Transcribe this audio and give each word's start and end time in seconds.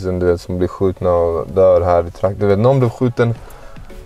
kidsen 0.00 0.18
du 0.18 0.26
vet, 0.26 0.40
som 0.40 0.58
blir 0.58 0.68
skjutna 0.68 1.10
och 1.10 1.46
dör 1.54 1.80
här 1.80 2.06
i 2.06 2.10
trakten. 2.10 2.40
Du 2.40 2.46
vet, 2.46 2.58
någon 2.58 2.78
blev 2.78 2.90
skjuten. 2.90 3.34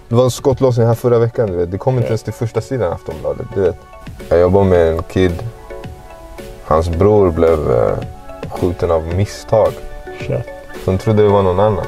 Det 0.08 0.14
var 0.14 0.24
en 0.24 0.30
skottlossning 0.30 0.86
här 0.86 0.94
förra 0.94 1.18
veckan. 1.18 1.50
Du 1.50 1.56
vet. 1.56 1.70
Det 1.70 1.78
kom 1.78 1.96
inte 1.96 2.08
ens 2.08 2.22
till 2.22 2.32
första 2.32 2.60
sidan 2.60 2.90
i 2.90 2.94
Aftonbladet. 2.94 3.46
Du 3.54 3.60
vet. 3.60 3.76
Jag 4.28 4.40
jobbar 4.40 4.64
med 4.64 4.92
en 4.92 5.02
kid. 5.02 5.32
Hans 6.64 6.88
bror 6.88 7.30
blev 7.30 7.70
eh, 7.70 7.98
skjuten 8.50 8.90
av 8.90 9.14
misstag. 9.16 9.72
Shit. 10.18 10.46
De 10.84 10.98
trodde 10.98 11.22
det 11.22 11.28
var 11.28 11.42
någon 11.42 11.60
annan. 11.60 11.86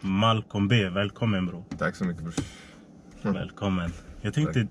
Malcolm 0.00 0.68
B, 0.68 0.88
välkommen 0.88 1.46
bro. 1.46 1.64
Tack 1.78 1.96
så 1.96 2.04
mycket 2.04 2.22
brors. 2.22 2.36
Välkommen. 3.22 3.92
Jag 4.20 4.34
tänkte, 4.34 4.66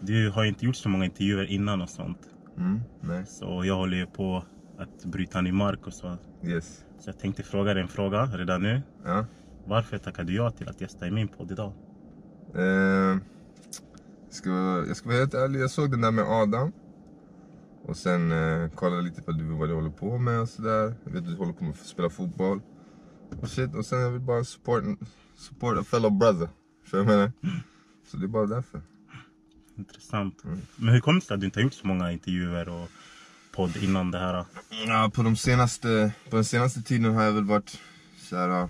du 0.00 0.30
har 0.30 0.44
inte 0.44 0.66
gjort 0.66 0.76
så 0.76 0.88
många 0.88 1.04
intervjuer 1.04 1.44
innan 1.44 1.80
och 1.80 1.88
sånt. 1.88 2.18
Mm, 2.58 2.80
nej. 3.00 3.26
Så 3.26 3.62
jag 3.64 3.76
håller 3.76 3.96
ju 3.96 4.06
på 4.06 4.44
att 4.78 5.04
bryta 5.04 5.40
ny 5.40 5.52
mark 5.52 5.86
och 5.86 5.94
så. 5.94 6.16
Yes. 6.44 6.84
Så 6.98 7.08
jag 7.08 7.18
tänkte 7.18 7.42
fråga 7.42 7.74
dig 7.74 7.82
en 7.82 7.88
fråga 7.88 8.24
redan 8.26 8.62
nu. 8.62 8.82
Ja. 9.04 9.26
Varför 9.66 9.98
tackade 9.98 10.32
du 10.32 10.36
ja 10.36 10.50
till 10.50 10.68
att 10.68 10.80
gästa 10.80 11.06
i 11.06 11.10
min 11.10 11.28
podd 11.28 11.52
idag? 11.52 11.72
Eh, 12.54 13.18
ska, 14.30 14.50
jag 14.88 14.96
ska 14.96 15.08
vara 15.08 15.18
helt 15.18 15.34
ärlig, 15.34 15.60
jag 15.60 15.70
såg 15.70 15.90
den 15.90 16.00
där 16.00 16.10
med 16.10 16.24
Adam. 16.24 16.72
Och 17.86 17.96
sen 17.96 18.32
eh, 18.32 18.70
kollade 18.70 19.02
lite 19.02 19.22
på 19.22 19.32
vad 19.32 19.68
du 19.68 19.74
håller 19.74 19.90
på 19.90 20.18
med 20.18 20.40
och 20.40 20.48
sådär. 20.48 20.94
Jag 21.04 21.12
vet 21.12 21.22
att 21.22 21.28
du 21.28 21.36
håller 21.36 21.52
på 21.52 21.64
med 21.64 21.72
att 21.72 21.86
spela 21.86 22.10
fotboll. 22.10 22.60
Och 23.42 23.48
shit, 23.48 23.74
och 23.74 23.86
sen 23.86 24.00
jag 24.00 24.10
vill 24.10 24.20
bara 24.20 24.44
support, 24.44 24.84
support 25.36 25.78
a 25.78 25.84
fellow 25.84 26.18
brother. 26.18 26.48
Så 26.90 26.96
jag 26.96 27.06
menar. 27.06 27.32
Så 28.06 28.16
det 28.16 28.26
är 28.26 28.28
bara 28.28 28.46
därför. 28.46 28.82
Intressant. 29.80 30.42
Men 30.76 30.94
hur 30.94 31.00
kommer 31.00 31.20
det 31.20 31.26
sig 31.26 31.34
att 31.34 31.40
du 31.40 31.46
inte 31.46 31.58
har 31.58 31.64
gjort 31.64 31.74
så 31.74 31.86
många 31.86 32.12
intervjuer 32.12 32.68
och 32.68 32.88
podd 33.52 33.76
innan 33.76 34.10
det 34.10 34.18
här? 34.18 34.44
Ja, 34.86 35.10
på, 35.14 35.22
de 35.22 35.36
senaste, 35.36 36.12
på 36.30 36.36
den 36.36 36.44
senaste 36.44 36.82
tiden 36.82 37.14
har 37.14 37.22
jag 37.22 37.32
väl 37.32 37.44
varit 37.44 37.80
så 38.18 38.36
här. 38.36 38.68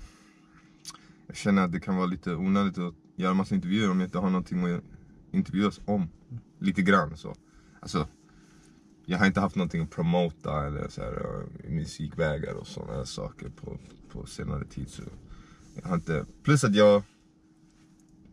Jag 1.27 1.37
känner 1.37 1.65
att 1.65 1.73
det 1.73 1.81
kan 1.81 1.97
vara 1.97 2.07
lite 2.07 2.35
onödigt 2.35 2.79
att 2.79 2.95
göra 3.17 3.35
massa 3.35 3.55
intervjuer 3.55 3.91
om 3.91 4.01
jag 4.01 4.07
inte 4.07 4.19
har 4.19 4.31
någonting 4.31 4.75
att 4.75 4.83
intervjuas 5.33 5.81
om. 5.85 6.09
Lite 6.59 6.83
grann 6.83 7.17
så. 7.17 7.35
Alltså, 7.81 8.09
jag 9.07 9.19
har 9.19 9.27
inte 9.27 9.41
haft 9.41 9.57
någonting 9.57 9.83
att 9.83 9.91
promota 9.91 10.67
eller 10.67 10.89
så 10.89 11.03
här, 11.03 11.45
äh, 11.65 11.71
musikvägar 11.71 12.55
och 12.55 12.67
sådana 12.67 13.07
saker 13.07 13.49
på, 13.49 13.79
på 14.13 14.27
senare 14.27 14.65
tid. 14.65 14.89
Så 14.89 15.03
jag 15.75 15.89
har 15.89 15.95
inte, 15.95 16.25
plus 16.43 16.65
att 16.65 16.75
jag 16.75 17.03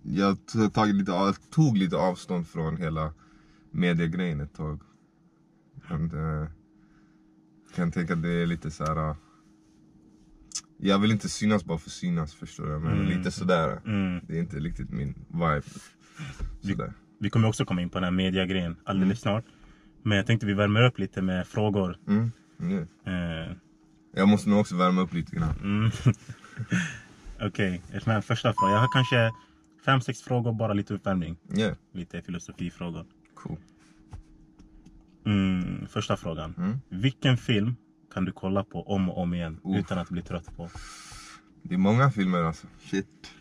jag 0.09 0.37
tog, 0.45 0.93
lite, 0.93 1.33
tog 1.49 1.77
lite 1.77 1.95
avstånd 1.95 2.47
från 2.47 2.77
hela 2.77 3.13
mediegrejen 3.71 4.41
ett 4.41 4.53
tag. 4.53 4.81
Jag 5.75 5.87
kan, 5.87 6.47
kan 7.75 7.91
tänka 7.91 8.13
att 8.13 8.21
det 8.21 8.29
är 8.29 8.45
lite 8.45 8.71
så 8.71 8.85
här. 8.85 9.09
äh, 9.09 9.15
Jag 10.77 10.99
vill 10.99 11.11
inte 11.11 11.29
synas 11.29 11.65
bara 11.65 11.77
för 11.77 11.89
synas 11.89 12.33
förstår 12.33 12.65
du. 12.65 12.79
Men 12.79 12.93
Mm. 12.93 13.05
lite 13.17 13.31
sådär. 13.31 13.81
Mm. 13.85 14.25
Det 14.27 14.35
är 14.35 14.39
inte 14.39 14.59
riktigt 14.59 14.89
min 14.89 15.13
vibe. 15.27 15.61
Sådär. 16.61 16.93
Vi 17.19 17.29
kommer 17.29 17.47
också 17.47 17.65
komma 17.65 17.81
in 17.81 17.89
på 17.89 17.97
den 17.97 18.03
här 18.03 18.11
mediagrejen 18.11 18.75
alldeles 18.83 19.19
snart. 19.21 19.45
Men 20.03 20.17
jag 20.17 20.25
tänkte 20.27 20.45
vi 20.45 20.53
värmer 20.53 20.83
upp 20.85 20.99
lite 20.99 21.21
med 21.21 21.47
frågor. 21.47 21.97
Mm. 22.07 22.31
Eh, 23.05 23.55
Jag 24.13 24.27
måste 24.27 24.49
nog 24.49 24.59
också 24.59 24.75
värma 24.75 25.01
upp 25.01 25.13
lite 25.13 25.35
grann. 25.35 25.53
Mm. 25.63 25.91
Okej, 27.41 27.81
okay. 27.97 28.21
första 28.21 28.53
frågan. 28.53 28.73
Jag 28.73 28.79
har 28.81 28.93
kanske 28.93 29.31
fem, 29.87 30.01
sex 30.01 30.21
frågor, 30.21 30.53
bara 30.53 30.73
lite 30.73 30.93
uppvärmning. 30.93 31.37
Yeah, 31.55 31.75
Lite 31.93 32.21
filosofifrågor. 32.21 33.05
cool. 33.33 33.57
Mm, 35.25 35.87
första 35.87 36.17
frågan. 36.17 36.53
Mm. 36.57 36.77
Vilken 36.89 37.37
film 37.37 37.75
kan 38.13 38.25
du 38.25 38.31
kolla 38.31 38.63
på 38.63 38.81
om 38.83 39.09
och 39.09 39.17
om 39.21 39.33
igen 39.33 39.59
Uff. 39.63 39.77
utan 39.77 39.97
att 39.99 40.09
bli 40.09 40.21
trött 40.21 40.57
på? 40.57 40.69
Det 41.63 41.73
är 41.73 41.77
många 41.77 42.11
filmer 42.11 42.43
alltså. 42.43 42.67
Shit. 42.79 43.31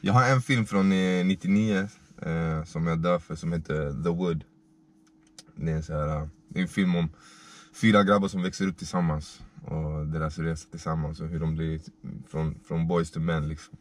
Jag 0.00 0.12
har 0.12 0.30
en 0.30 0.42
film 0.42 0.66
från 0.66 0.92
eh, 0.92 1.24
99 1.26 1.88
eh, 2.22 2.64
som 2.64 2.86
jag 2.86 2.98
dör 3.02 3.18
för 3.18 3.34
som 3.34 3.52
heter 3.52 4.02
The 4.04 4.10
Wood. 4.10 4.44
Det 5.56 5.72
är 5.72 5.82
så 5.82 5.92
här, 5.92 6.16
eh, 6.22 6.28
det 6.48 6.58
är 6.58 6.62
en 6.62 6.68
film 6.68 6.94
om 6.96 7.08
fyra 7.80 8.04
grabbar 8.04 8.28
som 8.28 8.42
växer 8.42 8.66
upp 8.68 8.76
tillsammans. 8.78 9.42
Och 9.62 10.06
deras 10.06 10.38
resa 10.38 10.68
tillsammans 10.70 11.20
och 11.20 11.28
hur 11.28 11.40
de 11.40 11.54
blir 11.54 11.80
från, 12.28 12.58
från 12.68 12.86
boys 12.88 13.10
till 13.10 13.20
män 13.20 13.48
liksom. 13.48 13.76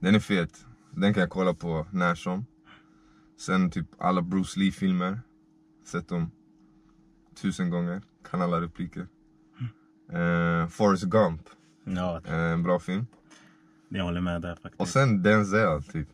Den 0.00 0.14
är 0.14 0.20
fet. 0.20 0.66
Den 0.96 1.14
kan 1.14 1.20
jag 1.20 1.30
kolla 1.30 1.54
på 1.54 1.86
när 1.92 2.14
som. 2.14 2.46
Sen 3.40 3.70
typ 3.70 3.86
alla 3.98 4.22
Bruce 4.22 4.60
Lee-filmer. 4.60 5.20
Sett 5.84 6.08
dem 6.08 6.30
tusen 7.42 7.70
gånger. 7.70 8.02
Kan 8.30 8.42
alla 8.42 8.60
repliker. 8.60 9.06
Eh, 10.12 10.68
Forrest 10.68 11.04
Gump. 11.04 11.40
Ja, 11.84 12.20
Eh, 12.24 12.34
En 12.52 12.62
bra 12.62 12.78
film. 12.78 13.06
jag 13.88 14.04
håller 14.04 14.20
med 14.20 14.42
där 14.42 14.54
faktiskt. 14.54 14.80
Och 14.80 14.88
sen 14.88 15.22
Denzel 15.22 15.82
typ. 15.82 16.08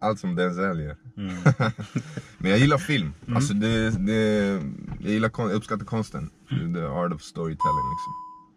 Allt 0.00 0.20
som 0.20 0.34
Denzel 0.34 0.80
gör. 0.80 0.96
Mm. 1.16 1.34
Men 2.38 2.50
jag 2.50 2.60
gillar 2.60 2.78
film. 2.78 3.12
Alltså 3.34 3.54
det, 3.54 3.90
det, 4.06 4.14
jag, 5.00 5.10
gillar, 5.12 5.28
kon- 5.28 5.48
jag 5.48 5.56
uppskattar 5.56 5.84
konsten. 5.86 6.30
The 6.74 6.80
art 6.82 7.12
of 7.12 7.22
storytelling 7.22 7.84
liksom. 7.90 8.12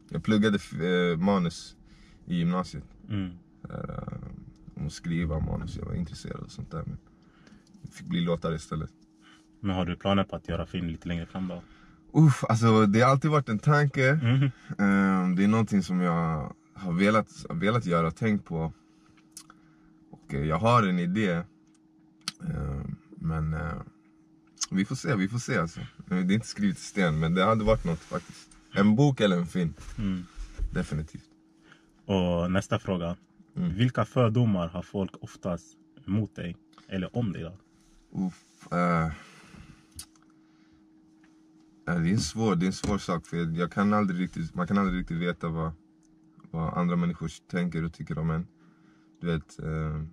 Jag 0.10 0.24
pluggade 0.24 0.58
eh, 0.88 1.18
manus 1.18 1.76
i 2.26 2.36
gymnasiet. 2.38 2.84
Mm. 3.10 3.32
Där, 3.62 4.04
eh, 4.12 4.21
om 4.82 4.88
att 4.88 4.94
skriva 4.94 5.40
manus. 5.40 5.76
Jag 5.78 5.86
var 5.86 5.94
intresserad 5.94 6.40
och 6.40 6.52
sånt 6.52 6.72
där. 6.72 6.84
Men 6.86 6.98
det 7.82 7.92
fick 7.92 8.08
bli 8.08 8.22
låtar 8.22 8.54
istället. 8.54 8.90
Men 9.60 9.76
har 9.76 9.86
du 9.86 9.96
planer 9.96 10.24
på 10.24 10.36
att 10.36 10.50
göra 10.50 10.66
film 10.66 10.88
lite 10.88 11.08
längre 11.08 11.26
fram 11.26 11.48
då? 11.48 11.62
Uff, 12.14 12.44
alltså 12.50 12.86
det 12.86 13.02
har 13.02 13.12
alltid 13.12 13.32
varit 13.32 13.50
en 13.50 13.60
tanke. 13.60 14.10
Mm. 14.10 14.50
Ehm, 14.80 15.36
det 15.36 15.44
är 15.44 15.48
någonting 15.48 15.84
som 15.84 16.02
jag 16.02 16.54
har 16.74 16.94
velat, 16.94 17.46
velat 17.50 17.86
göra, 17.86 18.12
tänkt 18.12 18.46
på. 18.46 18.74
Och 20.12 20.34
eh, 20.34 20.44
jag 20.46 20.58
har 20.58 20.84
en 20.84 21.00
idé. 21.00 21.44
Ehm, 22.44 22.96
men 23.16 23.54
eh, 23.54 23.74
vi 24.72 24.86
får 24.86 24.96
se, 24.96 25.16
vi 25.16 25.28
får 25.28 25.40
se 25.40 25.58
alltså. 25.58 25.80
Det 26.08 26.16
är 26.16 26.32
inte 26.32 26.48
skrivet 26.48 26.78
i 26.78 26.82
sten, 26.82 27.20
men 27.20 27.34
det 27.34 27.44
hade 27.44 27.64
varit 27.64 27.86
något 27.86 28.00
faktiskt. 28.00 28.50
En 28.74 28.96
bok 28.96 29.20
eller 29.22 29.38
en 29.38 29.48
film, 29.48 29.74
Mm. 29.98 30.24
definitivt. 30.74 31.24
Och 32.06 32.52
nästa 32.52 32.80
fråga. 32.80 33.16
Mm. 33.56 33.76
Vilka 33.76 34.06
fördomar 34.06 34.68
har 34.68 34.82
folk 34.82 35.12
oftast 35.22 35.78
mot 36.06 36.36
dig? 36.36 36.56
Eller 36.88 37.18
om 37.18 37.34
dig 37.34 37.42
då? 37.42 37.58
Uff, 38.26 38.72
eh, 38.72 39.12
det, 41.86 41.92
är 41.92 42.14
en 42.14 42.20
svår, 42.20 42.56
det 42.56 42.66
är 42.66 42.68
en 42.68 42.74
svår 42.74 42.98
sak 42.98 43.26
för 43.26 43.60
jag, 43.60 43.72
kan 43.72 43.94
aldrig 43.94 44.20
riktigt, 44.20 44.56
man 44.56 44.68
kan 44.68 44.78
aldrig 44.78 45.00
riktigt 45.00 45.18
veta 45.18 45.48
vad, 45.48 45.72
vad 46.52 46.74
andra 46.74 46.96
människor 46.96 47.32
tänker 47.52 47.86
och 47.86 47.94
tycker 47.94 48.18
om 48.18 48.30
en. 48.30 48.48
Du 49.22 49.28
vet, 49.28 49.60
eh, 49.60 50.04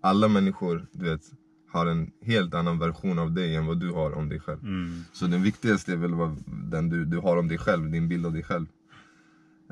alla 0.00 0.28
människor 0.28 0.86
du 0.92 1.04
vet, 1.04 1.32
har 1.68 1.86
en 1.86 2.10
helt 2.20 2.54
annan 2.54 2.78
version 2.78 3.18
av 3.18 3.32
dig 3.32 3.56
än 3.56 3.66
vad 3.66 3.80
du 3.80 3.90
har 3.90 4.12
om 4.12 4.28
dig 4.28 4.40
själv. 4.40 4.62
Mm. 4.62 5.04
Så 5.12 5.26
den 5.26 5.42
viktigaste 5.42 5.92
är 5.92 5.96
väl 5.96 6.14
vad, 6.14 6.44
den 6.46 6.88
du, 6.88 7.04
du 7.04 7.18
har 7.18 7.36
om 7.36 7.48
dig 7.48 7.58
själv, 7.58 7.90
din 7.90 8.08
bild 8.08 8.26
av 8.26 8.32
dig 8.32 8.42
själv. 8.42 8.66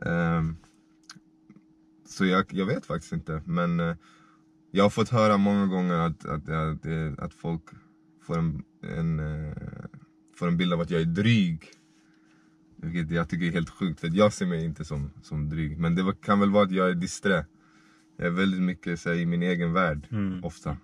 Ehm, 0.07 0.57
så 2.13 2.25
jag, 2.25 2.45
jag 2.51 2.67
vet 2.67 2.87
faktiskt 2.87 3.13
inte. 3.13 3.43
Men 3.47 3.81
eh, 3.81 3.97
jag 4.71 4.85
har 4.85 4.91
fått 4.91 5.09
höra 5.09 5.37
många 5.37 5.67
gånger 5.67 5.95
att, 5.95 6.25
att, 6.25 6.49
att, 6.49 6.83
det- 6.83 7.15
att 7.19 7.35
folk 7.35 7.63
får 8.23 8.39
en, 8.39 8.63
en, 8.83 9.21
eh, 9.21 9.55
får 10.37 10.49
en 10.49 10.57
bild 10.57 10.73
av 10.73 10.81
att 10.81 10.91
jag 10.91 11.01
är 11.01 11.05
dryg. 11.07 11.65
Vilket 12.77 13.11
jag 13.11 13.29
tycker 13.29 13.47
är 13.47 13.51
helt 13.53 13.71
sjukt, 13.71 14.01
för 14.01 14.11
jag 14.13 14.33
ser 14.33 14.47
mig 14.47 14.65
inte 14.65 14.85
som, 14.85 15.11
som 15.23 15.49
dryg. 15.49 15.79
Men 15.79 15.95
det 15.95 16.15
kan 16.23 16.41
väl 16.41 16.51
vara 16.51 16.65
att 16.65 16.71
jag 16.73 16.91
är 16.91 16.95
disträ. 16.95 17.47
Jag 18.17 18.27
är 18.27 18.31
väldigt 18.31 18.63
mycket 18.63 19.01
så 19.01 19.09
här, 19.09 19.17
i 19.17 19.27
min 19.27 19.43
egen 19.43 19.73
värld, 19.73 20.09
Mm. 20.11 20.45
ofta. 20.45 20.77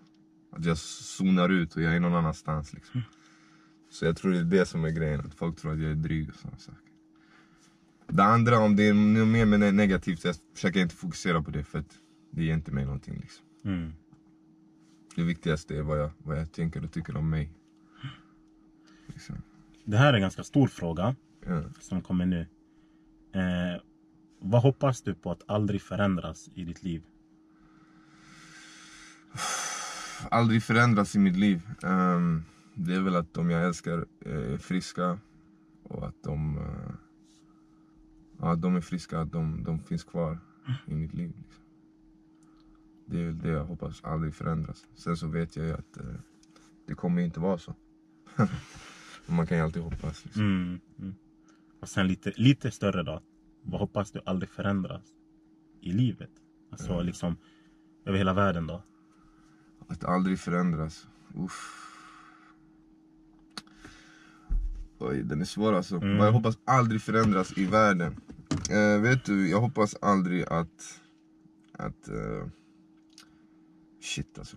Att 0.53 0.65
jag 0.65 0.79
zonar 0.79 1.49
ut 1.49 1.77
och 1.77 1.83
jag 1.83 1.95
är 1.97 2.01
någon 2.01 2.15
annanstans. 2.15 2.73
Liksom. 2.73 3.03
Så 3.91 4.05
jag 4.05 4.17
tror 4.17 4.33
det 4.33 4.39
är 4.39 4.45
det 4.45 4.67
som 4.67 4.85
är 4.85 4.91
grejen, 4.91 5.21
att 5.21 5.35
folk 5.35 5.57
tror 5.57 5.73
att 5.73 5.79
jag 5.81 5.91
är 5.91 5.95
dryg 5.95 6.29
och 6.29 6.35
sådana 6.35 6.59
saker. 6.59 6.88
Det 8.09 8.25
andra, 8.25 8.59
om 8.59 8.77
det 8.77 8.89
är 8.89 8.95
något 8.95 9.29
mer 9.29 9.47
med 9.47 9.75
negativt, 9.75 10.25
jag 10.25 10.35
försöker 10.55 10.81
inte 10.81 10.95
fokusera 10.95 11.43
på 11.43 11.51
det 11.51 11.65
för 11.65 11.79
att 11.79 11.99
det 12.31 12.45
ger 12.45 12.55
inte 12.55 12.73
mig 12.73 12.85
någonting. 12.85 13.19
Liksom. 13.21 13.45
Mm. 13.65 13.93
Det 15.17 15.23
viktigaste 15.23 15.77
är 15.77 15.83
vad 15.83 16.01
jag, 16.01 16.11
vad 16.19 16.39
jag 16.39 16.53
tänker 16.53 16.85
och 16.85 16.93
tycker 16.93 17.17
om 17.17 17.31
mig. 17.31 17.51
Liksom. 19.07 19.43
Det 19.85 19.97
här 19.97 20.09
är 20.13 20.15
en 20.15 20.21
ganska 20.21 20.43
stor 20.45 20.67
fråga 20.69 21.17
Ja. 21.47 21.63
som 21.81 22.03
kommer 22.03 22.27
nu. 22.27 22.41
Eh, 23.33 23.83
vad 24.41 24.63
hoppas 24.63 25.03
du 25.03 25.15
på 25.15 25.31
att 25.31 25.43
aldrig 25.47 25.83
förändras 25.83 26.51
i 26.55 26.65
ditt 26.65 26.83
liv? 26.83 27.03
Aldrig 30.31 30.63
förändras 30.63 31.15
i 31.17 31.19
mitt 31.19 31.37
liv. 31.37 31.61
Ehm, 31.83 32.45
det 32.75 32.95
är 32.95 33.01
väl 33.01 33.17
att 33.17 33.35
de 33.35 33.51
jag 33.51 33.65
älskar 33.65 34.07
är 34.25 34.57
friska 34.59 35.19
och 35.83 36.07
att 36.09 36.23
de, 36.25 36.59
eh, 36.59 36.95
ja, 38.39 38.55
de 38.57 38.77
är 38.77 38.81
friska, 38.81 39.25
de, 39.25 39.63
de 39.65 39.79
finns 39.79 40.05
kvar 40.05 40.39
i 40.87 40.95
mitt 40.95 41.15
liv. 41.15 41.33
Liksom. 41.39 41.65
Det 43.07 43.21
är 43.21 43.25
väl 43.27 43.39
det 43.39 43.49
jag 43.49 43.65
hoppas 43.65 44.05
aldrig 44.05 44.35
förändras. 44.35 44.87
Sen 44.95 45.17
så 45.17 45.27
vet 45.29 45.57
jag 45.57 45.67
ju 45.67 45.73
att 45.73 45.97
eh, 45.97 46.15
det 46.87 46.95
kommer 46.95 47.23
inte 47.23 47.41
vara 47.41 47.59
så. 47.59 47.75
Man 49.27 49.47
kan 49.47 49.59
ju 49.59 49.65
alltid 49.65 49.83
hoppas. 49.83 50.25
Liksom. 50.25 50.43
Mm. 50.43 50.81
Mm. 50.99 51.15
Och 51.81 51.89
sen 51.89 52.07
lite, 52.07 52.33
lite 52.37 52.71
större 52.71 53.03
då. 53.03 53.23
Vad 53.63 53.81
hoppas 53.81 54.11
du 54.13 54.21
aldrig 54.27 54.51
förändras 54.51 55.03
i 55.81 55.93
livet? 55.93 56.31
Alltså 56.71 56.93
Mm. 56.93 57.07
liksom 57.07 57.37
över 58.05 58.19
hela 58.19 58.33
världen 58.35 58.67
då. 58.67 58.83
Att 59.89 60.05
aldrig 60.05 60.39
förändras. 60.39 61.09
Uff. 61.35 61.85
Oj, 64.99 65.23
den 65.23 65.41
är 65.41 65.45
svår 65.45 65.73
alltså. 65.73 65.97
Mm. 65.97 66.19
Vad 66.19 66.27
jag 66.27 66.33
hoppas 66.33 66.59
aldrig 66.65 67.03
förändras 67.03 67.59
i 67.59 67.65
världen. 67.67 68.17
Eh, 68.71 69.01
vet 69.03 69.25
du, 69.25 69.49
jag 69.51 69.61
hoppas 69.61 69.97
aldrig 70.03 70.45
att... 70.45 71.01
Att... 71.79 72.09
eh, 72.09 72.47
shit 74.03 74.39
alltså. 74.39 74.57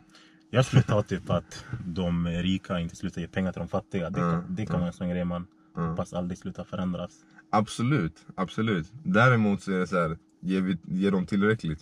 Jag 0.50 0.66
skulle 0.66 0.84
ta 0.84 1.04
typ 1.08 1.30
att 1.30 1.66
de 1.86 2.28
rika 2.28 2.80
inte 2.80 2.96
slutar 2.96 3.22
ge 3.22 3.28
pengar 3.28 3.52
till 3.52 3.60
de 3.60 3.68
fattiga. 3.68 4.10
Det, 4.10 4.22
Mm, 4.22 4.44
det 4.50 4.66
kan 4.66 4.76
vara 4.80 4.88
en 4.88 4.94
sån 4.94 5.10
grej 5.10 5.26
man 5.26 5.48
Mm. 5.78 5.90
hoppas 5.90 6.14
aldrig 6.14 6.38
slutar 6.38 6.64
förändras. 6.64 7.12
Absolut, 7.50 8.26
absolut. 8.36 8.92
Däremot 9.04 9.62
så 9.64 9.72
är 9.72 9.80
det 9.80 9.88
så 9.88 9.96
här, 10.02 10.18
ger, 10.42 10.62
vi, 10.62 10.78
ger 10.88 11.12
de 11.12 11.26
tillräckligt? 11.26 11.80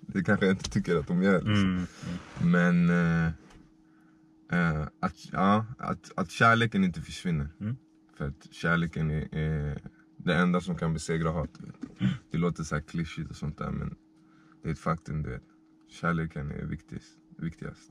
Det 0.00 0.24
kanske 0.24 0.46
jag 0.46 0.52
inte 0.52 0.70
tycker 0.70 0.96
att 0.96 1.06
de 1.08 1.22
gör. 1.22 1.42
Liksom. 1.42 1.86
Mm. 2.40 2.86
Men 2.86 2.90
eh, 3.26 3.32
eh, 4.52 4.86
att, 5.00 5.32
ja, 5.32 5.66
att, 5.78 6.12
att 6.16 6.30
kärleken 6.30 6.84
inte 6.84 7.00
försvinner. 7.00 7.48
Mm. 7.60 7.76
För 8.16 8.28
att 8.28 8.48
kärleken 8.52 9.10
är, 9.10 9.34
är 9.34 9.80
det 10.16 10.34
enda 10.34 10.60
som 10.60 10.76
kan 10.76 10.92
besegra 10.92 11.30
hat. 11.30 11.50
vet. 11.60 12.10
Det 12.30 12.38
låter 12.38 12.64
så 12.64 12.74
här 12.74 12.82
klyschigt 12.82 13.30
och 13.30 13.36
sånt 13.36 13.58
där 13.58 13.70
men 13.70 13.96
det 14.62 14.68
är 14.68 14.72
ett 14.72 14.78
faktum. 14.78 15.22
Du 15.22 15.30
vet. 15.30 15.42
Kärleken 15.88 16.50
är 16.50 16.64
viktigast. 16.64 17.16
viktigast. 17.38 17.90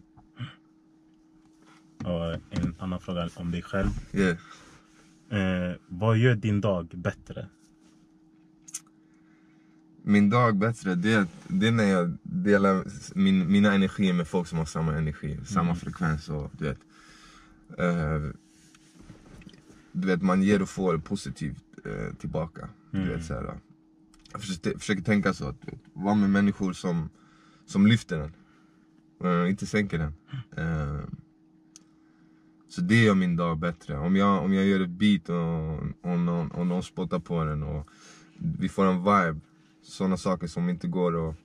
Och 2.04 2.34
en 2.34 2.76
annan 2.80 3.00
fråga 3.00 3.30
om 3.36 3.52
dig 3.52 3.62
själv. 3.62 3.90
Yeah. 4.14 4.38
Eh, 5.30 5.76
vad 5.88 6.18
gör 6.18 6.36
din 6.36 6.62
dag 6.62 6.88
bättre? 6.88 7.48
Min 10.04 10.30
dag 10.30 10.58
bättre, 10.58 10.96
det, 10.96 11.28
det 11.48 11.68
är 11.68 11.72
när 11.72 11.84
jag 11.84 12.18
delar 12.24 12.84
min, 13.16 13.52
mina 13.52 13.74
energier 13.74 14.14
med 14.14 14.28
folk 14.28 14.48
som 14.48 14.58
har 14.58 14.66
samma 14.66 14.96
energi, 14.98 15.40
samma 15.46 15.76
frekvens 15.76 16.30
och 16.30 16.52
du 16.58 16.66
vet. 16.66 16.78
eh, 17.78 18.32
du 19.92 20.08
vet, 20.08 20.22
man 20.22 20.42
ger 20.44 20.62
och 20.62 20.70
får 20.70 20.98
positivt 20.98 21.64
eh, 21.86 22.14
tillbaka. 22.16 22.70
Du 22.92 22.98
Mm. 22.98 23.10
vet, 23.10 23.26
så 23.26 23.34
här, 23.34 23.54
jag 24.32 24.42
försöker, 24.42 24.80
försöker 24.80 25.02
tänka 25.04 25.34
så, 25.34 25.48
att 25.48 25.62
du 25.62 25.72
vara 25.94 26.16
med 26.16 26.30
människor 26.30 26.74
som, 26.74 27.10
som 27.66 27.88
lyfter 27.88 28.18
den. 28.18 28.32
eh, 29.44 29.50
inte 29.50 29.66
sänker 29.66 29.98
den. 29.98 30.14
Så 32.70 32.82
det 32.82 33.04
gör 33.04 33.16
min 33.16 33.36
dag 33.36 33.58
bättre. 33.60 33.98
Om 33.98 34.16
jag, 34.16 34.44
om 34.44 34.54
jag 34.54 34.66
gör 34.66 34.80
ett 34.80 34.90
beat 34.90 35.30
och, 35.30 36.12
och, 36.12 36.20
någon, 36.20 36.52
och 36.52 36.68
någon 36.68 36.84
spottar 36.84 37.20
på 37.20 37.44
den 37.44 37.64
och 37.64 37.90
vi 38.38 38.70
får 38.70 38.86
en 38.86 38.98
vibe. 38.98 39.40
Sådana 39.82 40.18
saker 40.18 40.48
som 40.48 40.70
inte 40.70 40.88
går 40.88 41.30
att 41.30 41.36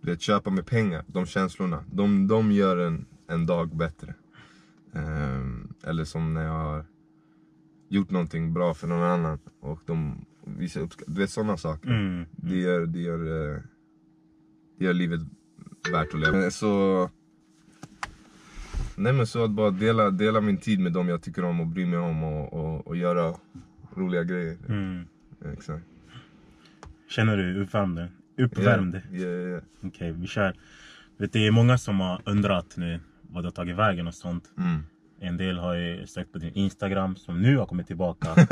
vet, 0.00 0.20
köpa 0.20 0.50
med 0.50 0.66
pengar. 0.66 1.04
De 1.06 1.26
känslorna. 1.26 1.84
De, 1.92 2.28
de 2.28 2.52
gör 2.52 2.76
en, 2.76 3.06
en 3.26 3.46
dag 3.46 3.76
bättre. 3.76 4.14
Ehm, 4.92 5.74
eller 5.82 6.04
som 6.04 6.34
när 6.34 6.44
jag 6.44 6.52
har 6.52 6.84
gjort 7.88 8.10
någonting 8.10 8.52
bra 8.52 8.74
för 8.74 8.88
någon 8.88 9.02
annan 9.02 9.38
och 9.60 9.80
de 9.86 10.24
visar 10.44 10.80
uppskattning. 10.80 11.14
Du 11.14 11.20
vet 11.20 11.30
sådana 11.30 11.56
saker. 11.56 11.90
Mm. 11.90 12.26
Det 12.30 12.56
gör, 12.56 12.86
det, 12.86 12.98
gör, 12.98 13.52
eh, 13.54 13.60
det 14.78 14.84
gör 14.84 14.92
livet 14.92 15.20
värt 15.92 16.14
att 16.14 16.20
leva. 16.20 16.50
Så... 16.50 17.10
Nej 18.96 19.12
men 19.12 19.26
så 19.26 19.44
att 19.44 19.50
bara 19.50 19.70
dela, 19.70 20.10
dela 20.10 20.40
min 20.40 20.56
tid 20.56 20.80
med 20.80 20.92
dem 20.92 21.08
jag 21.08 21.22
tycker 21.22 21.44
om 21.44 21.60
och 21.60 21.66
bryr 21.66 21.86
mig 21.86 21.98
om 21.98 22.22
och, 22.22 22.52
och, 22.52 22.86
och 22.86 22.96
göra 22.96 23.34
roliga 23.94 24.24
grejer. 24.24 24.58
Mm. 24.68 25.04
Exakt. 25.52 25.84
Känner 27.10 27.36
du 27.36 27.62
uppvärmd? 27.62 28.08
Uppvärmd? 28.38 28.94
Yeah, 28.94 29.16
yeah, 29.16 29.48
yeah. 29.48 29.62
Okej, 29.82 30.12
vi 30.12 30.26
kör. 30.26 30.54
Vet, 31.18 31.32
det 31.32 31.46
är 31.46 31.50
många 31.50 31.78
som 31.78 32.00
har 32.00 32.22
undrat 32.24 32.76
nu 32.76 33.00
vad 33.22 33.42
du 33.42 33.46
har 33.46 33.52
tagit 33.52 33.76
vägen 33.76 34.06
och 34.06 34.14
sånt. 34.14 34.44
Mm. 34.58 34.82
En 35.20 35.36
del 35.36 35.58
har 35.58 35.74
ju 35.74 36.06
sökt 36.06 36.32
på 36.32 36.38
din 36.38 36.54
Instagram 36.54 37.16
som 37.16 37.42
nu 37.42 37.56
har 37.56 37.66
kommit 37.66 37.86
tillbaka. 37.86 38.28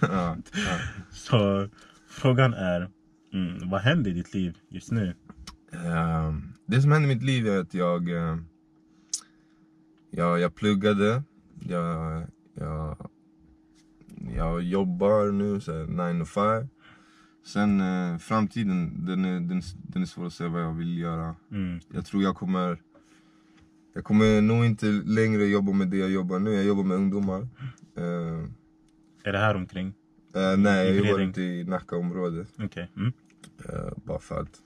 Ja, 0.00 0.36
ja. 0.52 0.78
Så 1.10 1.68
frågan 2.08 2.54
är, 2.54 2.90
mm, 3.32 3.70
vad 3.70 3.80
händer 3.80 4.10
i 4.10 4.14
ditt 4.14 4.34
liv 4.34 4.58
just 4.68 4.90
nu? 4.90 5.14
Ehm, 5.72 6.52
det 6.66 6.82
som 6.82 6.92
hände 6.92 7.12
i 7.12 7.14
mitt 7.14 7.24
liv 7.24 7.46
är 7.46 7.58
att 7.58 7.74
jag, 7.74 8.10
eh, 8.10 8.36
jag, 10.10 10.40
jag 10.40 10.54
pluggade, 10.54 11.22
jag, 11.60 12.26
jag, 12.54 13.10
jag 14.34 14.62
jobbar 14.62 15.32
nu 15.32 15.60
så 15.60 15.72
här 15.72 16.12
9 16.12 16.20
to 16.20 16.26
5. 16.26 16.68
Sen 17.52 17.80
eh, 17.80 18.18
framtiden, 18.18 19.04
den 19.06 19.24
är, 19.24 19.40
den, 19.40 19.62
den 19.82 20.02
är 20.02 20.06
svår 20.06 20.26
att 20.26 20.32
säga 20.32 20.48
vad 20.50 20.62
jag 20.62 20.72
vill 20.74 20.98
göra. 20.98 21.34
Mm. 21.52 21.80
Jag 21.92 22.06
tror 22.06 22.22
jag 22.22 22.36
kommer, 22.36 22.78
jag 23.94 24.04
kommer 24.04 24.40
nog 24.42 24.64
inte 24.64 24.86
längre 24.86 25.44
jobba 25.46 25.72
med 25.72 25.88
det 25.88 25.96
jag 25.96 26.10
jobbar 26.10 26.38
nu. 26.38 26.52
Jag 26.52 26.64
jobbar 26.64 26.84
med 26.84 26.96
ungdomar. 26.96 27.48
Eh, 27.96 28.44
Är 29.24 29.32
det 29.32 29.38
här 29.38 29.54
omkring? 29.54 29.94
eh, 30.34 30.56
nej, 30.58 30.86
jag 30.96 31.06
jobbar 31.06 31.20
ute 31.20 31.42
i 31.42 31.64
Nackaområdet. 31.64 32.48
Okej. 32.58 32.90
Mm. 32.96 33.12
Eh, 33.68 33.92
bara 34.04 34.18
för 34.18 34.40
att 34.40 34.62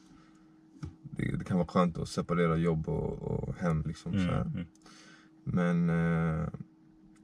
det, 1.03 1.37
det 1.37 1.45
kan 1.45 1.57
vara 1.57 1.69
skönt 1.69 1.99
att 1.99 2.09
separera 2.09 2.57
jobb 2.57 2.89
och, 2.89 3.23
och 3.23 3.55
hem. 3.55 3.83
Liksom, 3.87 4.13
så 4.13 4.19
Mm. 4.19 4.31
här. 4.35 4.43
Mm. 4.55 4.67
Men 5.45 5.91
eh, 5.91 6.49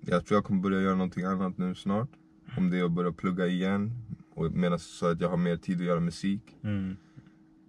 jag 0.01 0.27
tror 0.27 0.37
jag 0.37 0.45
kommer 0.45 0.63
börja 0.63 0.81
göra 0.81 0.95
någonting 0.95 1.25
annat 1.25 1.59
nu 1.59 1.75
snart. 1.75 2.09
Om 2.57 2.71
det 2.71 2.79
är 2.79 2.85
att 2.85 2.93
börja 2.93 3.13
plugga 3.13 3.47
igen. 3.47 3.91
Och 4.39 4.53
medan 4.53 4.79
så 4.79 5.07
att 5.07 5.21
jag 5.21 5.29
har 5.29 5.37
mer 5.37 5.57
tid 5.57 5.81
att 5.81 5.87
göra 5.87 6.01
musik. 6.01 6.57
Mm. 6.63 6.97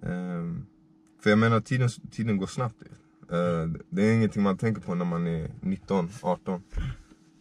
Eh, 0.04 0.63
för 1.24 1.30
jag 1.30 1.39
menar 1.39 1.60
tiden, 1.62 1.89
tiden 2.12 2.38
går 2.38 2.48
snabbt. 2.48 2.83
Eh, 3.31 3.68
det 3.89 4.01
är 4.10 4.13
ingenting 4.13 4.44
man 4.44 4.57
tänker 4.57 4.81
på 4.81 4.95
när 4.95 5.06
man 5.06 5.27
är 5.27 5.51
19, 5.62 6.10
18. 6.21 6.63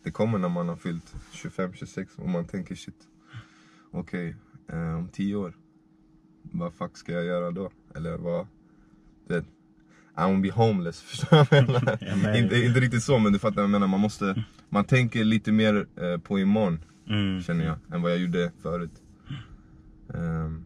Det 0.04 0.10
kommer 0.10 0.38
när 0.38 0.48
man 0.48 0.69
har 0.69 0.76
fyllt 0.76 1.14
25, 1.32 1.72
26 1.72 2.12
och 2.19 2.28
man 2.28 2.44
tänker 2.44 2.75
shit. 2.75 2.94
Okej, 3.90 4.36
eh, 4.69 4.94
om 4.94 5.08
10 5.08 5.36
år. 5.36 5.52
Vad 6.42 6.74
fuck 6.74 6.96
ska 6.96 7.12
jag 7.12 7.24
göra 7.24 7.50
då? 7.50 7.70
Eller 7.94 8.16
vad? 8.16 8.46
Du 9.28 9.34
vet, 9.34 9.44
I 10.16 10.20
won't 10.20 10.42
be 10.42 10.50
homeless, 10.50 11.00
förstår 11.10 11.36
du 11.36 11.36
vad 11.36 11.98
jag 12.00 12.19
menar? 12.19 12.36
Inte, 12.36 12.56
inte 12.56 12.81
riktigt 12.81 13.02
så 13.02 13.19
men 13.19 13.32
du 13.32 13.38
fattar 13.38 13.54
vad 13.54 13.64
jag 13.64 13.70
menar. 13.70 13.86
Man 13.86 14.00
måste, 14.00 14.44
man 14.69 14.84
tänker 14.84 15.24
lite 15.24 15.52
mer 15.52 15.86
eh, 15.96 16.19
på 16.19 16.38
imorgon 16.38 16.81
Mm. 17.10 17.42
känner 17.42 17.64
jag. 17.64 17.76
Än 17.93 18.03
vad 18.03 18.10
jag 18.12 18.19
gjorde 18.19 18.53
förut. 18.62 18.91
Ehm, 20.15 20.65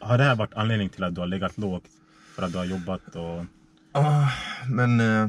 Har 0.00 0.18
det 0.18 0.24
här 0.24 0.36
varit 0.36 0.54
anledning 0.54 0.88
till 0.88 1.04
att 1.04 1.14
du 1.14 1.20
har 1.20 1.28
legat 1.28 1.58
lågt? 1.58 1.90
För 2.34 2.42
att 2.42 2.52
du 2.52 2.58
har 2.58 2.64
jobbat 2.64 3.16
och... 3.16 3.44
Ah, 3.92 4.28
men 4.70 5.00
eh, 5.00 5.28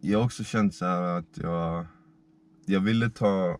jag 0.00 0.18
har 0.18 0.24
också 0.24 0.44
känt 0.44 0.74
så 0.74 0.84
här 0.84 1.02
att 1.18 1.38
jag, 1.42 1.86
jag 2.66 2.80
ville 2.80 3.10
ta 3.10 3.58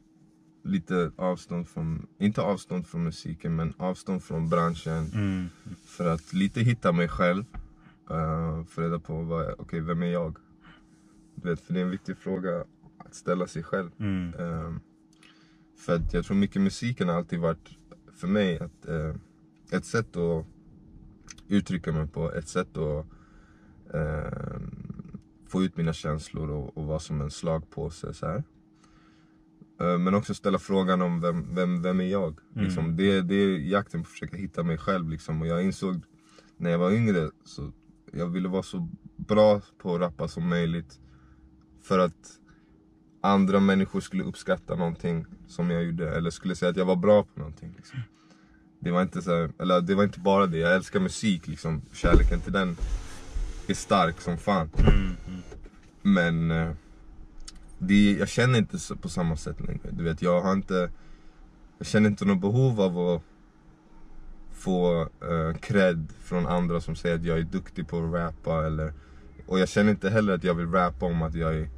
lite 0.65 1.13
avstånd 1.17 1.69
från, 1.69 2.07
inte 2.19 2.41
avstånd 2.41 2.87
från 2.87 3.05
musiken 3.05 3.57
men 3.57 3.75
avstånd 3.77 4.23
från 4.25 4.49
branschen. 4.49 5.11
Mm. 5.15 5.49
För 5.87 6.09
att 6.15 6.33
lite 6.33 6.61
hitta 6.61 6.93
mig 6.93 7.09
själv. 7.09 7.45
Uh, 8.11 8.65
få 8.65 8.81
reda 8.81 8.99
på 8.99 9.23
vad, 9.23 9.55
okej 9.59 9.81
vem 9.81 10.03
är 10.03 10.07
jag? 10.07 10.37
Du 11.35 11.49
vet, 11.51 11.61
för 11.61 11.75
det 11.75 11.81
är 11.81 11.85
en 11.85 11.91
viktig 11.91 12.19
fråga 12.19 12.65
att 12.99 13.15
ställa 13.15 13.47
sig 13.47 13.63
själv. 13.63 13.91
Mm. 13.99 14.35
Ehm, 14.39 14.81
för 15.79 15.97
att 15.97 16.15
jag 16.15 16.25
tror 16.25 16.37
mycket 16.37 16.63
musiken 16.63 17.09
har 17.09 17.17
alltid 17.17 17.39
varit 17.39 17.69
för 18.19 18.29
mig 18.29 18.59
att, 18.59 18.87
eh, 18.89 19.15
ett 19.71 19.85
sätt 19.85 20.17
att 20.17 20.47
uttrycka 21.49 21.93
mig 21.93 22.07
på, 22.07 22.33
ett 22.33 22.49
sätt 22.49 22.77
att 22.77 23.07
eh, 23.95 24.61
få 25.49 25.63
ut 25.63 25.77
mina 25.77 25.93
känslor 25.93 26.51
och, 26.51 26.77
och 26.77 26.87
vara 26.87 26.99
som 26.99 27.21
en 27.21 27.31
slagpåse. 27.31 28.15
Så 28.15 28.27
här. 28.27 28.45
Eh, 29.81 29.99
men 29.99 30.15
också 30.15 30.35
ställa 30.35 30.59
frågan 30.59 31.03
om 31.03 31.21
vem, 31.21 31.55
vem, 31.55 31.83
vem 31.83 32.01
är 32.01 32.05
jag? 32.05 32.39
Mm. 32.55 32.65
Liksom, 32.65 32.97
det, 32.97 33.21
det 33.23 33.35
är 33.35 33.59
jakten 33.59 34.03
på 34.03 34.07
att 34.07 34.13
försöka 34.13 34.37
hitta 34.37 34.63
mig 34.63 34.79
själv. 34.79 35.09
Liksom. 35.09 35.41
Och 35.41 35.47
jag 35.47 35.65
insåg 35.65 36.03
när 36.57 36.71
jag 36.71 36.79
var 36.79 36.91
yngre 36.91 37.31
så 37.45 37.73
jag 38.13 38.27
ville 38.27 38.49
vara 38.49 38.63
så 38.63 38.89
bra 39.17 39.61
på 39.79 39.95
att 39.95 40.01
rappa 40.01 40.29
som 40.29 40.49
möjligt. 40.49 41.01
För 41.83 41.99
att 41.99 42.39
andra 43.21 43.61
människor 43.61 44.01
skulle 44.01 44.25
uppskatta 44.25 44.75
någonting 44.75 45.27
som 45.49 45.71
jag 45.71 45.85
gjorde 45.85 46.17
eller 46.17 46.31
skulle 46.31 46.55
säga 46.57 46.71
att 46.71 46.77
jag 46.77 46.85
var 46.85 46.97
bra 46.97 47.23
på 47.23 47.39
någonting. 47.39 47.75
Liksom. 47.77 48.01
Det, 48.81 48.91
var 48.91 49.03
inte 49.03 49.23
så 49.23 49.35
här, 49.35 49.51
eller 49.59 49.81
det 49.81 49.95
var 49.95 50.05
inte 50.05 50.21
bara 50.21 50.47
det, 50.47 50.59
jag 50.59 50.75
älskar 50.75 51.01
musik 51.01 51.47
liksom. 51.47 51.83
Kärleken 51.93 52.41
till 52.41 52.53
den 52.53 52.77
är 53.67 53.75
stark 53.75 54.21
som 54.21 54.39
fan. 54.39 54.71
Mm. 54.79 54.95
Mm. 54.95 55.43
Men 56.03 56.51
eh, 56.51 56.75
det, 57.79 58.13
jag 58.13 58.29
känner 58.29 58.59
inte 58.59 58.79
så 58.79 58.97
på 58.97 59.09
samma 59.09 59.37
sätt 59.37 59.61
längre. 59.61 59.91
Du 59.91 60.05
vet, 60.05 60.23
jag 60.23 60.41
har 60.41 60.53
inte, 60.53 60.91
jag 61.79 61.87
känner 61.87 62.11
inte 62.11 62.25
något 62.25 62.41
behov 62.41 62.81
av 62.81 62.99
att 62.99 63.23
få 64.53 65.03
uh, 65.03 65.55
cred 65.61 66.09
från 66.21 66.47
andra 66.47 66.81
som 66.81 66.97
säger 66.97 67.15
att 67.17 67.25
jag 67.25 67.39
är 67.39 67.43
duktig 67.43 67.89
på 67.89 68.05
att 68.05 68.13
rappa 68.13 68.67
eller 68.67 68.93
och 69.47 69.59
jag 69.59 69.69
känner 69.69 69.91
inte 69.91 70.11
heller 70.11 70.35
att 70.35 70.45
jag 70.45 70.55
vill 70.55 70.71
rappa 70.71 71.07
om 71.07 71.23
att 71.23 71.35
jag 71.35 71.55
är 71.55 71.69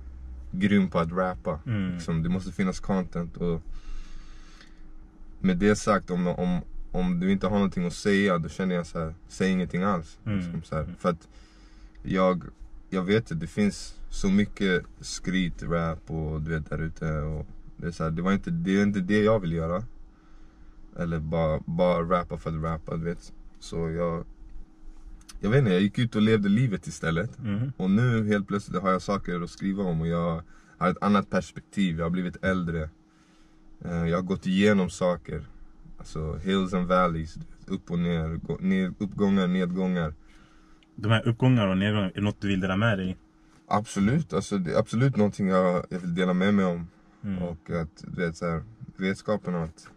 grym 0.51 0.91
på 0.91 0.99
att 0.99 1.13
rappa. 1.13 1.61
Mm. 1.67 1.93
Liksom, 1.93 2.23
det 2.23 2.29
måste 2.29 2.53
finnas 2.53 2.81
content 2.81 3.37
och 3.37 3.63
med 5.41 5.57
det 5.57 5.77
sagt 5.77 6.11
om, 6.11 6.27
om, 6.27 6.61
om 6.93 7.21
du 7.21 7.33
inte 7.33 7.47
har 7.47 7.55
någonting 7.55 7.87
att 7.87 7.93
säga 7.93 8.39
då 8.39 8.49
känner 8.49 8.75
jag 8.75 8.87
så 8.87 8.99
här, 8.99 9.15
säg 9.29 9.51
ingenting 9.51 9.83
alls. 9.83 10.19
Mm. 10.25 10.39
Liksom, 10.39 10.63
så 10.63 10.77
här. 10.77 10.95
För 10.99 11.09
att 11.09 11.29
jag, 12.03 12.45
jag 12.91 13.03
vet 13.03 13.33
att 13.33 13.41
det 13.41 13.47
finns 13.47 13.95
så 14.11 14.29
mycket 14.29 14.85
skryt, 15.01 15.63
rap 15.63 16.11
och 16.11 16.41
du 16.43 16.51
vet 16.51 16.71
där 16.71 16.79
ute 16.79 17.21
och 17.21 17.47
det 17.77 17.87
är, 17.87 17.91
så 17.91 18.05
här, 18.05 18.11
det, 18.11 18.23
var 18.23 18.33
inte, 18.33 18.51
det 18.51 18.71
är 18.71 18.83
inte 18.83 19.01
det 19.01 19.23
jag 19.23 19.41
vill 19.41 19.53
göra. 19.53 19.85
Eller 20.97 21.19
bara, 21.19 21.61
bara 21.67 22.03
rappa 22.03 22.37
för 22.37 22.51
att 22.51 22.63
rappa, 22.63 22.97
du 22.97 23.05
vet. 23.05 23.33
Så 23.61 23.91
jag, 23.91 24.25
jag 25.41 25.51
vet 25.51 25.59
inte, 25.59 25.71
jag 25.73 25.81
gick 25.83 25.99
ut 25.99 26.17
och 26.17 26.23
levde 26.23 26.49
livet 26.49 26.87
istället. 26.87 27.39
Mm. 27.39 27.73
Och 27.77 27.91
nu 27.91 28.27
helt 28.27 28.49
plötsligt 28.49 28.83
har 28.83 28.91
jag 28.91 29.03
saker 29.03 29.41
att 29.41 29.51
skriva 29.51 29.83
om 29.83 30.01
och 30.01 30.07
jag 30.09 30.43
har 30.79 30.91
ett 30.91 31.03
annat 31.03 31.31
perspektiv. 31.31 31.99
Jag 31.99 32.05
har 32.05 32.11
blivit 32.11 32.45
äldre. 32.45 32.91
Eh, 33.85 34.07
Jag 34.09 34.17
har 34.19 34.23
gått 34.23 34.47
igenom 34.47 34.91
saker. 34.91 35.47
Alltså 35.99 36.37
hills 36.37 36.75
and 36.75 36.87
valleys. 36.89 37.39
Upp 37.67 37.91
och 37.91 37.99
ner. 37.99 38.41
ned, 38.63 38.95
uppgångar, 38.99 39.47
nedgångar. 39.47 40.15
De 40.95 41.09
här 41.09 41.29
uppgångarna 41.29 41.71
och 41.71 41.79
nedgångarna, 41.79 42.11
är 42.11 42.15
det 42.15 42.21
något 42.21 42.41
du 42.41 42.49
vill 42.49 42.61
dela 42.61 42.77
med 42.77 42.99
dig? 42.99 43.17
Absolut, 43.69 44.33
alltså, 44.33 44.59
det 44.59 44.73
är 44.73 44.79
absolut 44.79 45.17
någonting 45.17 45.49
jag, 45.49 45.87
jag 45.91 45.99
vill 46.01 46.15
dela 46.15 46.35
med 46.35 46.55
mig 46.55 46.65
om. 46.65 46.87
Mm. 47.25 47.43
Och 47.43 47.71
att 47.71 48.05
du 48.07 48.27
vet 48.27 48.37
så 48.37 48.47
här, 48.51 48.63
vetskapen 48.97 49.55
om 49.55 49.63
att 49.63 49.89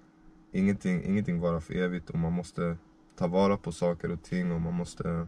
ingenting, 0.51 1.03
ingenting 1.03 1.39
varar 1.39 1.59
för 1.59 1.73
evigt 1.73 2.09
och 2.09 2.19
man 2.19 2.33
måste 2.33 2.77
ta 3.17 3.27
vara 3.27 3.57
på 3.57 3.71
saker 3.71 4.11
och 4.11 4.23
ting 4.23 4.51
och 4.51 4.61
man 4.61 4.73
måste... 4.73 5.27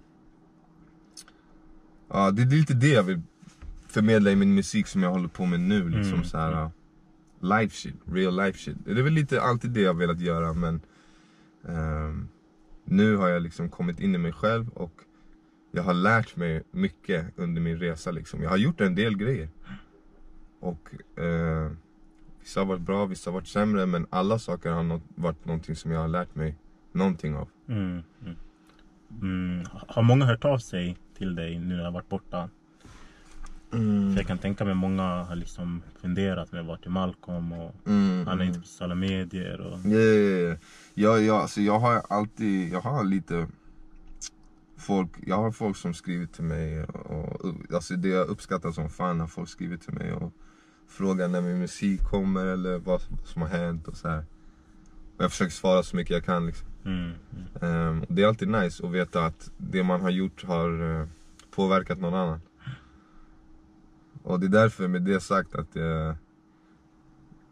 Ja, 2.10 2.32
det 2.32 2.42
är 2.42 2.46
lite 2.46 2.74
det 2.74 2.88
jag 2.90 3.04
vill 3.04 3.22
förmedla 3.88 4.32
i 4.32 4.36
min 4.36 4.56
musik 4.56 4.88
som 4.88 5.04
jag 5.04 5.12
håller 5.12 5.28
på 5.28 5.46
med 5.46 5.60
nu. 5.60 5.90
Liksom 5.90 6.14
Mm, 6.14 6.26
så 6.26 6.38
här, 6.38 6.70
life 7.40 7.76
shit, 7.76 7.96
real 8.06 8.36
life 8.36 8.60
shit. 8.60 8.78
Det 8.86 8.92
är 8.92 9.04
väl 9.04 9.14
lite 9.14 9.42
alltid 9.42 9.72
det 9.72 9.82
jag 9.82 9.94
velat 9.94 10.20
göra 10.20 10.54
men 10.54 10.82
ehm, 11.68 12.28
nu 12.84 13.16
har 13.16 13.28
jag 13.30 13.42
liksom 13.42 13.70
kommit 13.70 14.00
in 14.00 14.16
i 14.16 14.18
mig 14.18 14.34
själv 14.34 14.70
och 14.70 15.02
jag 15.72 15.84
har 15.84 15.94
lärt 15.94 16.36
mig 16.36 16.64
mycket 16.72 17.26
under 17.36 17.62
min 17.62 17.78
resa. 17.80 18.12
Liksom. 18.12 18.42
Jag 18.42 18.50
har 18.50 18.58
gjort 18.58 18.82
en 18.82 18.96
del 18.96 19.18
grejer. 19.18 19.50
Och 20.60 21.20
eh, 21.20 21.72
Vissa 22.40 22.60
har 22.60 22.66
varit 22.66 22.82
bra, 22.82 23.06
vissa 23.06 23.30
har 23.30 23.34
varit 23.34 23.48
sämre 23.48 23.86
men 23.86 24.08
alla 24.10 24.40
saker 24.40 24.70
har 24.72 24.84
nå- 24.84 25.02
varit 25.16 25.46
någonting 25.46 25.76
som 25.76 25.92
jag 25.92 26.00
har 26.00 26.08
lärt 26.08 26.36
mig 26.36 26.56
någonting 26.96 27.36
av. 27.36 27.50
Mm. 27.68 28.04
Mm. 28.22 28.36
Mm. 29.22 29.66
Har 29.88 30.04
många 30.04 30.26
hört 30.26 30.46
av 30.46 30.58
sig 30.58 30.98
till 31.18 31.36
dig 31.36 31.60
nu 31.60 31.66
när 31.66 31.78
du 31.78 31.84
har 31.84 31.92
varit 31.92 32.10
borta? 32.10 32.50
För 33.76 34.18
jag 34.18 34.28
kan 34.28 34.38
tänka 34.38 34.66
mig 34.66 34.76
många 34.76 35.04
har 35.04 35.36
liksom 35.36 35.82
funderat 36.02 36.52
med 36.52 36.66
vart 36.66 36.86
är 36.86 36.90
Malcolm 36.90 37.52
och 37.52 37.76
Mm, 37.86 38.28
han 38.28 38.28
är 38.28 38.34
mm. 38.34 38.48
inte 38.48 38.60
på 38.60 38.68
sociala 38.68 38.96
medier. 38.96 39.62
Och... 39.62 39.80
Ja, 39.84 40.00
ja, 40.00 40.50
ja. 40.50 40.58
Ja, 40.94 41.20
ja, 41.20 41.42
alltså 41.42 41.62
jag 41.62 41.80
har 41.80 42.02
alltid, 42.10 42.74
jag 42.74 42.82
har 42.82 43.04
lite 43.04 43.48
folk, 44.78 45.10
jag 45.26 45.36
har 45.36 45.52
folk 45.52 45.78
som 45.78 45.94
skrivit 45.94 46.34
till 46.34 46.44
mig 46.44 46.84
och, 46.84 47.46
alltså 47.74 47.94
det 47.96 48.08
jag 48.08 48.28
uppskattar 48.28 48.72
som 48.72 48.90
fan 48.90 49.18
när 49.18 49.28
folk 49.28 49.50
skriver 49.50 49.78
till 49.78 49.94
mig 49.94 50.14
och 50.14 50.34
frågar 50.88 51.28
när 51.28 51.42
min 51.42 51.60
musik 51.60 52.02
kommer 52.04 52.46
eller 52.46 52.78
vad 52.78 53.02
som 53.26 53.42
har 53.42 53.50
hänt 53.50 53.88
och 53.88 53.98
så 53.98 54.08
här. 54.08 54.26
Och 55.18 55.24
jag 55.24 55.32
försöker 55.32 55.52
svara 55.52 55.84
så 55.84 55.96
mycket 55.96 56.14
jag 56.14 56.26
kan 56.26 56.46
liksom. 56.46 56.68
Mm. 56.86 57.12
Ehm, 57.62 58.02
och 58.02 58.14
det 58.14 58.24
är 58.24 58.28
alltid 58.28 58.48
nice 58.48 58.86
att 58.86 58.92
veta 58.92 59.26
att 59.26 59.52
det 59.58 59.84
man 59.84 60.02
har 60.02 60.10
gjort 60.10 60.44
har 60.44 61.00
eh, 61.02 61.08
påverkat 61.52 62.00
någon 62.00 62.14
annan. 62.14 62.40
Och 64.24 64.40
det 64.40 64.46
är 64.46 64.50
därför 64.50 64.88
med 64.88 65.02
det 65.02 65.20
sagt 65.20 65.56
att 65.56 65.76
eh, 65.76 66.10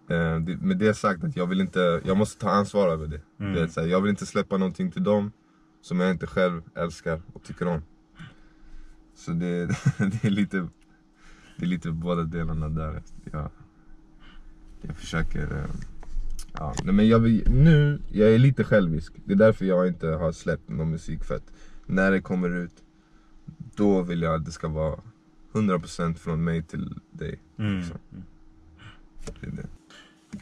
eh, 0.07 0.39
det, 0.39 0.57
med 0.61 0.77
det 0.77 0.93
sagt 0.93 1.23
att 1.23 1.35
jag 1.35 1.47
vill 1.47 1.61
inte, 1.61 2.01
jag 2.05 2.17
måste 2.17 2.41
ta 2.41 2.49
ansvar 2.49 2.89
över 2.89 3.07
det. 3.07 3.21
Mm. 3.39 3.53
Vet, 3.53 3.75
här, 3.75 3.85
jag 3.85 4.01
vill 4.01 4.09
inte 4.09 4.25
släppa 4.25 4.57
någonting 4.57 4.91
till 4.91 5.03
dem 5.03 5.31
som 5.81 5.99
jag 5.99 6.11
inte 6.11 6.27
själv 6.27 6.61
älskar 6.75 7.21
och 7.33 7.43
tycker 7.43 7.67
om. 7.67 7.81
Så 9.15 9.31
det, 9.31 9.65
det 9.97 10.23
är 10.23 10.29
lite 10.29 10.67
det 11.57 11.65
är 11.65 11.67
lite 11.67 11.91
båda 11.91 12.23
delarna 12.23 12.69
där. 12.69 13.03
Jag, 13.31 13.49
jag 14.81 14.95
försöker 14.95 15.57
eh, 15.57 15.92
Ja, 16.53 16.73
nej, 16.83 16.93
men 16.93 17.07
jag 17.07 17.19
vill, 17.19 17.51
nu, 17.51 17.99
jag 18.11 18.29
är 18.33 18.37
lite 18.39 18.63
självisk. 18.63 19.13
Det 19.25 19.33
är 19.33 19.37
därför 19.37 19.65
jag 19.65 19.87
inte 19.87 20.07
har 20.07 20.31
släppt 20.31 20.69
någon 20.69 20.89
musik 20.91 21.23
för 21.23 21.35
att 21.35 21.51
när 21.85 22.11
det 22.11 22.21
kommer 22.21 22.49
ut 22.49 22.83
då 23.75 24.01
vill 24.01 24.21
jag 24.21 24.35
att 24.35 24.45
det 24.45 24.51
ska 24.51 24.67
vara 24.67 24.99
100% 25.53 26.15
från 26.15 26.43
mig 26.43 26.63
till 26.63 26.99
dig. 27.11 27.39
Mm. 27.57 27.83
Så. 27.83 27.93
Det 29.41 29.47
är 29.47 29.51
det. 29.51 29.67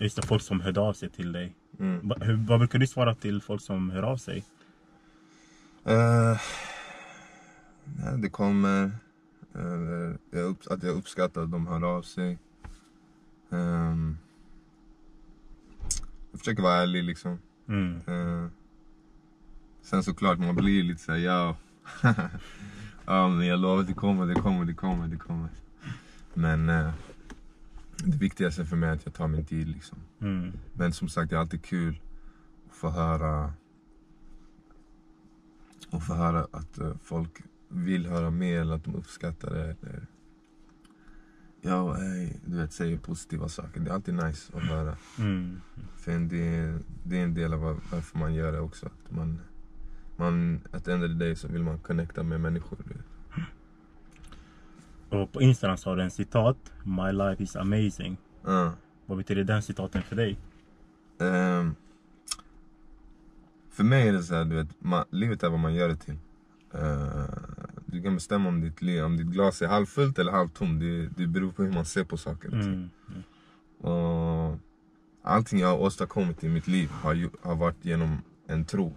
Just 0.04 0.16
det, 0.16 0.28
folk 0.28 0.42
som 0.42 0.62
hörde 0.62 0.80
av 0.80 0.94
sig 0.94 1.10
till 1.10 1.32
dig. 1.32 1.56
Mm. 1.80 2.08
Va, 2.08 2.16
hur, 2.22 2.34
vad 2.48 2.60
brukar 2.60 2.80
du 2.80 2.88
svara 2.88 3.16
till 3.16 3.42
folk 3.42 3.62
som 3.62 3.90
hör 3.90 4.04
av 4.04 4.18
sig? 4.18 4.46
Eh, 5.86 6.42
nej, 7.84 8.18
det 8.18 8.30
kommer. 8.30 8.84
eh, 9.56 10.16
jag 10.32 10.44
upp, 10.44 10.60
att 10.70 10.84
jag 10.84 10.96
uppskattar 10.96 11.44
att 11.44 11.52
de 11.52 11.68
hör 11.68 11.84
av 11.98 12.02
sig. 12.02 12.40
Ehm, 13.52 14.18
jag 16.32 16.40
försöker 16.40 16.64
vara 16.64 16.76
ärlig 16.76 17.04
liksom. 17.04 17.40
Mm. 17.68 18.02
Eh, 18.08 18.50
sen 19.82 20.04
såklart 20.04 20.40
man 20.40 20.56
blir 20.56 20.84
lite 20.84 21.02
såhär, 21.02 21.20
ja. 21.20 21.56
ja 23.06 23.28
men 23.28 23.48
jag 23.48 23.60
lovar 23.60 23.84
det 23.84 23.94
kommer, 23.94 24.26
det 24.26 24.36
kommer, 24.36 24.66
det 24.66 24.74
kommer, 24.74 25.08
det 25.08 25.18
kommer. 25.18 25.50
Men 26.34 26.70
eh, 26.70 26.94
det 27.98 28.18
viktigaste 28.18 28.66
för 28.66 28.76
mig 28.76 28.90
är 28.90 28.94
att 28.94 29.06
jag 29.06 29.14
tar 29.14 29.28
min 29.28 29.46
tid 29.46 29.68
liksom. 29.68 29.98
Mm. 30.22 30.52
Men 30.74 30.94
som 30.94 31.10
sagt 31.10 31.30
det 31.30 31.36
är 31.36 31.40
alltid 31.40 31.64
kul 31.64 32.02
att 32.70 32.76
få 32.76 32.90
höra 32.90 33.54
och 35.90 36.04
få 36.04 36.14
höra 36.14 36.48
att 36.52 36.78
eh, 36.78 36.94
folk 37.04 37.42
vill 37.68 38.06
höra 38.06 38.30
mer 38.30 38.62
eller 38.62 38.76
att 38.76 38.84
de 38.84 38.96
uppskattar 38.96 39.54
det. 39.54 39.76
Eller, 39.82 40.08
ja, 41.62 41.98
ey, 41.98 42.34
du 42.46 42.58
vet, 42.58 42.74
säger 42.74 42.98
positiva 42.98 43.50
saker. 43.50 43.80
Det 43.80 43.90
är 43.90 43.94
alltid 43.94 44.14
nice 44.14 44.54
att 44.58 44.64
höra. 44.64 44.96
Mm. 45.20 45.62
För 45.98 46.12
det, 46.20 46.80
det 47.04 47.20
är 47.20 47.24
en 47.24 47.34
del 47.34 47.54
av 47.54 47.60
var- 47.60 47.80
varför 47.92 48.18
man 48.20 48.34
gör 48.34 48.52
det 48.52 48.60
också. 48.60 48.86
Att 48.86 49.12
man, 49.16 49.40
man, 50.16 50.62
at 50.72 50.86
the 50.86 50.92
end 50.92 51.04
of 51.04 51.10
the 51.10 51.14
day 51.26 51.36
så 51.36 51.48
vill 51.48 51.64
man 51.64 51.80
connecta 51.80 52.24
med 52.24 52.42
människor. 52.42 52.80
Och 55.10 55.32
på 55.32 55.42
Instagram 55.42 55.78
så 55.78 55.90
har 55.90 55.98
du 55.98 56.04
en 56.04 56.12
citat. 56.12 56.58
My 56.84 57.12
life 57.12 57.44
is 57.44 57.56
amazing. 57.56 58.18
Ja. 58.46 58.74
Vad 59.06 59.18
betyder 59.18 59.44
den 59.44 59.62
citaten 59.62 60.02
för 60.04 60.16
dig? 60.16 60.38
Ehm, 61.20 61.76
för 63.70 63.84
mig 63.84 64.08
är 64.08 64.14
det 64.14 64.24
så 64.24 64.36
här, 64.36 64.46
du 64.46 64.56
vet, 64.56 64.68
man, 64.80 65.06
livet 65.10 65.44
är 65.44 65.50
vad 65.50 65.60
man 65.60 65.74
gör 65.74 65.90
det 65.90 65.96
till. 65.96 66.18
Eh, 66.74 67.26
du 67.92 68.02
kan 68.02 68.16
bestämma 68.16 68.50
om 68.50 68.62
ditt, 68.62 68.82
liv, 68.82 69.04
om 69.04 69.18
ditt 69.18 69.28
glas 69.28 69.62
är 69.62 69.68
halvfullt 69.68 70.20
eller 70.20 70.32
halvtomt. 70.32 70.80
Det, 70.80 71.08
det 71.08 71.28
beror 71.28 71.52
på 71.52 71.64
hur 71.64 71.72
man 71.72 71.86
ser 71.86 72.04
på 72.04 72.18
saker. 72.18 72.54
Mm. 72.54 72.90
Mm. 73.10 73.24
Och 73.94 74.58
allting 75.22 75.60
jag 75.60 75.68
har 75.68 75.78
åstadkommit 75.78 76.44
i 76.44 76.50
mitt 76.50 76.68
liv 76.68 76.90
har, 76.90 77.14
ju, 77.14 77.30
har 77.42 77.56
varit 77.56 77.86
genom 77.86 78.18
en 78.48 78.66
tro. 78.66 78.94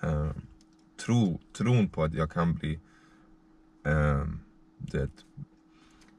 Eh, 0.00 0.30
tro. 1.06 1.40
Tron 1.56 1.88
på 1.88 2.04
att 2.04 2.14
jag 2.14 2.30
kan 2.30 2.54
bli 2.54 2.80
eh, 3.86 4.26
det, 4.78 5.10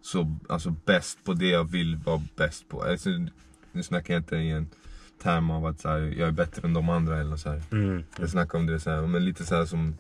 så, 0.01 0.37
alltså 0.49 0.75
bäst 0.85 1.23
på 1.23 1.33
det 1.33 1.49
jag 1.49 1.63
vill 1.63 1.95
vara 1.95 2.23
bäst 2.35 2.69
på. 2.69 2.83
Alltså, 2.83 3.09
nu 3.71 3.83
snackar 3.83 4.13
jag 4.13 4.21
inte 4.21 4.35
i 4.35 4.51
en 4.51 4.67
term 5.21 5.51
av 5.51 5.65
att 5.65 5.79
så 5.79 5.89
här, 5.89 5.99
jag 5.99 6.27
är 6.27 6.31
bättre 6.31 6.67
än 6.67 6.73
de 6.73 6.89
andra 6.89 7.17
eller 7.17 7.35
så 7.35 7.49
här. 7.49 7.63
Mm. 7.71 8.03
Jag 8.19 8.29
snackar 8.29 8.59
om 8.59 8.65
det 8.65 8.79
så 8.79 8.89
här, 8.89 9.07
men 9.07 9.25
lite 9.25 9.45
så 9.45 9.55
här 9.55 9.65
som... 9.65 9.97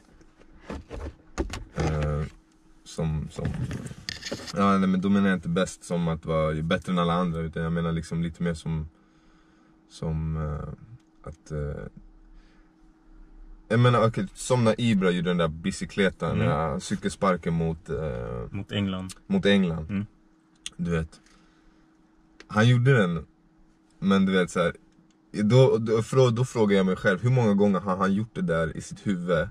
Som, 2.97 3.27
som... 3.31 3.45
Ja, 4.55 4.77
nej, 4.77 4.89
men 4.89 5.01
då 5.01 5.09
menar 5.09 5.27
jag 5.29 5.37
inte 5.37 5.49
bäst 5.49 5.83
som 5.83 6.07
att 6.07 6.25
vara 6.25 6.61
bättre 6.61 6.91
än 6.91 6.99
alla 6.99 7.13
andra 7.13 7.39
utan 7.41 7.63
jag 7.63 7.71
menar 7.71 7.91
liksom 7.91 8.23
lite 8.23 8.43
mer 8.43 8.53
som... 8.53 8.87
Som 9.89 10.37
eh, 10.37 10.69
att... 11.29 11.51
eh, 11.51 11.85
jag 13.67 13.79
menar 13.79 14.07
okej, 14.07 14.27
som 14.33 14.63
när 14.63 14.81
Ibra 14.81 15.11
gjorde 15.11 15.29
den 15.29 15.37
där 15.37 15.47
bicicletan, 15.47 16.41
Mm. 16.41 16.79
cykelsparken 16.79 17.53
mot, 17.53 17.89
eh, 17.89 18.47
Mot 18.51 18.71
England. 18.71 19.13
mot 19.27 19.45
England. 19.45 19.89
Mm. 19.89 20.05
Du 20.77 20.91
vet. 20.91 21.21
Han 22.47 22.67
gjorde 22.69 22.97
den, 22.97 23.25
men 23.99 24.25
du 24.25 24.31
vet 24.31 24.51
så 24.51 24.59
här, 24.59 24.73
då, 25.31 25.77
då, 25.77 26.29
då 26.29 26.45
frågar 26.45 26.77
jag 26.77 26.85
mig 26.85 26.95
själv, 26.95 27.21
hur 27.21 27.29
många 27.29 27.53
gånger 27.53 27.79
har 27.79 27.97
han 27.97 28.13
gjort 28.13 28.35
det 28.35 28.41
där 28.41 28.77
i 28.77 28.81
sitt 28.81 29.07
huvud? 29.07 29.47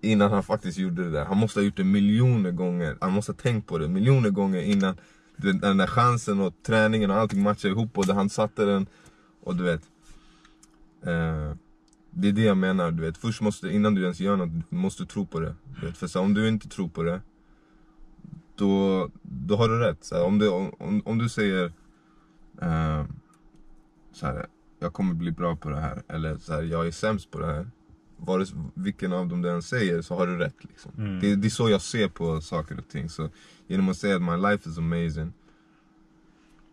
Innan 0.00 0.32
han 0.32 0.42
faktiskt 0.42 0.78
gjorde 0.78 1.04
det 1.04 1.10
där. 1.10 1.24
Han 1.24 1.36
måste 1.36 1.60
ha 1.60 1.64
gjort 1.64 1.76
det 1.76 1.84
miljoner 1.84 2.50
gånger. 2.50 2.96
Han 3.00 3.12
måste 3.12 3.32
ha 3.32 3.36
tänkt 3.36 3.68
på 3.68 3.78
det 3.78 3.88
miljoner 3.88 4.30
gånger 4.30 4.62
innan 4.62 4.96
du 5.36 5.52
vet, 5.52 5.62
den 5.62 5.76
där 5.76 5.86
chansen 5.86 6.40
och 6.40 6.54
träningen 6.62 7.10
och 7.10 7.16
allting 7.16 7.42
matchade 7.42 7.74
ihop 7.74 7.98
och 7.98 8.06
där 8.06 8.14
han 8.14 8.30
satte 8.30 8.64
den. 8.64 8.86
Och 9.40 9.56
du 9.56 9.64
vet. 9.64 9.82
Eh, 11.02 11.54
det 12.10 12.28
är 12.28 12.32
det 12.32 12.42
jag 12.42 12.56
menar, 12.56 12.90
du 12.90 13.02
vet. 13.02 13.18
Först 13.18 13.40
måste, 13.40 13.68
innan 13.68 13.94
du 13.94 14.02
ens 14.02 14.20
gör 14.20 14.36
något, 14.36 14.70
måste 14.70 15.02
du 15.02 15.06
tro 15.06 15.26
på 15.26 15.40
det. 15.40 15.54
Du 15.80 15.86
vet. 15.86 15.96
För 15.96 16.06
så 16.06 16.20
om 16.20 16.34
du 16.34 16.48
inte 16.48 16.68
tror 16.68 16.88
på 16.88 17.02
det, 17.02 17.20
då, 18.54 19.08
då 19.22 19.56
har 19.56 19.68
du 19.68 19.78
rätt. 19.78 20.04
Så 20.04 20.24
om, 20.24 20.38
du, 20.38 20.48
om, 20.48 21.02
om 21.04 21.18
du 21.18 21.28
säger 21.28 21.72
eh, 22.62 23.04
så 24.12 24.26
här, 24.26 24.46
jag 24.78 24.92
kommer 24.92 25.14
bli 25.14 25.30
bra 25.30 25.56
på 25.56 25.68
det 25.68 25.80
här. 25.80 26.02
Eller 26.08 26.38
så 26.38 26.52
här, 26.52 26.62
jag 26.62 26.86
är 26.86 26.90
sämst 26.90 27.30
på 27.30 27.38
det 27.38 27.46
här. 27.46 27.70
Vare 28.18 28.46
sig 28.46 28.58
vilken 28.74 29.12
av 29.12 29.28
dem 29.28 29.42
du 29.42 29.50
än 29.50 29.62
säger 29.62 30.02
så 30.02 30.14
har 30.14 30.26
du 30.26 30.36
rätt. 30.36 30.64
Liksom. 30.64 30.92
Mm. 30.98 31.20
Det, 31.20 31.36
det 31.36 31.48
är 31.48 31.50
så 31.50 31.70
jag 31.70 31.82
ser 31.82 32.08
på 32.08 32.40
saker 32.40 32.78
och 32.78 32.88
ting. 32.88 33.08
Så 33.08 33.30
genom 33.66 33.88
att 33.88 33.96
säga 33.96 34.16
att 34.16 34.22
my 34.22 34.36
life 34.36 34.68
is 34.68 34.78
amazing. 34.78 35.32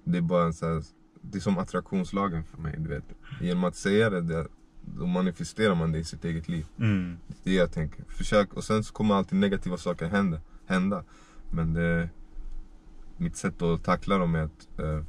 Det 0.04 0.18
är 0.18 0.22
bara 0.22 0.46
en 0.46 0.54
så 0.54 0.74
här, 0.74 0.84
det 1.22 1.38
är 1.38 1.42
som 1.42 1.58
attraktionslagen 1.58 2.44
för 2.44 2.58
mig. 2.58 2.76
Du 2.78 2.90
vet. 2.90 3.04
Genom 3.42 3.64
att 3.64 3.76
säga 3.76 4.10
det, 4.10 4.22
det 4.22 4.48
då 4.86 5.06
manifesterar 5.06 5.76
man 5.76 5.92
det 5.92 6.00
i 6.00 6.04
sitt 6.04 6.26
eget 6.26 6.50
liv. 6.50 6.66
Mm. 6.80 7.18
Det 7.28 7.50
är 7.50 7.54
det 7.54 7.60
jag 7.60 7.72
tänker. 7.72 8.04
Försök, 8.08 8.54
och 8.54 8.64
sen 8.64 8.84
så 8.84 8.94
kommer 8.94 9.16
alltid 9.16 9.40
negativa 9.40 9.78
saker 9.78 10.06
hända. 10.08 10.42
hända. 10.66 11.04
Men 11.52 11.74
det, 11.74 12.10
mitt 13.18 13.36
sätt 13.36 13.62
att 13.62 13.84
tackla 13.84 14.18
dem 14.18 14.36
är 14.36 14.44
att 14.44 14.80
eh, 14.80 15.04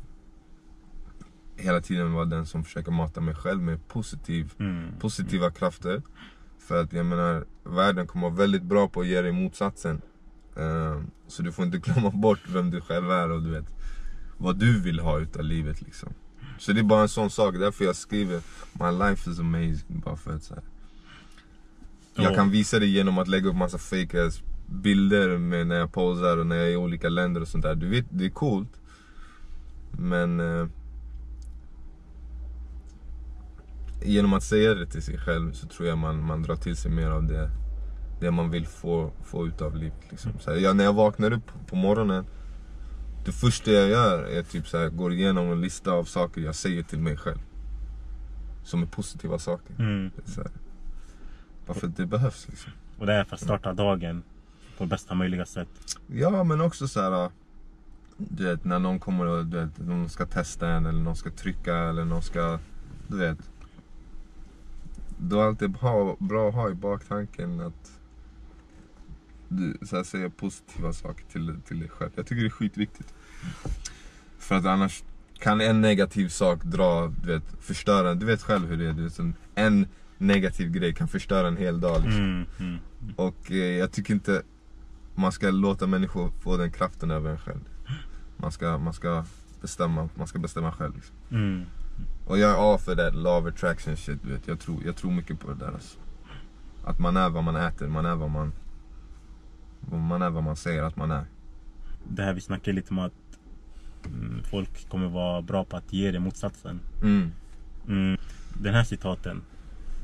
hela 1.56 1.80
tiden 1.80 2.12
vara 2.12 2.24
den 2.24 2.46
som 2.46 2.64
försöker 2.64 2.90
mata 2.92 3.20
mig 3.20 3.34
själv 3.34 3.62
med 3.62 3.88
positiv, 3.88 4.52
Mm. 4.58 4.86
positiva 5.00 5.50
krafter. 5.50 6.02
För 6.58 6.82
att 6.82 6.92
jag 6.92 7.06
menar, 7.06 7.44
världen 7.64 8.06
kommer 8.06 8.26
vara 8.30 8.38
väldigt 8.38 8.62
bra 8.62 8.88
på 8.88 9.00
att 9.00 9.06
ge 9.06 9.22
dig 9.22 9.32
motsatsen. 9.32 10.00
Eh, 10.56 11.00
så 11.26 11.42
du 11.42 11.52
får 11.52 11.64
inte 11.64 11.78
glömma 11.84 12.10
bort 12.10 12.40
vem 12.48 12.70
du 12.70 12.80
själv 12.80 13.10
är 13.10 13.30
och 13.30 13.42
du 13.42 13.50
vet 13.50 13.74
vad 14.38 14.58
du 14.58 14.80
vill 14.80 15.00
ha 15.00 15.18
utav 15.18 15.42
livet 15.44 15.82
liksom. 15.82 16.12
Så 16.58 16.72
det 16.72 16.80
är 16.80 16.84
bara 16.84 17.02
en 17.02 17.08
sån 17.08 17.30
sak, 17.30 17.54
därför 17.54 17.84
jag 17.84 17.96
skriver 17.96 18.40
My 18.72 18.98
life 19.08 19.30
is 19.30 19.38
amazing. 19.40 20.00
Bara 20.04 20.16
för 20.16 20.34
att 20.34 20.42
så 20.42 20.54
här, 20.54 20.62
jag 22.14 22.32
Ja. 22.32 22.34
kan 22.34 22.50
visa 22.50 22.78
det 22.78 22.86
genom 22.86 23.18
att 23.18 23.28
lägga 23.28 23.48
upp 23.48 23.56
massa 23.56 23.78
fake 23.78 24.26
ass 24.26 24.42
bilder 24.66 25.38
med 25.38 25.66
när 25.66 25.76
jag 25.76 25.92
posar 25.92 26.36
och 26.36 26.46
när 26.46 26.56
jag 26.56 26.66
är 26.66 26.70
i 26.72 26.76
olika 26.76 27.08
länder 27.08 27.40
och 27.40 27.48
sånt 27.48 27.64
där. 27.64 27.74
Du 27.74 27.88
vet, 27.88 28.06
det 28.10 28.24
är 28.26 28.30
coolt. 28.30 28.80
Men 29.98 30.40
eh, 30.40 30.66
genom 34.06 34.32
att 34.32 34.42
säga 34.42 34.74
det 34.74 34.86
till 34.86 35.02
sig 35.02 35.18
själv 35.18 35.52
så 35.52 35.66
tror 35.66 35.88
jag 35.88 35.98
man, 35.98 36.26
man 36.26 36.42
drar 36.42 36.56
till 36.56 36.76
sig 36.76 36.90
mer 36.90 37.10
av 37.10 37.26
det, 37.26 37.50
det 38.20 38.30
man 38.30 38.50
vill 38.50 38.66
få, 38.66 39.12
få 39.24 39.46
ut 39.46 39.62
av 39.62 39.76
livet. 39.76 40.10
Liksom. 40.10 40.32
Så 40.40 40.50
här, 40.50 40.58
jag, 40.58 40.76
när 40.76 40.84
jag 40.84 40.92
vaknar 40.92 41.32
upp 41.32 41.50
på 41.66 41.76
morgonen, 41.76 42.24
det 43.24 43.32
första 43.32 43.70
jag 43.70 43.88
gör 43.88 44.22
är 44.24 44.42
typ 44.42 44.68
så 44.68 44.78
här, 44.78 44.88
går 44.88 45.12
igenom 45.12 45.52
en 45.52 45.60
lista 45.60 45.92
av 45.92 46.04
saker 46.04 46.40
jag 46.40 46.54
säger 46.54 46.82
till 46.82 46.98
mig 46.98 47.16
själv. 47.16 47.38
Som 48.64 48.82
är 48.82 48.86
positiva 48.86 49.38
saker. 49.38 49.74
Mm. 49.78 50.10
Så 50.24 50.42
här, 50.42 50.50
bara 51.66 51.74
för 51.74 51.86
att 51.86 51.96
det 51.96 52.06
behövs 52.06 52.48
liksom. 52.48 52.72
Och 52.98 53.06
det 53.06 53.12
är 53.12 53.24
för 53.24 53.34
att 53.34 53.42
starta 53.42 53.72
dagen 53.72 54.22
på 54.78 54.86
bästa 54.86 55.14
möjliga 55.14 55.46
sätt. 55.46 55.68
Ja 56.06 56.44
men 56.44 56.60
också 56.60 56.88
så 56.88 57.00
här. 57.00 57.30
Du 58.18 58.44
vet 58.44 58.64
när 58.64 58.78
någon 58.78 58.98
kommer 58.98 59.26
och 59.26 59.46
du 59.46 59.56
vet, 59.56 59.78
någon 59.78 60.08
ska 60.08 60.26
testa 60.26 60.68
en 60.68 60.86
eller 60.86 61.00
någon 61.00 61.16
ska 61.16 61.30
trycka 61.30 61.76
eller 61.76 62.04
någon 62.04 62.22
ska, 62.22 62.58
du 63.08 63.18
vet. 63.18 63.38
Då 65.18 65.40
är 65.40 65.44
alltid 65.44 65.70
bra, 65.70 66.16
bra 66.18 66.48
att 66.48 66.54
ha 66.54 66.70
i 66.70 66.74
baktanken 66.74 67.60
att 67.60 68.00
du 69.48 69.78
så 69.82 69.96
här, 69.96 70.04
säga 70.04 70.30
positiva 70.30 70.92
saker 70.92 71.24
till, 71.32 71.56
till 71.66 71.78
dig 71.80 71.88
själv. 71.88 72.10
Jag 72.14 72.26
tycker 72.26 72.42
det 72.42 72.48
är 72.48 72.50
skitviktigt. 72.50 73.14
För 74.38 74.54
att 74.54 74.66
annars 74.66 75.02
kan 75.38 75.60
en 75.60 75.80
negativ 75.80 76.28
sak 76.28 76.64
dra, 76.64 77.12
du 77.22 77.32
vet, 77.32 77.42
förstöra. 77.60 78.14
Du 78.14 78.26
vet 78.26 78.42
själv 78.42 78.68
hur 78.68 78.76
det 78.76 78.86
är. 78.86 78.92
Du 78.92 79.02
vet, 79.02 79.20
en 79.54 79.86
negativ 80.18 80.70
grej 80.70 80.94
kan 80.94 81.08
förstöra 81.08 81.48
en 81.48 81.56
hel 81.56 81.80
dag. 81.80 82.02
Liksom. 82.02 82.24
Mm. 82.24 82.46
Mm. 82.58 82.78
Och 83.16 83.50
eh, 83.50 83.56
jag 83.56 83.92
tycker 83.92 84.14
inte 84.14 84.42
man 85.14 85.32
ska 85.32 85.50
låta 85.50 85.86
människor 85.86 86.30
få 86.40 86.56
den 86.56 86.72
kraften 86.72 87.10
över 87.10 87.30
en 87.30 87.38
själv. 87.38 87.60
Man 88.36 88.52
ska, 88.52 88.78
man 88.78 88.92
ska 88.92 89.24
bestämma, 89.60 90.08
man 90.14 90.26
ska 90.26 90.38
bestämma 90.38 90.72
själv. 90.72 90.94
Liksom. 90.94 91.16
Mm. 91.30 91.64
Och 92.26 92.38
jag 92.38 92.50
är 92.50 92.74
A 92.74 92.78
för 92.78 92.94
det, 92.94 93.28
of 93.28 93.46
attraction 93.46 93.96
shit. 93.96 94.22
Du 94.22 94.32
vet. 94.32 94.48
Jag, 94.48 94.60
tror, 94.60 94.84
jag 94.84 94.96
tror 94.96 95.10
mycket 95.10 95.40
på 95.40 95.48
det 95.48 95.54
där. 95.54 95.72
Alltså. 95.72 95.98
Att 96.84 96.98
man 96.98 97.16
är 97.16 97.30
vad 97.30 97.44
man 97.44 97.56
äter, 97.56 97.88
man 97.88 98.06
är 98.06 98.14
vad 98.14 98.30
man, 98.30 98.52
man 99.80 100.22
är 100.22 100.30
vad 100.30 100.42
man 100.42 100.56
säger 100.56 100.82
att 100.82 100.96
man 100.96 101.10
är. 101.10 101.24
Det 102.08 102.22
här 102.22 102.34
vi 102.34 102.40
snackade 102.40 102.72
lite 102.72 102.90
om 102.90 102.98
att 102.98 103.12
mm, 104.04 104.42
folk 104.42 104.88
kommer 104.88 105.08
vara 105.08 105.42
bra 105.42 105.64
på 105.64 105.76
att 105.76 105.92
ge 105.92 106.10
dig 106.10 106.20
motsatsen. 106.20 106.80
Mm. 107.02 107.32
Mm. 107.88 108.18
Den 108.54 108.74
här 108.74 108.84
citaten. 108.84 109.42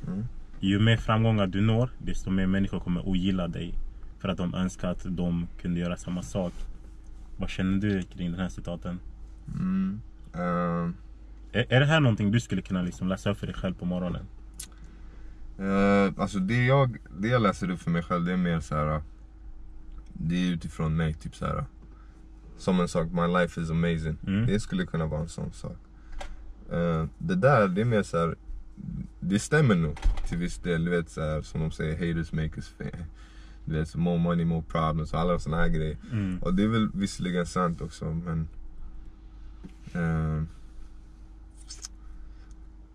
Mm. 0.06 0.24
Ju 0.60 0.80
mer 0.80 0.96
framgångar 0.96 1.46
du 1.46 1.60
når, 1.60 1.90
desto 1.98 2.30
mer 2.30 2.46
människor 2.46 2.80
kommer 2.80 3.08
ogilla 3.08 3.48
dig. 3.48 3.74
För 4.18 4.28
att 4.28 4.38
de 4.38 4.54
önskar 4.54 4.90
att 4.90 5.06
de 5.08 5.48
kunde 5.60 5.80
göra 5.80 5.96
samma 5.96 6.22
sak. 6.22 6.52
Vad 7.36 7.50
känner 7.50 7.78
du 7.78 8.02
kring 8.02 8.30
den 8.30 8.40
här 8.40 8.48
citaten? 8.48 9.00
Mm. 9.54 10.00
Är, 11.52 11.66
är 11.72 11.80
det 11.80 11.86
här 11.86 12.00
någonting 12.00 12.30
du 12.30 12.40
skulle 12.40 12.62
kunna 12.62 12.82
liksom 12.82 13.08
läsa 13.08 13.30
upp 13.30 13.38
för 13.38 13.46
dig 13.46 13.56
själv 13.56 13.74
på 13.74 13.84
morgonen? 13.84 14.26
Eh, 15.58 16.12
alltså 16.22 16.38
det 16.38 16.64
jag, 16.66 16.96
det 17.18 17.28
jag 17.28 17.42
läser 17.42 17.70
upp 17.70 17.80
för 17.80 17.90
mig 17.90 18.02
själv 18.02 18.24
det 18.24 18.32
är 18.32 18.36
mer 18.36 18.60
så 18.60 18.74
här. 18.76 19.02
Det 20.12 20.34
är 20.34 20.52
utifrån 20.52 20.96
mig 20.96 21.14
typ 21.14 21.34
så 21.36 21.46
här. 21.46 21.64
Som 22.58 22.80
en 22.80 22.88
sak, 22.88 23.08
my 23.12 23.26
life 23.40 23.60
is 23.60 23.70
amazing. 23.70 24.16
Mm. 24.26 24.46
Det 24.46 24.60
skulle 24.60 24.86
kunna 24.86 25.06
vara 25.06 25.20
en 25.20 25.28
sån 25.28 25.52
sak. 25.52 25.76
Eh, 26.72 27.04
det 27.18 27.34
där, 27.34 27.68
det 27.68 27.80
är 27.80 27.84
mer 27.84 28.02
så 28.02 28.18
här. 28.18 28.34
Det 29.20 29.38
stämmer 29.38 29.74
nog 29.74 29.96
till 30.28 30.38
viss 30.38 30.58
del. 30.58 30.84
Du 30.84 30.90
vet 30.90 31.10
så 31.10 31.20
här, 31.20 31.42
som 31.42 31.60
de 31.60 31.70
säger, 31.70 31.92
haters 31.92 32.32
make 32.32 32.50
us 32.56 32.74
fa- 32.78 33.04
Du 33.64 33.78
vet, 33.78 33.94
more 33.94 34.18
money, 34.18 34.44
more 34.44 34.62
problems 34.68 35.12
och 35.12 35.20
alla 35.20 35.38
såna 35.38 35.56
här 35.56 35.68
grejer. 35.68 35.96
Mm. 36.12 36.38
Och 36.38 36.54
det 36.54 36.62
är 36.64 36.68
väl 36.68 36.88
visserligen 36.94 37.46
sant 37.46 37.80
också 37.80 38.04
men 38.04 38.48
eh, 39.92 40.42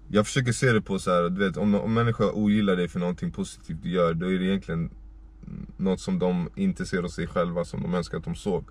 Jag 0.09 0.25
försöker 0.25 0.51
se 0.51 0.71
det 0.71 0.81
på 0.81 0.99
så 0.99 1.11
här, 1.11 1.29
du 1.29 1.45
vet 1.47 1.57
om, 1.57 1.75
om 1.75 1.93
människor 1.93 2.35
ogillar 2.35 2.75
dig 2.75 2.87
för 2.87 2.99
någonting 2.99 3.31
positivt 3.31 3.77
du 3.83 3.89
gör 3.89 4.13
Då 4.13 4.31
är 4.31 4.39
det 4.39 4.45
egentligen 4.45 4.89
något 5.77 5.99
som 5.99 6.19
de 6.19 6.49
inte 6.55 6.85
ser 6.85 7.01
hos 7.01 7.15
sig 7.15 7.27
själva 7.27 7.65
som 7.65 7.81
de 7.81 7.93
önskar 7.93 8.17
att 8.17 8.23
de 8.23 8.35
såg 8.35 8.65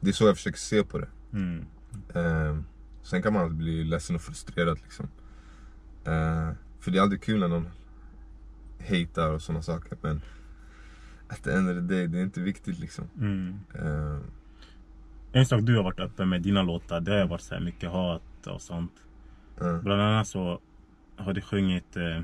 Det 0.00 0.08
är 0.08 0.12
så 0.12 0.26
jag 0.26 0.36
försöker 0.36 0.58
se 0.58 0.82
på 0.84 0.98
det 0.98 1.08
Mm. 1.32 1.64
eh, 2.14 2.58
Sen 3.02 3.22
kan 3.22 3.32
man 3.32 3.58
bli 3.58 3.84
ledsen 3.84 4.16
och 4.16 4.22
frustrerad 4.22 4.78
liksom 4.82 5.08
eh, 6.04 6.50
För 6.80 6.90
det 6.90 6.98
är 6.98 7.02
aldrig 7.02 7.22
kul 7.22 7.40
när 7.40 7.48
någon 7.48 7.68
hatar 8.80 9.30
och 9.30 9.42
sådana 9.42 9.62
saker 9.62 9.98
men 10.00 10.20
At 11.28 11.42
the 11.44 11.50
end 11.52 11.68
of 11.70 11.74
the 11.74 11.94
day, 11.94 12.06
det 12.06 12.18
är 12.18 12.22
inte 12.22 12.40
viktigt 12.40 12.78
liksom 12.78 13.04
Mm. 13.18 13.58
eh, 13.74 14.18
En 15.32 15.46
sak 15.46 15.60
du 15.62 15.76
har 15.76 15.82
varit 15.84 16.00
öppen 16.00 16.28
med 16.28 16.42
dina 16.42 16.62
låtar, 16.62 17.00
det 17.00 17.12
har 17.20 17.26
varit 17.28 17.40
så 17.42 17.60
mycket 17.60 17.90
hat 17.90 18.46
och 18.46 18.62
sånt. 18.62 18.92
Eh. 19.62 19.82
Bland 19.82 20.02
annat 20.02 20.28
så 20.28 20.60
har 21.16 21.32
du 21.32 21.40
sjungit 21.40 21.96
eh, 21.96 22.20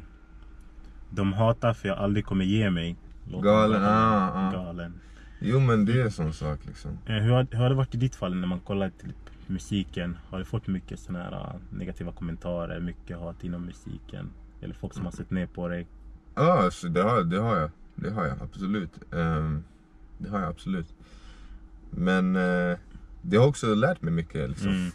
De 1.11 1.33
hatar 1.33 1.74
för 1.74 1.88
jag 1.88 1.98
aldrig 1.98 2.24
kommer 2.24 2.44
ge 2.44 2.70
mig. 2.70 2.96
Låten 3.24 3.44
Galen, 3.44 3.83
ah, 3.85 4.31
ah. 4.35 4.53
Galen. 4.53 5.01
Jo 5.40 5.61
men 5.61 5.85
det 5.85 6.01
är 6.01 6.05
en 6.05 6.11
sån 6.11 6.33
sak 6.33 6.61
liksom. 6.66 6.98
Eh, 7.07 7.14
hur, 7.14 7.33
har, 7.33 7.46
hur 7.51 7.59
har 7.59 7.68
det 7.68 7.74
varit 7.74 7.94
i 7.94 7.98
ditt 7.98 8.14
fall 8.14 8.35
när 8.35 8.46
man 8.46 8.61
kollar 8.61 8.90
till 8.90 9.12
musiken? 9.46 10.18
Har 10.31 10.38
du 10.38 10.44
fått 10.44 10.66
mycket 10.66 11.01
såna 11.01 11.18
här 11.18 11.33
ah, 11.33 11.55
negativa 11.70 12.12
kommentarer, 12.12 12.81
mycket 12.81 13.18
hat 13.18 13.44
inom 13.44 13.62
musiken? 13.62 14.31
Eller 14.61 14.74
folk 14.74 14.94
som 14.94 15.05
har 15.05 15.12
sett 15.12 15.31
ner 15.31 15.46
på 15.46 15.68
dig? 15.68 15.87
Ja, 16.35 16.62
alltså, 16.62 16.88
det, 16.88 17.03
har, 17.03 17.22
det 17.22 17.38
har 17.38 17.57
jag. 17.57 17.70
Det 17.94 18.11
har 18.11 18.27
jag 18.27 18.42
absolut. 18.42 19.14
Ehm, 19.14 19.64
det 20.18 20.31
har 20.31 20.40
jag 20.40 20.48
absolut. 20.48 20.94
Men 21.90 22.37
eh, 22.37 22.79
det 23.22 23.37
har 23.37 23.46
också 23.46 23.74
lärt 23.74 24.03
mig 24.03 24.12
mycket. 24.12 24.51
Liksom. 24.51 24.68
Mm. 24.68 24.90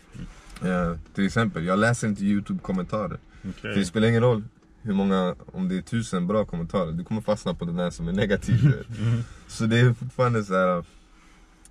Eh, 0.63 0.97
till 1.13 1.26
exempel, 1.26 1.65
jag 1.65 1.80
läser 1.80 2.08
inte 2.08 2.23
YouTube-kommentarer. 2.26 3.17
För 3.54 3.67
det 3.67 3.86
spelar 3.86 4.08
ingen 4.08 4.21
roll 4.23 4.43
hur 4.82 4.93
många, 4.93 5.36
om 5.45 5.69
det 5.69 5.78
är 5.78 5.82
tusen 5.82 6.28
bra 6.28 6.45
kommentarer, 6.45 6.91
du 6.91 7.04
kommer 7.04 7.21
fastna 7.21 7.54
på 7.54 7.65
den 7.65 7.76
där 7.76 7.89
som 7.89 8.08
är 8.08 8.12
negativ. 8.13 8.65
Mm. 8.99 9.21
Så 9.47 9.65
det 9.65 9.80
är 9.80 9.93
fortfarande 9.93 10.43
så 10.43 10.54
här. 10.54 10.86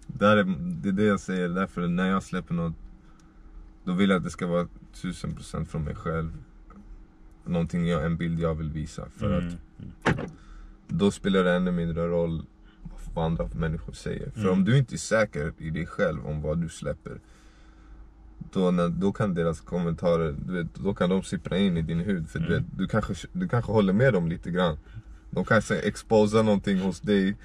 Där 0.07 0.37
är, 0.37 0.45
det 0.59 0.89
är 0.89 0.93
det 0.93 1.05
jag 1.05 1.21
säger, 1.21 1.49
därför 1.49 1.89
när 1.89 2.09
jag 2.09 2.23
släpper 2.23 2.55
något 2.55 2.73
Då 3.85 3.93
vill 3.93 4.11
jag 4.11 4.17
att 4.17 4.25
det 4.25 4.31
ska 4.31 4.47
vara 4.47 4.69
tusen 4.95 5.35
procent 5.35 5.71
från 5.71 5.85
mig 5.85 5.95
själv 5.95 6.33
Någonting 7.45 7.87
jag, 7.89 8.05
en 8.07 8.17
bild 8.17 8.41
jag 8.41 8.55
vill 8.55 8.71
visa 8.71 9.07
för 9.17 9.39
Mm. 9.39 9.49
att 10.05 10.19
då 10.89 11.11
spelar 11.11 11.45
det 11.45 11.53
ännu 11.53 11.71
mindre 11.71 12.07
roll 12.07 12.43
vad 13.15 13.25
andra 13.25 13.49
människor 13.55 13.93
säger. 13.93 14.31
För 14.31 14.41
Mm. 14.41 14.53
om 14.53 14.65
du 14.65 14.79
inte 14.79 14.95
är 14.95 14.99
säker 14.99 15.53
i 15.59 15.71
dig 15.71 15.87
själv 15.87 16.27
om 16.27 16.43
vad 16.43 16.59
du 16.59 16.69
släpper 16.69 17.21
då, 18.53 18.71
när, 18.71 18.89
då 18.89 19.13
kan 19.13 19.35
deras 19.35 19.61
kommentarer, 19.61 20.35
du 20.47 20.53
vet, 20.53 20.75
då 20.75 20.95
kan 20.95 21.11
de 21.11 21.23
sippra 21.23 21.59
in 21.59 21.77
i 21.77 21.83
din 21.83 22.01
hud. 22.01 22.29
För 22.29 22.39
du, 22.39 22.47
Mm. 22.47 22.59
vet, 22.63 22.79
du, 22.79 22.89
kanske, 22.89 23.15
du 23.33 23.49
kanske 23.49 23.73
håller 23.73 23.93
med 23.93 24.13
dem 24.13 24.29
lite 24.29 24.51
grann. 24.51 24.79
De 25.31 25.45
kanske 25.45 25.79
exposar 25.79 26.43
någonting 26.43 26.81
hos 26.81 27.01
dig 27.01 27.37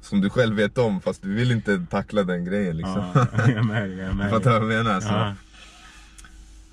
som 0.00 0.20
du 0.20 0.30
själv 0.30 0.56
vet 0.56 0.78
om 0.78 1.00
fast 1.00 1.22
du 1.22 1.34
vill 1.34 1.52
inte 1.52 1.86
tackla 1.90 2.22
den 2.24 2.44
grejen 2.44 2.76
liksom. 2.76 3.02
Ja, 3.14 3.26
jag 3.38 3.48
är 3.50 3.62
med, 3.62 3.90
jag 3.90 4.08
är 4.08 4.12
med. 4.12 4.30
Fattar 4.30 4.60
du 4.60 4.66
vad 4.66 4.74
jag 4.74 4.84
menar? 4.84 5.00
Så, 5.00 5.08
Ja. 5.08 5.34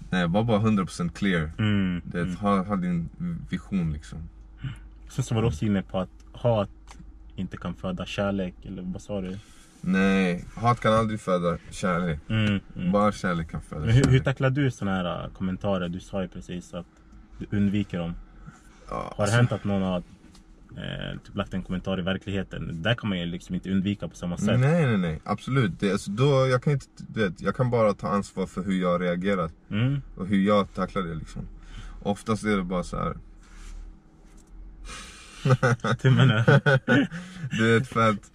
nej, 0.09 0.27
var 0.27 0.43
bara 0.43 0.59
100% 0.59 1.09
clear. 1.13 1.51
Mm. 1.59 2.01
Det, 2.05 2.21
att 2.21 2.39
ha, 2.39 2.63
ha 2.63 2.75
din 2.75 3.09
vision 3.49 3.93
liksom. 3.93 4.19
Sen 5.09 5.23
så 5.23 5.35
var 5.35 5.41
du 5.41 5.47
också 5.47 5.65
inne 5.65 5.81
på 5.81 5.99
att 5.99 6.09
hat 6.31 6.69
inte 7.35 7.57
kan 7.57 7.73
föda 7.75 8.05
kärlek, 8.05 8.53
eller 8.63 8.81
vad 8.81 9.01
sa 9.01 9.21
du? 9.21 9.37
Nej, 9.85 10.45
hat 10.55 10.79
kan 10.79 10.93
aldrig 10.93 11.19
föda 11.19 11.57
kärlek. 11.69 12.19
Mm, 12.29 12.59
mm. 12.75 12.91
Bara 12.91 13.11
kärlek 13.11 13.51
kan 13.51 13.61
föda 13.61 13.81
Men 13.81 13.89
hur, 13.89 13.95
hur 13.95 14.03
kärlek. 14.03 14.23
tacklar 14.23 14.49
du 14.49 14.71
såna 14.71 14.91
här 14.91 15.23
äh, 15.23 15.29
kommentarer? 15.31 15.89
Du 15.89 15.99
sa 15.99 16.21
ju 16.21 16.27
precis 16.27 16.73
att 16.73 16.85
du 17.39 17.57
undviker 17.57 17.97
dem. 17.97 18.15
Ja, 18.89 18.95
Har 18.95 19.03
det 19.17 19.21
alltså, 19.21 19.35
hänt 19.35 19.51
att 19.51 19.63
någon 19.63 19.81
har 19.81 19.97
eh, 20.77 21.19
typ 21.25 21.35
lagt 21.35 21.53
en 21.53 21.63
kommentar 21.63 21.99
i 21.99 22.01
verkligheten? 22.01 22.81
Där 22.81 22.95
kan 22.95 23.09
man 23.09 23.19
ju 23.19 23.25
liksom 23.25 23.55
inte 23.55 23.71
undvika 23.71 24.07
på 24.07 24.15
samma 24.15 24.37
sätt. 24.37 24.59
Nej, 24.59 24.85
nej, 24.85 24.97
nej. 24.97 25.19
Absolut. 25.23 25.79
Det, 25.79 25.91
alltså, 25.91 26.11
då, 26.11 26.47
jag, 26.47 26.63
kan 26.63 26.73
inte, 26.73 26.85
vet, 27.07 27.41
jag 27.41 27.55
kan 27.55 27.69
bara 27.69 27.93
ta 27.93 28.07
ansvar 28.07 28.45
för 28.45 28.63
hur 28.63 28.81
jag 28.81 29.01
reagerar 29.01 29.49
Mm, 29.69 30.01
och 30.15 30.27
hur 30.27 30.41
jag 30.41 30.73
tacklar 30.73 31.01
det. 31.01 31.15
Liksom. 31.15 31.47
Oftast 32.01 32.43
är 32.43 32.57
det 32.57 32.63
bara 32.63 32.83
så 32.83 32.97
här. 32.97 33.17
tummen 36.01 36.29
är... 36.31 37.07
Du 37.57 37.73
vet 37.73 37.87
för 37.87 38.09
att 38.09 38.31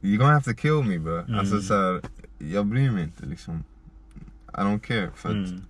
You're 0.00 0.16
gonna 0.18 0.32
have 0.32 0.44
to 0.44 0.60
kill 0.60 0.82
me 0.82 0.98
bro. 0.98 1.18
Mm. 1.18 1.34
Alltså 1.38 1.60
så 1.60 1.74
här, 1.74 2.00
jag 2.38 2.66
bryr 2.66 2.90
mig 2.90 3.02
inte 3.04 3.26
liksom. 3.26 3.64
I 4.48 4.56
don't 4.60 4.80
care. 4.80 5.10
För 5.14 5.28
att 5.28 5.34
Mm, 5.34 5.62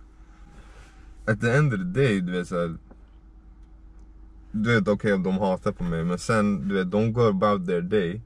at 1.26 1.40
the 1.40 1.50
end 1.56 1.72
of 1.74 1.78
the 1.78 1.84
day, 2.00 2.20
du 2.20 2.32
vet 2.32 2.48
så 2.48 2.60
här, 2.60 2.76
Du 4.52 4.74
vet 4.74 4.82
okej 4.82 4.92
okay, 4.92 5.12
om 5.12 5.22
de 5.22 5.38
hatar 5.38 5.72
på 5.72 5.84
mig 5.84 6.04
men 6.04 6.18
sen 6.18 6.68
du 6.68 6.74
vet 6.74 6.90
de 6.90 7.12
går 7.12 7.28
about 7.30 7.66
their 7.68 7.80
day. 7.82 8.20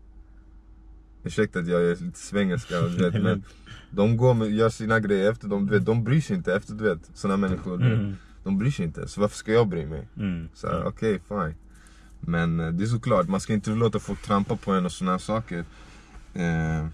Ursäkta 1.25 1.59
att 1.59 1.67
jag 1.67 1.83
är 1.83 1.97
lite 1.97 2.19
svengelska 2.19 2.81
du 2.81 3.11
vet 3.11 3.23
men 3.23 3.45
de 3.91 4.17
går 4.17 4.35
med, 4.35 4.51
gör 4.51 4.69
sina 4.69 5.01
grejer 5.01 5.31
efter 5.31 5.49
dem, 5.49 5.67
du 5.67 5.73
vet 5.79 5.87
de 5.87 6.05
bryr 6.05 6.21
sig 6.21 6.37
inte 6.37 6.55
efter 6.55 6.75
du 6.75 6.85
vet 6.85 7.11
såna 7.15 7.37
människor. 7.37 7.79
du 7.79 7.85
vet. 7.91 7.99
mm, 7.99 8.17
De 8.45 8.59
bryr 8.59 8.71
sig 8.71 8.85
inte 8.85 9.09
så 9.09 9.21
varför 9.21 9.37
ska 9.37 9.53
jag 9.53 9.69
bry 9.69 9.87
mig? 9.87 10.09
mm, 10.17 10.49
Så 10.55 10.83
okej 10.87 11.21
fine. 11.29 11.55
Men 12.21 12.61
eh, 12.61 12.69
det 12.73 12.85
är 12.85 12.89
såklart, 12.89 13.29
man 13.29 13.41
ska 13.41 13.53
inte 13.53 13.71
låta 13.71 13.99
folk 13.99 14.23
trampa 14.23 14.57
på 14.57 14.73
en 14.73 14.85
och 14.85 14.93
såna 14.93 15.19
saker. 15.19 15.65
Eh, 16.35 16.87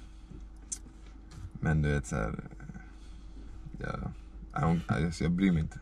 men 1.53 1.83
du 1.83 1.89
vet 1.89 2.07
såhär... 2.07 2.35
Ja, 3.79 3.89
I 4.55 4.63
don't, 4.63 4.81
alltså, 4.87 5.25
jag 5.25 5.33
bryr 5.33 5.53
mig 5.53 5.63
inte. 5.63 5.81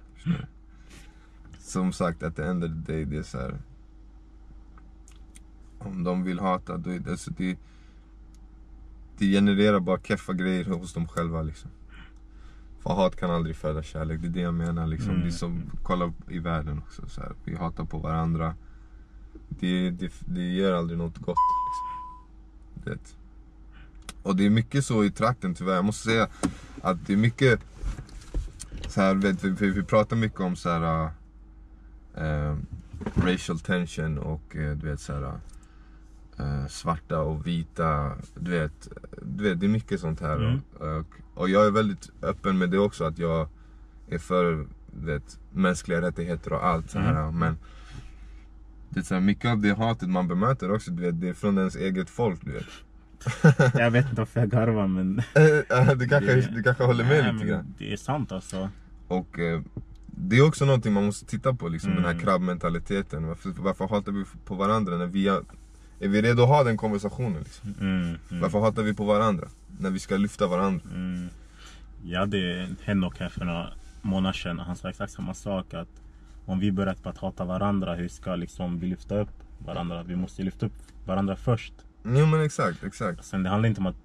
Som 1.59 1.93
sagt, 1.93 2.23
at 2.23 2.37
the 2.37 2.43
end 2.43 2.65
of 2.65 2.71
the 2.71 2.93
day, 2.93 3.05
det 3.05 3.19
är 3.19 3.23
såhär... 3.23 3.59
Om 5.79 6.05
de 6.05 6.23
vill 6.23 6.41
hata, 6.41 6.77
då 6.77 6.91
är 6.91 6.99
det, 6.99 7.11
alltså, 7.11 7.31
det, 7.37 7.59
det 9.19 9.27
genererar 9.27 9.81
bara 9.81 10.01
keffa 10.01 10.33
grejer 10.33 10.65
hos 10.65 10.93
dem 10.93 11.09
själva 11.09 11.43
liksom. 11.43 11.71
För 12.81 12.91
hat 12.91 13.17
kan 13.17 13.31
aldrig 13.31 13.57
föda 13.57 13.83
kärlek, 13.83 14.21
det 14.21 14.27
är 14.27 14.31
det 14.31 14.41
jag 14.41 14.55
menar 14.55 14.87
liksom. 14.87 15.11
Mm. 15.11 15.23
Det 15.23 15.29
är 15.29 15.31
som, 15.31 15.71
kolla 15.83 16.13
i 16.29 16.39
världen 16.39 16.79
också 16.79 17.09
så 17.09 17.21
här. 17.21 17.33
Vi 17.45 17.57
hatar 17.57 17.85
på 17.85 17.99
varandra. 17.99 18.55
Det, 19.49 19.91
det, 19.91 20.13
det 20.27 20.43
ger 20.43 20.73
aldrig 20.73 20.99
något 20.99 21.19
gott 21.19 21.37
liksom. 21.69 21.89
Det. 22.85 23.18
Och 24.29 24.37
det 24.37 24.47
är 24.47 24.51
mycket 24.51 24.85
så 24.85 25.05
i 25.05 25.11
trakten 25.11 25.55
tyvärr. 25.55 25.75
Jag 25.75 25.85
måste 25.85 26.05
säga 26.05 26.29
att 26.83 27.07
det 27.07 27.13
är 27.13 27.17
mycket 27.17 27.61
så 28.89 29.01
här, 29.01 29.15
vet, 29.15 29.45
vi, 29.45 29.51
vi, 29.51 29.71
vi 29.71 29.83
pratar 29.83 30.17
mycket 30.17 30.41
om 30.41 30.57
så 30.57 30.71
här 30.71 31.11
eh, 32.15 32.57
racial 33.15 33.61
tension 33.61 34.19
och 34.19 34.57
eh, 34.57 34.77
du 34.77 34.91
vet 34.91 35.01
så 35.01 35.13
här 35.13 35.41
eh, 36.39 36.67
svarta 36.67 37.21
och 37.21 37.47
vita. 37.47 38.13
Du 38.35 38.51
vet, 38.51 38.89
du 39.23 39.45
vet, 39.45 39.61
det 39.61 39.67
är 39.67 39.71
mycket 39.71 40.01
sånt 40.01 40.21
här. 40.21 40.37
Mm. 40.37 40.61
Och, 40.79 41.07
och 41.35 41.49
jag 41.49 41.67
är 41.67 41.71
väldigt 41.71 42.11
öppen 42.23 42.59
med 42.59 42.71
det 42.71 42.79
också 42.79 43.05
att 43.05 43.19
jag 43.19 43.49
är 44.09 44.19
för 44.19 44.67
vet, 44.87 45.39
mänskliga 45.53 46.01
rättigheter 46.01 46.53
och 46.53 46.67
allt 46.67 46.91
så 46.91 46.99
här. 46.99 47.23
Mm. 47.23 47.39
Men 47.39 47.59
det 48.89 49.01
är 49.01 49.05
så 49.05 49.15
här, 49.15 49.21
mycket 49.21 49.51
av 49.51 49.59
det 49.59 49.75
hatet 49.75 50.09
man 50.09 50.29
bemöter 50.29 50.73
också, 50.73 50.91
du 50.91 51.03
vet, 51.03 51.21
det 51.21 51.29
är 51.29 51.35
från 51.35 51.59
ens 51.59 51.77
eget 51.77 52.11
folk. 52.11 52.41
Du 52.45 52.53
vet. 52.53 52.67
Jag 53.75 53.91
vet 53.91 54.05
inte 54.05 54.21
varför 54.21 54.41
jag 54.41 54.51
garvar 54.51 54.87
men... 54.87 55.17
du, 55.99 56.09
kanske, 56.09 56.35
Det- 56.35 56.51
du 56.55 56.63
kanske 56.63 56.85
håller 56.85 57.05
med 57.05 57.25
Nej, 57.25 57.33
lite 57.33 57.47
grann. 57.47 57.75
Det 57.79 57.93
är 57.93 57.97
sant 57.97 58.33
alltså. 58.33 58.71
Och 59.09 59.39
eh, 59.39 59.61
det 60.07 60.37
är 60.39 60.47
också 60.49 60.65
någonting 60.65 60.93
man 60.93 61.05
måste 61.05 61.27
titta 61.27 61.55
på, 61.55 61.69
liksom, 61.69 61.95
den 61.95 62.05
här 62.05 62.11
Mm. 62.11 62.23
krabbmentaliteten. 62.25 63.27
Varför, 63.27 63.51
varför 63.59 63.89
hatar 63.89 64.13
vi 64.13 64.25
på 64.45 64.55
varandra 64.55 64.97
när 64.97 65.07
vi 65.07 65.29
har, 65.29 65.43
är 66.01 66.09
vi 66.09 66.23
redo 66.23 66.43
att 66.43 66.49
ha 66.49 66.65
den 66.65 66.77
konversationen? 66.77 67.43
Liksom? 67.43 67.75
Mm, 67.81 68.03
mm, 68.03 68.19
Varför 68.43 68.61
hatar 68.61 68.83
vi 68.83 68.95
på 68.95 69.05
varandra? 69.05 69.49
När 69.81 69.91
vi 69.91 69.99
ska 69.99 70.17
lyfta 70.17 70.47
varandra. 70.47 70.81
mm. 70.95 71.29
Jag 72.05 72.21
hade 72.21 72.69
Henok 72.85 73.21
här 73.21 73.29
för 73.29 73.45
några 73.45 73.69
månader 74.03 74.33
sedan 74.33 74.61
och 74.61 74.67
han 74.67 74.77
sa 74.77 74.89
exakt 74.91 75.13
samma 75.13 75.35
sak. 75.35 75.75
Att 75.75 75.89
om 76.47 76.59
vi 76.61 76.73
börjar 76.73 76.95
på 76.95 77.09
att 77.09 77.19
hata 77.19 77.45
varandra, 77.45 77.95
hur 77.95 78.09
ska 78.09 78.37
liksom 78.37 78.79
vi 78.79 78.87
lyfta 78.87 79.19
upp 79.21 79.31
varandra? 79.59 80.03
Vi 80.03 80.17
måste 80.17 80.43
lyfta 80.43 80.67
upp 80.67 80.73
varandra 81.07 81.37
först. 81.37 81.73
Jo 82.09 82.27
men 82.27 82.41
exakt, 82.45 82.85
exakt. 82.85 83.25
Sen 83.25 83.43
det 83.43 83.51
handlar 83.51 83.69
inte 83.69 83.81
om 83.81 83.87
att, 83.87 83.97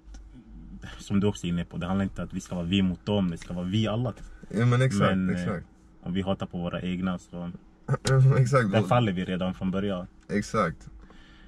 som 0.98 1.20
du 1.20 1.26
också 1.26 1.46
är 1.46 1.48
inne 1.48 1.64
på, 1.64 1.76
det 1.76 1.86
handlar 1.86 2.02
inte 2.02 2.22
om 2.22 2.28
att 2.28 2.34
vi 2.34 2.40
ska 2.40 2.54
vara 2.54 2.64
vi 2.64 2.82
mot 2.82 3.06
dem. 3.06 3.30
Det 3.30 3.38
ska 3.38 3.54
vara 3.54 3.64
vi 3.66 3.86
alla. 3.88 4.12
Jo 4.54 4.66
men 4.66 4.82
exakt, 4.82 5.00
Men, 5.16 5.34
eh, 5.34 5.40
exakt. 5.42 5.66
Om 6.02 6.12
vi 6.12 6.22
hatar 6.22 6.46
på 6.46 6.58
våra 6.58 6.80
egna 6.82 7.18
så 7.18 7.50
exakt. 8.38 8.72
där 8.72 8.82
faller 8.82 9.12
vi 9.12 9.24
redan 9.24 9.54
från 9.54 9.70
början. 9.70 10.06
Exakt. 10.28 10.88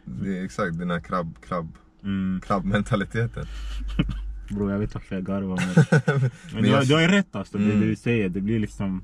Det 0.04 0.38
är 0.38 0.44
exakt 0.44 0.78
den 0.78 0.90
här 0.90 1.00
krabb, 1.00 1.36
krabb, 1.46 1.68
Mm. 2.02 2.40
krabbmentaliteten. 2.46 3.46
Bro 4.50 4.70
jag 4.70 4.78
vet 4.78 4.94
varför 4.94 5.14
jag 5.14 5.24
garvar 5.24 5.56
men, 5.56 6.00
men 6.20 6.30
Men 6.54 6.62
du, 6.62 6.68
har- 6.70 6.76
jag- 6.76 6.86
du 6.88 6.94
har 6.94 7.00
ju 7.00 7.08
rätt 7.08 7.36
alltså. 7.36 7.58
Mm. 7.58 7.80
det 7.80 7.86
du 7.86 7.96
säger. 7.96 8.28
Det 8.28 8.40
blir 8.40 8.58
liksom... 8.60 9.02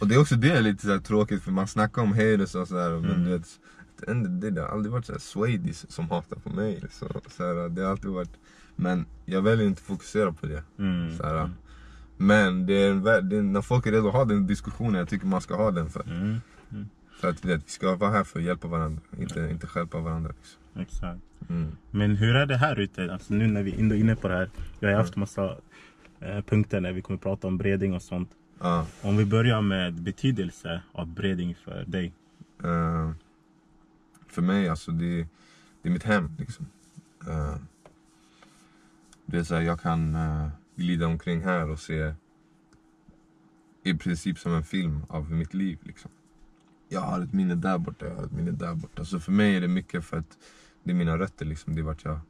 Och 0.00 0.08
det 0.08 0.14
är 0.14 0.18
också 0.20 0.36
det 0.36 0.50
är 0.50 0.60
lite 0.62 0.86
så 0.86 0.98
tråkigt 1.00 1.42
för 1.42 1.50
man 1.52 1.66
snackar 1.68 2.02
om 2.02 2.12
haters 2.12 2.54
och 2.54 2.68
sådär 2.68 2.90
men 2.90 3.10
Mm. 3.10 3.24
du 3.24 3.30
vet 3.30 3.46
det, 4.06 4.28
det, 4.28 4.50
det 4.50 4.60
har 4.60 4.68
aldrig 4.68 4.92
varit 4.92 5.06
så 5.06 5.12
här 5.12 5.18
swedish 5.18 5.86
som 5.88 6.10
hatar 6.10 6.36
på 6.36 6.50
mig. 6.50 6.82
Så, 6.90 7.06
så 7.28 7.44
här, 7.46 7.68
det 7.68 7.82
har 7.82 7.90
alltid 7.90 8.10
varit 8.10 8.38
Men 8.76 9.06
jag 9.24 9.42
väljer 9.42 9.66
inte 9.66 9.80
att 9.80 9.86
fokusera 9.86 10.32
på 10.32 10.46
det. 10.46 10.62
Mm. 10.78 11.16
Så 11.16 11.22
här, 11.22 11.50
Men 12.16 12.66
det 12.66 12.74
är, 12.74 12.90
en, 12.90 13.02
det 13.02 13.36
är, 13.36 13.42
när 13.42 13.62
folk 13.62 13.86
är 13.86 13.92
redo 13.92 14.08
att 14.08 14.14
ha 14.14 14.24
den 14.24 14.46
diskussionen, 14.46 14.94
jag 14.94 15.08
tycker 15.08 15.26
man 15.26 15.40
ska 15.40 15.56
ha 15.56 15.70
den 15.70 15.88
för. 15.90 16.02
Mm. 16.02 16.40
För 17.20 17.28
att 17.28 17.44
vet, 17.44 17.64
vi 17.66 17.70
ska 17.70 17.96
vara 17.96 18.10
här 18.10 18.24
för 18.24 18.38
att 18.38 18.44
hjälpa 18.44 18.68
varandra, 18.68 19.02
inte, 19.18 19.48
inte 19.50 19.66
stjälpa 19.66 19.98
varandra. 20.00 20.32
Liksom. 20.36 20.82
Exakt. 20.82 21.20
Mm. 21.48 21.76
Men 21.90 22.16
hur 22.16 22.36
är 22.36 22.46
det 22.46 22.56
här 22.56 22.80
ute? 22.80 23.12
Alltså 23.12 23.34
nu 23.34 23.46
när 23.46 23.62
vi 23.62 23.72
är 23.72 23.78
inne 23.98 24.16
på 24.16 24.28
det 24.28 24.34
här. 24.34 24.50
Vi 24.80 24.86
har 24.86 24.94
haft 24.94 25.16
massa 25.16 25.56
eh, 26.20 26.40
punkter 26.40 26.80
när 26.80 26.92
vi 26.92 27.02
kommer 27.02 27.18
prata 27.18 27.46
om 27.46 27.58
breding 27.58 27.94
och 27.94 28.02
sånt. 28.02 28.30
Ja, 28.60 28.86
Om 29.02 29.16
vi 29.16 29.24
börjar 29.24 29.60
med 29.62 29.94
betydelse 30.02 30.82
av 30.92 31.06
breding 31.06 31.54
för 31.64 31.84
dig. 31.86 32.12
eh, 32.64 33.10
för 34.32 34.42
mig, 34.42 34.68
alltså 34.68 34.90
det, 34.90 35.28
det 35.82 35.88
är 35.88 35.92
mitt 35.92 36.04
hem. 36.04 36.30
Liksom. 36.38 36.66
Eh, 37.28 37.56
det 39.26 39.38
är 39.38 39.44
så 39.44 39.54
här, 39.54 39.62
jag 39.62 39.80
kan 39.80 40.14
uh, 40.14 40.48
glida 40.76 41.06
omkring 41.06 41.40
här 41.40 41.70
och 41.70 41.78
se 41.78 42.14
i 43.82 43.94
princip 43.94 44.38
som 44.38 44.54
en 44.54 44.64
film 44.64 45.02
av 45.08 45.30
mitt 45.30 45.54
liv. 45.54 45.78
Liksom. 45.82 46.10
Jag 46.88 47.00
har 47.00 47.20
ett 47.20 47.32
minne 47.32 47.54
där 47.54 47.78
borta, 47.78 48.06
jag 48.06 48.14
har 48.14 48.24
ett 48.24 48.32
minne 48.32 48.50
där 48.50 48.74
borta. 48.74 49.04
Så 49.04 49.20
för 49.20 49.32
mig 49.32 49.56
är 49.56 49.60
det 49.60 49.68
mycket 49.68 50.04
för 50.04 50.16
att 50.16 50.38
det 50.82 50.90
är 50.90 50.94
mina 50.94 51.18
rötter. 51.18 51.46
Liksom. 51.46 51.74
Det 51.74 51.80
är 51.80 51.84
vart 51.84 52.04
jag 52.04 52.20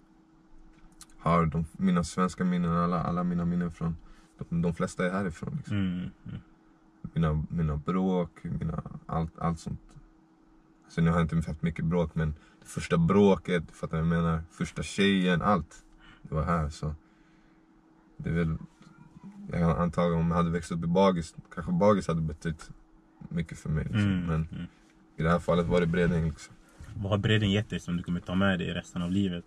har 1.18 1.46
de, 1.46 1.64
mina 1.72 2.04
svenska 2.04 2.44
minnen, 2.44 2.70
alla, 2.70 3.02
alla 3.02 3.24
mina 3.24 3.44
minnen 3.44 3.72
från 3.72 3.96
de, 4.38 4.62
de 4.62 4.74
flesta 4.74 5.06
är 5.06 5.10
härifrån. 5.10 5.54
Liksom. 5.56 5.76
Mm. 5.76 6.10
Mm. 6.26 6.40
Mina, 7.12 7.44
mina 7.50 7.76
bråk, 7.76 8.30
mina, 8.42 8.82
allt, 9.06 9.38
allt 9.38 9.60
sånt. 9.60 9.80
Så 10.90 11.00
nu 11.00 11.10
har 11.10 11.20
jag 11.20 11.32
inte 11.32 11.50
haft 11.50 11.62
mycket 11.62 11.84
bråk 11.84 12.14
men 12.14 12.34
det 12.60 12.66
första 12.66 12.98
bråket, 12.98 13.68
du 13.68 13.74
fattar 13.74 13.96
vad 14.02 14.06
jag 14.06 14.22
menar? 14.22 14.42
Första 14.50 14.82
tjejen, 14.82 15.42
allt. 15.42 15.84
Det 16.22 16.34
var 16.34 16.42
här 16.44 16.68
så. 16.68 16.94
Det 18.16 18.30
är 18.30 18.34
väl, 18.34 18.56
jag 19.52 19.78
antagligen 19.80 20.20
om 20.20 20.28
jag 20.30 20.36
hade 20.36 20.50
växt 20.50 20.72
upp 20.72 20.84
i 20.84 20.86
Bagis, 20.86 21.34
kanske 21.54 21.72
Bagis 21.72 22.08
hade 22.08 22.20
betytt 22.20 22.70
mycket 23.28 23.58
för 23.58 23.68
mig. 23.70 23.84
Liksom. 23.84 24.00
Mm. 24.02 24.26
Men 24.26 24.48
Mm. 24.52 24.66
i 25.16 25.22
det 25.22 25.30
här 25.30 25.38
fallet 25.38 25.66
var 25.66 25.80
det 25.80 25.86
Bredäng. 25.86 26.24
Liksom. 26.24 26.54
Vad 26.96 27.10
har 27.10 27.18
breding 27.18 27.50
gett 27.50 27.70
dig 27.70 27.80
som 27.80 27.96
du 27.96 28.02
kommer 28.02 28.20
ta 28.20 28.34
med 28.34 28.58
dig 28.58 28.74
resten 28.74 29.02
av 29.02 29.10
livet? 29.10 29.44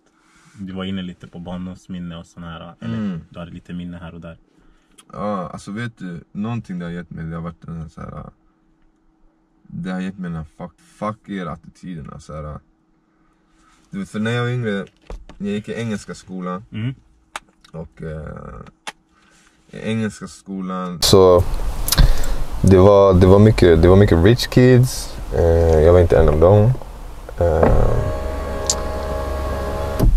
Du 0.60 0.74
var 0.74 0.84
inne 0.84 1.02
lite 1.02 1.28
på 1.28 1.40
barndomsminne 1.40 2.18
och 2.18 2.26
sådana 2.26 2.52
här. 2.52 2.76
Eller 2.80 2.98
Mm. 2.98 3.20
du 3.30 3.40
hade 3.40 3.52
lite 3.52 3.74
minne 3.74 3.98
här 3.98 4.14
och 4.14 4.22
där. 4.22 4.38
Ja, 5.12 5.50
alltså 5.50 5.72
vet 5.72 5.98
du, 5.98 6.24
någonting 6.32 6.80
det 6.80 6.86
har 6.86 6.92
gett 6.92 7.10
mig, 7.10 7.26
det 7.26 7.36
har 7.36 7.42
varit 7.42 7.62
den 7.62 7.82
här, 7.82 7.88
så 7.88 8.02
här 8.02 8.30
Det 9.76 9.92
har 9.92 10.00
gett 10.00 10.18
mig 10.18 10.30
den 10.32 10.38
här 10.38 10.46
fuck, 10.58 10.72
fuck 10.98 11.30
er 11.30 11.46
attityden. 11.46 12.22
Så 12.22 12.34
här, 12.34 12.60
du 13.90 14.00
vet, 14.00 14.10
för 14.10 14.20
när 14.20 14.32
jag 14.32 14.44
var 14.44 14.50
yngre, 14.50 14.86
jag 15.38 15.50
gick 15.50 15.70
i 15.70 15.74
engelska 15.74 16.16
skolan 16.16 16.66
Mm. 16.72 16.96
och 17.72 18.02
eh, 18.02 18.62
i 19.72 19.90
engelska 19.90 20.28
skolan 20.28 21.02
så 21.02 21.44
det 22.62 22.78
var, 22.78 23.14
det 23.14 23.28
var, 23.28 23.40
mycket, 23.40 23.82
det 23.82 23.88
var 23.88 23.96
mycket 23.96 24.24
rich 24.24 24.48
kids. 24.48 25.16
Eh, 25.36 25.80
jag 25.80 25.94
var 25.94 26.00
inte 26.00 26.18
en 26.20 26.30
av 26.30 26.40
dem. 26.40 26.72
Eh, 27.40 27.94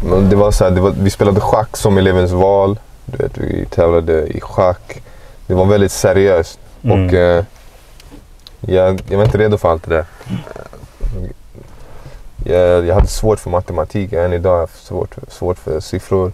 men 0.04 0.30
det 0.30 0.36
var 0.36 0.50
så 0.50 0.64
här, 0.64 0.70
det 0.70 0.80
var, 0.80 0.90
vi 0.90 1.10
spelade 1.10 1.40
schack 1.40 1.76
som 1.76 1.98
elevens 1.98 2.32
val. 2.32 2.78
Du 3.06 3.16
vet, 3.16 3.38
vi 3.38 3.66
tävlade 3.70 4.26
i 4.26 4.40
schack. 4.40 5.02
Det 5.46 5.54
var 5.54 5.66
väldigt 5.66 5.92
seriöst. 5.92 6.58
Mm. 6.82 7.06
Och 7.06 7.14
eh, 7.14 7.44
jag, 8.60 9.00
jag 9.08 9.16
var 9.18 9.24
inte 9.24 9.38
redo 9.38 9.58
för 9.58 9.68
allt 9.70 9.82
det 9.84 9.94
där. 9.94 10.04
Jag, 12.44 12.86
jag 12.86 12.94
hade 12.94 13.06
svårt 13.06 13.38
för 13.40 13.50
matematik, 13.50 14.12
än 14.12 14.32
idag 14.32 14.52
har 14.52 14.58
jag 14.58 14.68
svårt, 14.68 15.14
svårt 15.28 15.58
för 15.58 15.80
siffror. 15.80 16.32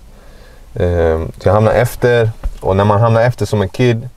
Eh, 0.75 1.21
så 1.39 1.49
jag 1.49 1.53
hamnade 1.53 1.77
efter 1.77 2.31
och 2.61 2.77
när 2.77 2.85
man 2.85 3.01
hamnar 3.01 3.21
efter 3.23 3.47
som 3.47 3.63
en 3.63 3.69
kid 3.69 4.09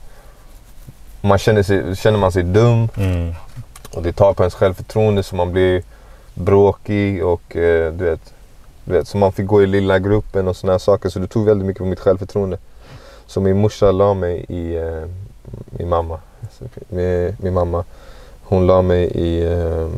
man 1.20 1.38
känner, 1.38 1.62
sig, 1.62 1.96
känner 1.96 2.18
man 2.18 2.32
sig 2.32 2.42
dum 2.42 2.88
Mm. 2.96 3.34
och 3.94 4.02
det 4.02 4.12
tar 4.12 4.32
på 4.32 4.42
ens 4.42 4.54
självförtroende 4.54 5.22
så 5.22 5.36
man 5.36 5.52
blir 5.52 5.82
bråkig 6.34 7.24
och 7.24 7.56
eh, 7.56 7.92
du 7.92 8.04
vet, 8.04 8.32
du 8.84 8.92
vet, 8.92 9.08
så 9.08 9.16
man 9.18 9.32
fick 9.32 9.46
gå 9.46 9.62
i 9.62 9.66
lilla 9.66 9.98
gruppen 9.98 10.48
och 10.48 10.56
såna 10.56 10.72
här 10.72 10.78
saker 10.78 11.08
så 11.08 11.18
det 11.18 11.26
tog 11.26 11.46
väldigt 11.46 11.66
mycket 11.66 11.78
på 11.78 11.86
mitt 11.86 12.00
självförtroende. 12.00 12.58
Så 13.26 13.40
min 13.40 13.56
morsa 13.60 13.92
la 13.92 14.14
mig 14.14 14.44
i, 14.48 14.76
eh, 14.76 15.02
min 15.70 15.88
mamma, 15.88 16.18
min, 16.88 17.36
min 17.38 17.54
mamma, 17.54 17.84
hon 18.42 18.66
la 18.66 18.82
mig 18.82 19.04
i, 19.04 19.44
eh, 19.44 19.88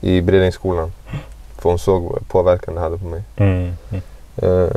i 0.00 0.20
Bredängsskolan. 0.22 0.92
För 1.58 1.68
hon 1.68 1.78
såg 1.78 2.28
påverkan 2.28 2.74
det 2.74 2.80
hade 2.80 2.98
på 2.98 3.04
mig. 3.04 3.22
Mm. 3.36 3.72
Mm. 3.90 4.02
Eh, 4.36 4.68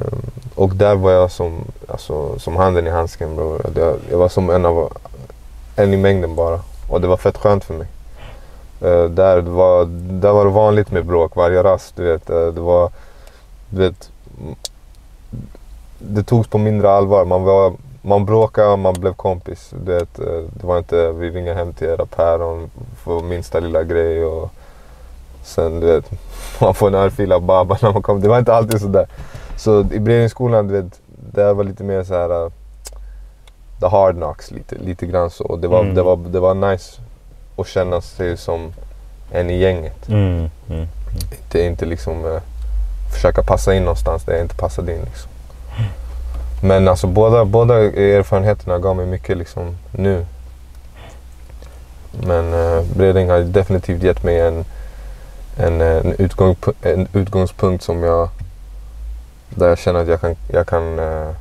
och 0.55 0.75
där 0.75 0.95
var 0.95 1.11
jag 1.11 1.31
som, 1.31 1.65
alltså, 1.87 2.39
som 2.39 2.55
handen 2.55 2.87
i 2.87 2.89
handsken 2.89 3.35
bror. 3.35 3.61
Jag, 3.75 3.95
jag 4.11 4.17
var 4.17 4.29
som 4.29 4.49
en 4.49 4.65
av 4.65 4.93
en 5.75 5.93
i 5.93 5.97
mängden 5.97 6.35
bara. 6.35 6.59
Och 6.89 7.01
det 7.01 7.07
var 7.07 7.17
fett 7.17 7.37
skönt 7.37 7.63
för 7.63 7.73
mig. 7.73 7.87
Eh, 8.81 9.05
där, 9.05 9.41
var, 9.41 9.85
där 10.21 10.31
var 10.31 10.45
det 10.45 10.51
vanligt 10.51 10.91
med 10.91 11.05
bråk 11.05 11.35
varje 11.35 11.63
rast. 11.63 11.95
Du 11.95 12.03
vet. 12.03 12.29
Eh, 12.29 12.47
det 12.47 12.61
var, 12.61 12.91
du 13.69 13.81
vet, 13.81 14.11
det 15.99 16.23
togs 16.23 16.47
på 16.47 16.57
mindre 16.57 16.91
allvar. 16.91 17.25
Man, 17.25 17.43
var, 17.43 17.73
man 18.01 18.25
bråkade 18.25 18.67
och 18.67 18.79
man 18.79 18.93
blev 18.93 19.13
kompis. 19.13 19.73
Du 19.85 19.93
vet, 19.93 20.19
eh, 20.19 20.25
det 20.53 20.67
var 20.67 20.77
inte 20.77 21.11
vi 21.11 21.29
ringer 21.29 21.55
hem 21.55 21.73
till 21.73 21.87
era 21.87 22.05
päron 22.05 22.69
för 23.03 23.21
minsta 23.21 23.59
lilla 23.59 23.83
grej. 23.83 24.25
Och 24.25 24.49
sen 25.43 25.79
du 25.79 25.87
vet, 25.87 26.11
man 26.61 26.73
får 26.73 26.87
en 26.87 26.95
örfil 26.95 27.31
av 27.31 27.41
Baba 27.41 27.77
när 27.81 27.93
man 27.93 28.01
kommer. 28.01 28.21
Det 28.21 28.27
var 28.27 28.39
inte 28.39 28.53
alltid 28.53 28.81
sådär. 28.81 29.07
Så 29.57 29.79
i 29.91 29.99
Bredängsskolan, 29.99 30.67
du 30.67 30.81
vet, 30.81 30.99
det 31.33 31.53
var 31.53 31.63
lite 31.63 31.83
mer 31.83 32.03
så 32.03 32.13
här 32.13 32.43
uh, 32.43 32.51
the 33.79 33.87
hard 33.87 34.15
knocks 34.15 34.51
lite, 34.51 34.75
lite 34.75 35.05
grann 35.05 35.29
så. 35.29 35.43
Och 35.43 35.59
det 35.59 35.67
var, 35.67 35.79
Mm. 35.81 35.95
det, 35.95 36.01
var, 36.03 36.15
det 36.17 36.39
var 36.39 36.53
nice 36.53 37.01
att 37.57 37.67
känna 37.67 38.01
sig 38.01 38.37
som 38.37 38.73
en 39.31 39.49
i 39.49 39.57
gänget. 39.57 40.09
Mm. 40.09 40.49
Mm. 40.69 40.87
Inte, 41.31 41.61
inte 41.61 41.85
liksom 41.85 42.25
uh, 42.25 42.39
försöka 43.13 43.43
passa 43.43 43.73
in 43.75 43.83
någonstans 43.83 44.23
där 44.23 44.33
jag 44.33 44.41
inte 44.41 44.55
passade 44.55 44.91
in. 44.95 45.01
Liksom. 45.01 45.31
Men 46.61 46.87
alltså 46.87 47.07
båda, 47.07 47.45
båda 47.45 47.75
erfarenheterna 47.83 48.79
gav 48.79 48.95
mig 48.95 49.05
mycket 49.05 49.37
liksom 49.37 49.77
nu. 49.91 50.25
Men 52.11 52.53
uh, 52.53 52.83
Bredäng 52.95 53.29
har 53.29 53.39
definitivt 53.39 54.03
gett 54.03 54.23
mig 54.23 54.39
en, 54.39 54.65
en, 55.57 55.81
en, 55.81 56.15
utgång, 56.17 56.55
en 56.81 57.07
utgångspunkt 57.13 57.83
som 57.83 58.03
jag 58.03 58.29
där 59.49 59.69
jag 59.69 59.77
känner 59.77 59.99
att 59.99 60.07
jag 60.07 60.21
kan, 60.21 60.35
jag 60.47 60.67
kan, 60.67 60.99
eh, 60.99 61.31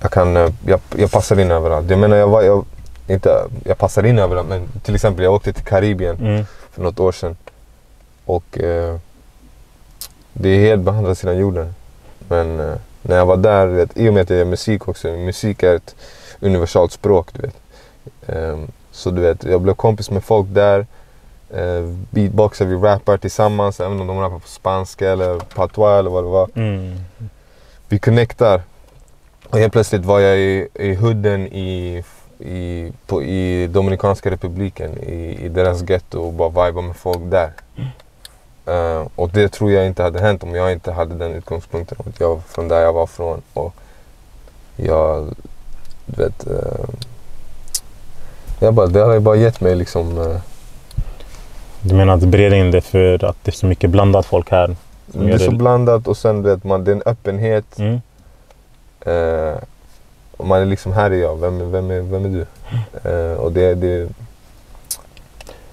jag, 0.00 0.10
kan 0.10 0.36
eh, 0.36 0.48
jag, 0.66 0.80
jag 0.96 1.10
passar 1.10 1.40
in 1.40 1.50
överallt. 1.50 1.90
Jag 1.90 1.98
menar, 1.98 2.16
jag, 2.16 2.28
var, 2.28 2.42
jag, 2.42 2.64
inte, 3.06 3.44
jag 3.64 3.78
passar 3.78 4.06
in 4.06 4.18
överallt, 4.18 4.48
men 4.48 4.68
till 4.82 4.94
exempel 4.94 5.24
jag 5.24 5.34
åkte 5.34 5.52
till 5.52 5.64
Karibien 5.64 6.16
Mm. 6.16 6.44
för 6.70 6.82
något 6.82 7.00
år 7.00 7.12
sedan. 7.12 7.36
Och 8.24 8.58
eh, 8.58 8.96
det 10.32 10.48
är 10.48 10.60
helt 10.60 10.84
på 10.84 10.90
andra 10.90 11.14
sidan 11.14 11.36
jorden. 11.38 11.74
Men 12.28 12.60
eh, 12.60 12.74
när 13.04 13.16
jag 13.16 13.26
var 13.26 13.36
där, 13.36 13.66
vet, 13.66 13.98
i 13.98 14.08
och 14.08 14.14
med 14.14 14.22
att 14.22 14.30
jag 14.30 14.38
gör 14.38 14.44
musik 14.44 14.88
också, 14.88 15.08
musik 15.08 15.62
är 15.62 15.74
ett 15.74 15.94
universalt 16.40 16.92
språk. 16.92 17.28
Du 17.32 17.42
vet. 17.42 17.56
Ehm, 18.26 18.66
så 18.90 19.10
du 19.10 19.20
vet, 19.20 19.44
jag 19.44 19.60
blev 19.60 19.74
kompis 19.74 20.10
med 20.10 20.24
folk 20.24 20.46
där. 20.50 20.86
Eh, 21.50 21.82
beatboxar, 22.10 22.64
vi 22.64 22.76
rappar 22.76 23.16
tillsammans, 23.16 23.80
även 23.80 24.00
om 24.00 24.06
de 24.06 24.20
rappar 24.20 24.38
på 24.38 24.48
spanska 24.48 25.12
eller 25.12 25.38
patois 25.38 25.98
eller 25.98 26.10
vad 26.10 26.24
det 26.24 26.28
var. 26.28 26.48
Mm. 26.54 26.96
Vi 27.88 27.98
connectar. 27.98 28.62
Och 29.48 29.58
helt 29.58 29.72
plötsligt 29.72 30.04
var 30.04 30.20
jag 30.20 30.38
i, 30.38 30.68
i 30.74 30.94
hooden 30.94 31.46
i, 31.46 32.04
i, 32.38 32.92
på, 33.06 33.22
i 33.22 33.66
Dominikanska 33.66 34.30
republiken, 34.30 34.98
i, 34.98 35.44
i 35.44 35.48
deras 35.48 35.90
getto 35.90 36.20
och 36.20 36.32
bara 36.32 36.66
viba 36.66 36.80
med 36.80 36.96
folk 36.96 37.30
där. 37.30 37.52
Eh, 38.66 39.06
och 39.16 39.30
det 39.30 39.48
tror 39.48 39.70
jag 39.72 39.86
inte 39.86 40.02
hade 40.02 40.20
hänt 40.20 40.42
om 40.42 40.54
jag 40.54 40.72
inte 40.72 40.92
hade 40.92 41.14
den 41.14 41.32
utgångspunkten. 41.34 41.98
Att 42.06 42.20
jag 42.20 42.42
från 42.48 42.68
där 42.68 42.80
jag 42.80 42.92
var 42.92 43.06
från. 43.06 43.42
Och 43.52 43.74
jag, 44.76 45.34
vet, 46.06 46.46
eh, 46.46 46.88
jag 48.58 48.74
bara, 48.74 48.86
det 48.86 49.00
har 49.00 49.20
bara 49.20 49.36
gett 49.36 49.60
mig 49.60 49.74
liksom 49.74 50.18
eh, 50.20 50.36
Du 51.80 51.94
menar 51.94 52.14
att 52.14 52.20
Bredäng 52.20 52.70
det 52.70 52.76
är 52.78 52.80
för 52.80 53.24
att 53.24 53.36
det 53.42 53.50
är 53.50 53.52
så 53.52 53.66
mycket 53.66 53.90
blandat 53.90 54.26
folk 54.26 54.50
här? 54.50 54.76
Det 55.06 55.32
är 55.32 55.38
så 55.38 55.50
det- 55.50 55.56
blandat 55.56 56.08
och 56.08 56.16
sen 56.16 56.42
vet 56.42 56.64
man, 56.64 56.84
det 56.84 56.90
är 56.90 56.94
en 56.96 57.02
öppenhet. 57.06 57.78
Mm. 57.78 58.00
Eh, 59.00 59.54
och 60.36 60.46
man 60.46 60.60
är 60.60 60.64
liksom, 60.66 60.92
här 60.92 61.10
är 61.10 61.14
jag, 61.14 61.36
vem, 61.40 61.60
är- 61.60 61.64
vem, 61.64 61.90
är, 61.90 62.00
vem 62.00 62.24
är 62.24 62.28
du? 62.28 62.46
Och 63.36 63.52
det, 63.52 63.74
det 63.74 64.08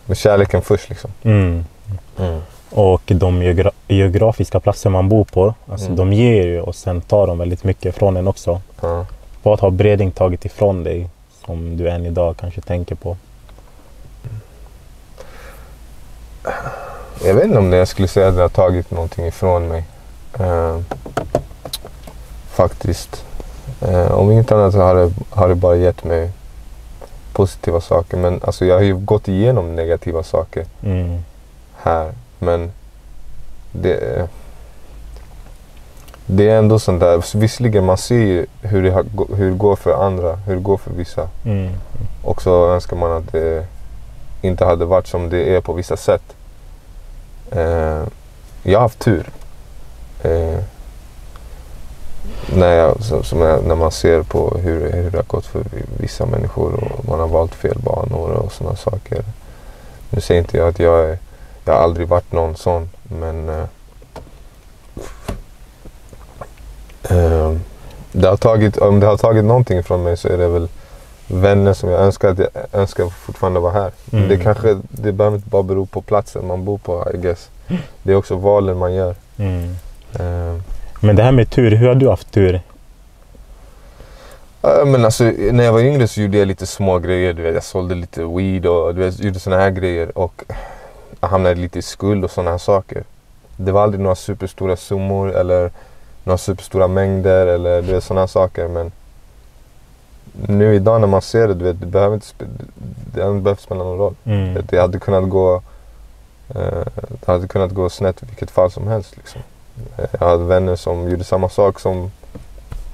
med 0.05 0.17
kärleken 0.17 0.61
först 0.61 0.89
liksom. 0.89 1.11
Mm. 1.23 1.63
Och 2.71 3.01
de 3.05 3.41
geogra- 3.43 3.71
geografiska 3.87 4.59
platser 4.59 4.89
man 4.89 5.09
bor 5.09 5.23
på, 5.23 5.53
alltså 5.71 5.85
Mm. 5.85 5.97
de 5.97 6.13
ger 6.13 6.43
ju 6.43 6.61
och 6.61 6.75
sen 6.75 7.01
tar 7.01 7.27
de 7.27 7.37
väldigt 7.37 7.63
mycket 7.63 7.95
från 7.95 8.17
en 8.17 8.27
också. 8.27 8.61
Ja. 8.81 9.05
Vad 9.43 9.59
har 9.59 9.69
Bredäng 9.71 10.11
tagit 10.11 10.45
ifrån 10.45 10.83
dig 10.83 11.09
som 11.45 11.77
du 11.77 11.89
än 11.89 12.05
idag 12.05 12.35
kanske 12.37 12.61
tänker 12.61 12.95
på? 12.95 13.17
Jag 17.25 17.33
vet 17.33 17.43
inte 17.43 17.57
om 17.57 17.69
det 17.69 17.77
jag 17.77 17.87
skulle 17.87 18.07
säga 18.07 18.27
att 18.27 18.35
det 18.35 18.41
har 18.41 18.49
tagit 18.49 18.91
någonting 18.91 19.25
ifrån 19.25 19.67
mig. 19.67 19.83
Eh, 20.39 20.77
faktiskt. 22.49 23.25
Eh, 23.81 24.11
om 24.11 24.31
inget 24.31 24.51
annat 24.51 24.73
så 24.73 24.79
har 24.79 24.95
det, 24.95 25.11
har 25.29 25.49
det 25.49 25.55
bara 25.55 25.75
gett 25.75 26.03
mig 26.03 26.29
positiva 27.33 27.81
saker. 27.81 28.17
Men 28.17 28.41
alltså, 28.43 28.65
jag 28.65 28.75
har 28.75 28.81
ju 28.81 28.95
gått 28.97 29.27
igenom 29.27 29.75
negativa 29.75 30.23
saker 30.23 30.65
Mm. 30.83 31.17
här. 31.77 32.11
Men 32.41 32.71
det, 33.71 34.27
det 36.25 36.49
är 36.49 36.57
ändå 36.57 36.79
sånt 36.79 36.99
där. 36.99 37.37
Visserligen 37.37 37.85
man 37.85 37.97
ser 37.97 38.15
ju 38.15 38.45
hur 38.61 38.83
det, 38.83 39.05
hur 39.35 39.51
det 39.51 39.57
går 39.57 39.75
för 39.75 40.05
andra, 40.05 40.35
hur 40.35 40.55
det 40.55 40.61
går 40.61 40.77
för 40.77 40.91
vissa. 40.91 41.29
Mm. 41.45 41.71
Och 42.23 42.41
så 42.41 42.73
önskar 42.73 42.97
man 42.97 43.11
att 43.11 43.31
det 43.31 43.65
inte 44.41 44.65
hade 44.65 44.85
varit 44.85 45.07
som 45.07 45.29
det 45.29 45.55
är 45.55 45.61
på 45.61 45.73
vissa 45.73 45.97
sätt. 45.97 46.23
Eh, 47.51 48.03
jag 48.63 48.79
har 48.79 48.81
haft 48.81 48.99
tur. 48.99 49.29
Eh, 50.23 50.59
när, 52.55 52.73
jag, 52.73 53.03
som 53.25 53.41
jag, 53.41 53.63
när 53.63 53.75
man 53.75 53.91
ser 53.91 54.23
på 54.23 54.57
hur, 54.57 54.91
hur 54.91 55.11
det 55.11 55.17
har 55.17 55.23
gått 55.23 55.45
för 55.45 55.63
vissa 55.97 56.25
människor 56.25 56.73
och 56.73 57.05
man 57.05 57.19
har 57.19 57.27
valt 57.27 57.55
fel 57.55 57.77
banor 57.79 58.29
och 58.29 58.51
sådana 58.51 58.75
saker. 58.75 59.23
Nu 60.09 60.21
säger 60.21 60.41
inte 60.41 60.57
jag 60.57 60.67
att 60.67 60.79
jag 60.79 61.09
är, 61.09 61.17
jag 61.65 61.73
har 61.73 61.79
aldrig 61.83 62.07
varit 62.07 62.31
någon 62.31 62.55
sån 62.55 62.89
men 63.03 63.49
eh, 63.49 63.65
eh, 67.03 67.53
det 68.11 68.27
har 68.27 68.37
tagit, 68.37 68.77
om 68.77 68.99
det 68.99 69.07
har 69.07 69.17
tagit 69.17 69.45
någonting 69.45 69.83
från 69.83 70.03
mig 70.03 70.17
så 70.17 70.27
är 70.27 70.37
det 70.37 70.47
väl 70.47 70.67
vänner 71.27 71.73
som 71.73 71.89
jag 71.89 72.01
önskar 72.01 72.29
att 72.29 72.39
jag 72.39 72.49
önskar 72.73 73.09
fortfarande 73.09 73.59
vara 73.59 73.73
här. 73.73 73.91
Mm. 74.11 74.29
Det 74.29 74.37
kanske, 74.37 74.79
det 74.89 75.11
behöver 75.11 75.37
inte 75.37 75.49
bara 75.49 75.63
bero 75.63 75.85
på 75.85 76.01
platsen 76.01 76.47
man 76.47 76.65
bor 76.65 76.77
på 76.77 77.07
I 77.13 77.17
guess. 77.17 77.49
Det 78.03 78.11
är 78.11 78.15
också 78.15 78.35
valen 78.35 78.77
man 78.77 78.93
gör. 78.93 79.15
Mm. 79.37 79.75
Eh, 80.13 80.61
Men 80.99 81.15
det 81.15 81.23
här 81.23 81.31
med 81.31 81.49
tur, 81.49 81.71
hur 81.71 81.87
har 81.87 81.95
du 81.95 82.09
haft 82.09 82.31
tur? 82.31 82.61
Men 84.61 85.05
alltså, 85.05 85.23
när 85.51 85.63
jag 85.63 85.73
var 85.73 85.79
yngre 85.79 86.07
så 86.07 86.21
gjorde 86.21 86.37
jag 86.37 86.47
lite 86.47 86.67
små 86.67 86.99
grejer. 86.99 87.33
Du 87.33 87.41
vet, 87.41 87.53
jag 87.53 87.63
sålde 87.63 87.95
lite 87.95 88.23
weed 88.23 88.65
och 88.65 88.95
du 88.95 89.01
vet, 89.01 89.19
gjorde 89.19 89.39
såna 89.39 89.57
här 89.57 89.69
grejer. 89.69 90.17
Och 90.17 90.43
hamnade 91.27 91.55
lite 91.55 91.79
i 91.79 91.81
skuld 91.81 92.23
och 92.23 92.31
här 92.51 92.57
saker. 92.57 93.03
Det 93.57 93.71
var 93.71 93.83
aldrig 93.83 94.01
några 94.01 94.15
superstora 94.15 94.75
summor 94.75 95.35
eller 95.35 95.71
några 96.23 96.37
superstora 96.37 96.87
mängder 96.87 97.47
eller 97.47 97.81
du 97.81 97.91
vet, 97.93 98.03
såna 98.03 98.19
här 98.19 98.27
saker. 98.27 98.67
Men 98.67 98.91
nu 100.33 100.75
idag 100.75 101.01
när 101.01 101.07
man 101.07 101.21
ser 101.21 101.47
det, 101.47 101.53
du 101.53 101.65
vet, 101.65 101.79
det 101.79 101.85
behöver 101.85 102.15
inte 102.15 102.25
spe- 102.27 102.47
det 103.13 103.21
hade 103.21 103.33
inte 103.33 103.43
behövt 103.43 103.61
spela 103.61 103.83
någon 103.83 103.97
roll. 103.97 104.13
Mm. 104.25 104.63
Det 104.69 104.77
hade 104.79 104.99
kunnat 104.99 105.29
gå 105.29 105.55
eh, 106.55 106.85
det 107.09 107.27
hade 107.27 107.47
kunnat 107.47 107.71
gå 107.71 107.89
snett 107.89 108.23
i 108.23 108.25
vilket 108.25 108.51
fall 108.51 108.71
som 108.71 108.87
helst. 108.87 109.17
Liksom. 109.17 109.41
Eh, 109.97 110.05
Jag 110.19 110.27
hade 110.27 110.43
vänner 110.43 110.75
som 110.75 111.09
gjorde 111.09 111.23
samma 111.23 111.49
sak 111.49 111.79
som 111.79 112.11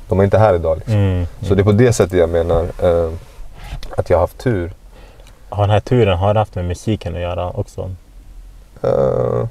de 0.07 0.19
är 0.19 0.23
inte 0.23 0.37
här 0.37 0.53
idag. 0.53 0.77
Liksom. 0.77 0.95
Mm. 0.95 1.25
Så 1.41 1.55
det 1.55 1.61
är 1.61 1.63
på 1.65 1.71
det 1.71 1.93
sättet 1.93 2.19
jag 2.19 2.29
menar 2.29 2.65
eh, 2.83 3.11
att 3.97 4.09
jag 4.09 4.17
har 4.17 4.21
haft 4.23 4.37
tur. 4.37 4.71
Har 5.49 5.63
den 5.63 5.69
här 5.69 5.79
turen 5.79 6.17
har 6.17 6.35
haft 6.35 6.55
med 6.55 6.65
musiken 6.65 7.15
att 7.15 7.21
göra 7.21 7.49
också? 7.49 7.91
Eh, 8.83 9.47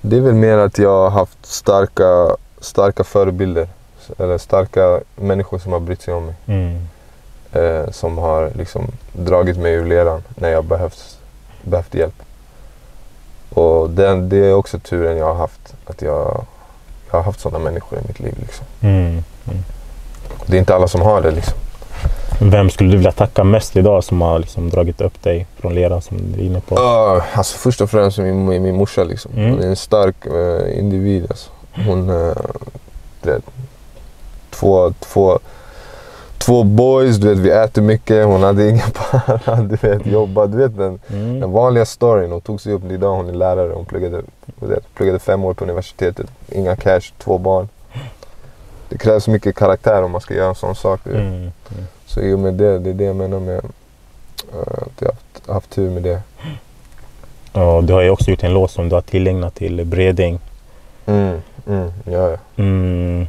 det 0.00 0.16
är 0.16 0.20
väl 0.20 0.34
mer 0.34 0.58
att 0.58 0.78
jag 0.78 1.02
har 1.02 1.10
haft 1.10 1.46
starka, 1.46 2.36
starka 2.60 3.04
förebilder. 3.04 3.68
Eller 4.18 4.38
starka 4.38 5.00
människor 5.16 5.58
som 5.58 5.72
har 5.72 5.80
brytt 5.80 6.02
sig 6.02 6.14
om 6.14 6.26
mig. 6.26 6.34
Mm. 6.46 6.88
Eh, 7.52 7.90
som 7.90 8.18
har 8.18 8.50
liksom 8.54 8.86
dragit 9.12 9.56
mig 9.56 9.72
ur 9.72 9.86
leran 9.86 10.22
när 10.34 10.48
jag 10.48 10.64
behövt 10.64 11.18
behövt 11.62 11.94
hjälp. 11.94 12.22
Och 13.50 13.90
den, 13.90 14.28
det 14.28 14.36
är 14.36 14.54
också 14.54 14.78
turen 14.78 15.16
jag 15.16 15.26
har 15.26 15.34
haft. 15.34 15.74
Att 15.86 16.02
jag, 16.02 16.44
jag 17.10 17.18
har 17.18 17.22
haft 17.22 17.40
sådana 17.40 17.64
människor 17.64 17.98
i 17.98 18.02
mitt 18.06 18.20
liv. 18.20 18.34
Liksom. 18.40 18.66
Mm. 18.80 19.22
Det 20.46 20.56
är 20.56 20.60
inte 20.60 20.74
alla 20.74 20.88
som 20.88 21.00
har 21.02 21.22
det. 21.22 21.30
Liksom. 21.30 21.58
Vem 22.38 22.70
skulle 22.70 22.90
du 22.90 22.96
vilja 22.96 23.12
tacka 23.12 23.44
mest 23.44 23.76
idag 23.76 24.04
som 24.04 24.20
har 24.20 24.38
liksom 24.38 24.70
dragit 24.70 25.00
upp 25.00 25.22
dig 25.22 25.46
från 25.56 25.74
leran 25.74 26.02
som 26.02 26.16
du 26.32 26.40
är 26.40 26.44
inne 26.44 26.60
på? 26.60 26.74
Uh, 26.74 27.38
alltså 27.38 27.58
först 27.58 27.80
och 27.80 27.90
främst 27.90 28.18
min, 28.18 28.46
min, 28.46 28.76
morsa. 28.76 29.04
Liksom. 29.04 29.32
Mm. 29.36 29.50
Hon 29.50 29.60
är 29.62 29.66
en 29.66 29.76
stark 29.76 30.26
uh, 30.26 30.78
individ. 30.78 31.26
Alltså. 31.30 31.50
Hon... 31.86 32.10
Uh, 32.10 32.34
det, 33.22 33.40
två, 34.50 34.92
två, 35.00 35.38
två 36.38 36.62
boys, 36.62 37.16
du 37.16 37.28
vet, 37.28 37.38
vi 37.38 37.50
äter 37.50 37.82
mycket. 37.82 38.26
Hon 38.26 38.42
hade 38.42 38.68
inga 38.68 38.84
para, 39.10 39.56
du 39.56 39.76
vet, 39.76 40.06
jobba. 40.06 40.46
Du 40.46 40.56
vet 40.56 40.76
den, 40.76 41.00
Mm. 41.08 41.40
den 41.40 41.52
vanliga 41.52 41.84
storyn. 41.84 42.32
Hon 42.32 42.40
tog 42.40 42.60
sig 42.60 42.72
upp. 42.72 42.90
Idag 42.90 43.16
hon 43.16 43.28
är 43.28 43.32
lärare. 43.32 43.72
Hon 43.74 43.84
pluggade, 43.84 44.22
vet, 44.60 44.94
pluggade 44.94 45.18
fem 45.18 45.44
år 45.44 45.54
på 45.54 45.64
universitetet. 45.64 46.26
Inga 46.48 46.76
cash, 46.76 47.00
två 47.18 47.38
barn. 47.38 47.68
Det 48.88 48.98
krävs 48.98 49.28
mycket 49.28 49.56
karaktär 49.56 50.02
om 50.02 50.10
man 50.10 50.20
ska 50.20 50.34
göra 50.34 50.48
en 50.48 50.54
sån 50.54 50.74
sak. 50.74 51.00
Mm. 51.06 51.20
Mm. 51.20 51.52
Så 52.14 52.20
i 52.20 52.32
och 52.32 52.38
med 52.38 52.54
det, 52.54 52.78
det 52.78 52.90
är 52.90 52.94
det 52.94 53.04
jag 53.04 53.16
menar 53.16 53.40
med 53.40 53.64
uh, 54.54 54.60
att 54.60 55.00
jag 55.00 55.08
har 55.08 55.12
haft, 55.12 55.46
haft 55.46 55.70
tur 55.70 55.90
med 55.90 56.02
det. 56.02 56.22
Och 57.52 57.84
du 57.84 57.92
har 57.92 58.02
ju 58.02 58.10
också 58.10 58.30
gjort 58.30 58.42
en 58.42 58.54
låt 58.54 58.70
som 58.70 58.88
du 58.88 58.94
har 58.94 59.02
tillägnat 59.02 59.54
till 59.54 59.84
Breding. 59.84 60.40
Mm, 61.06 61.40
mm, 61.66 61.92
ja, 62.04 62.30
ja. 62.30 62.36
Mm. 62.56 63.26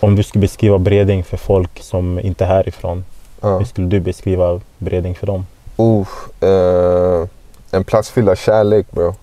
Om 0.00 0.16
du 0.16 0.22
skulle 0.22 0.40
beskriva 0.40 0.78
Breding 0.78 1.24
för 1.24 1.36
folk 1.36 1.82
som 1.82 2.20
inte 2.20 2.44
är 2.44 2.48
härifrån, 2.48 3.04
Ja. 3.40 3.58
hur 3.58 3.64
skulle 3.64 3.86
du 3.86 4.00
beskriva 4.00 4.60
Breding 4.78 5.14
för 5.14 5.26
dem? 5.26 5.46
Uh, 5.78 6.06
eh, 6.50 7.28
en 7.70 7.84
plats 7.84 8.10
fylld 8.10 8.28
av 8.28 8.34
kärlek 8.34 8.90
bro. 8.90 9.14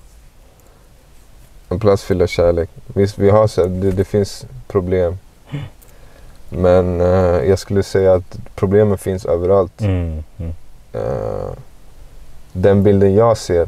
En 1.70 1.80
plats 1.80 2.04
fylld 2.04 2.22
av 2.22 2.28
kärlek. 2.28 2.70
Visst, 2.88 3.18
vi 3.18 3.30
har 3.30 3.48
så 3.48 3.66
det, 3.66 3.92
det 3.92 4.06
finns 4.06 4.46
problem. 4.68 5.18
Men 6.58 7.02
eh, 7.02 7.50
jag 7.50 7.60
skulle 7.60 7.84
säga 7.84 8.14
att 8.14 8.38
problemen 8.56 8.98
finns 8.98 9.26
överallt. 9.26 9.82
Mm. 9.82 10.24
Mm. 10.38 10.54
Eh, 10.94 11.52
den 12.54 12.84
bilden 12.84 13.16
jag 13.16 13.38
ser, 13.38 13.68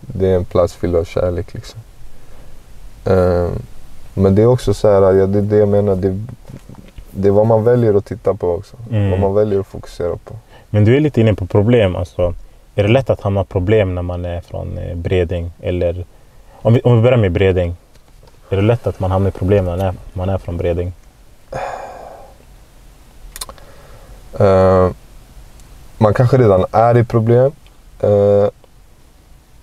det 0.00 0.28
är 0.28 0.36
en 0.36 0.44
plats 0.44 0.74
fylld 0.74 0.96
av 0.96 1.04
kärlek. 1.04 1.54
Liksom. 1.54 1.80
Eh, 3.04 3.48
men 4.14 4.34
det 4.34 4.42
är 4.42 4.46
också 4.46 4.74
så 4.74 4.88
här, 4.88 5.12
ja, 5.12 5.26
det 5.26 5.38
är 5.38 5.42
det 5.42 5.56
jag 5.56 5.68
menar, 5.68 5.96
det, 5.96 6.20
det 7.10 7.28
är 7.28 7.32
vad 7.32 7.46
man 7.46 7.64
väljer 7.64 7.94
att 7.94 8.04
titta 8.04 8.34
på 8.34 8.50
också. 8.50 8.76
Mm. 8.90 9.10
Vad 9.10 9.20
man 9.20 9.34
väljer 9.34 9.60
att 9.60 9.66
fokusera 9.66 10.16
på. 10.16 10.34
Men 10.70 10.84
du 10.84 10.96
är 10.96 11.00
lite 11.00 11.20
inne 11.20 11.34
på 11.34 11.46
problem. 11.46 11.96
Alltså, 11.96 12.34
är 12.74 12.82
det 12.82 12.88
lätt 12.88 13.10
att 13.10 13.20
hamna 13.20 13.44
problem 13.44 13.94
när 13.94 14.02
man 14.02 14.24
är 14.24 14.40
från 14.40 14.78
eh, 14.78 14.96
Breding? 14.96 15.52
Eller, 15.60 16.04
om, 16.52 16.74
vi, 16.74 16.80
om 16.80 16.96
vi 16.96 17.02
börjar 17.02 17.18
med 17.18 17.32
Breding. 17.32 17.76
Är 18.50 18.56
det 18.56 18.62
lätt 18.62 18.86
att 18.86 19.00
man 19.00 19.10
hamnar 19.10 19.28
i 19.28 19.32
problem 19.32 19.64
när 19.64 19.76
man 19.76 19.86
är, 19.86 19.94
man 20.12 20.28
är 20.28 20.38
från 20.38 20.56
Breding? 20.56 20.92
Eh, 24.40 24.90
man 25.98 26.14
kanske 26.14 26.36
redan 26.36 26.64
är 26.72 26.96
i 26.96 27.04
problem. 27.04 27.52
Eh, 28.00 28.48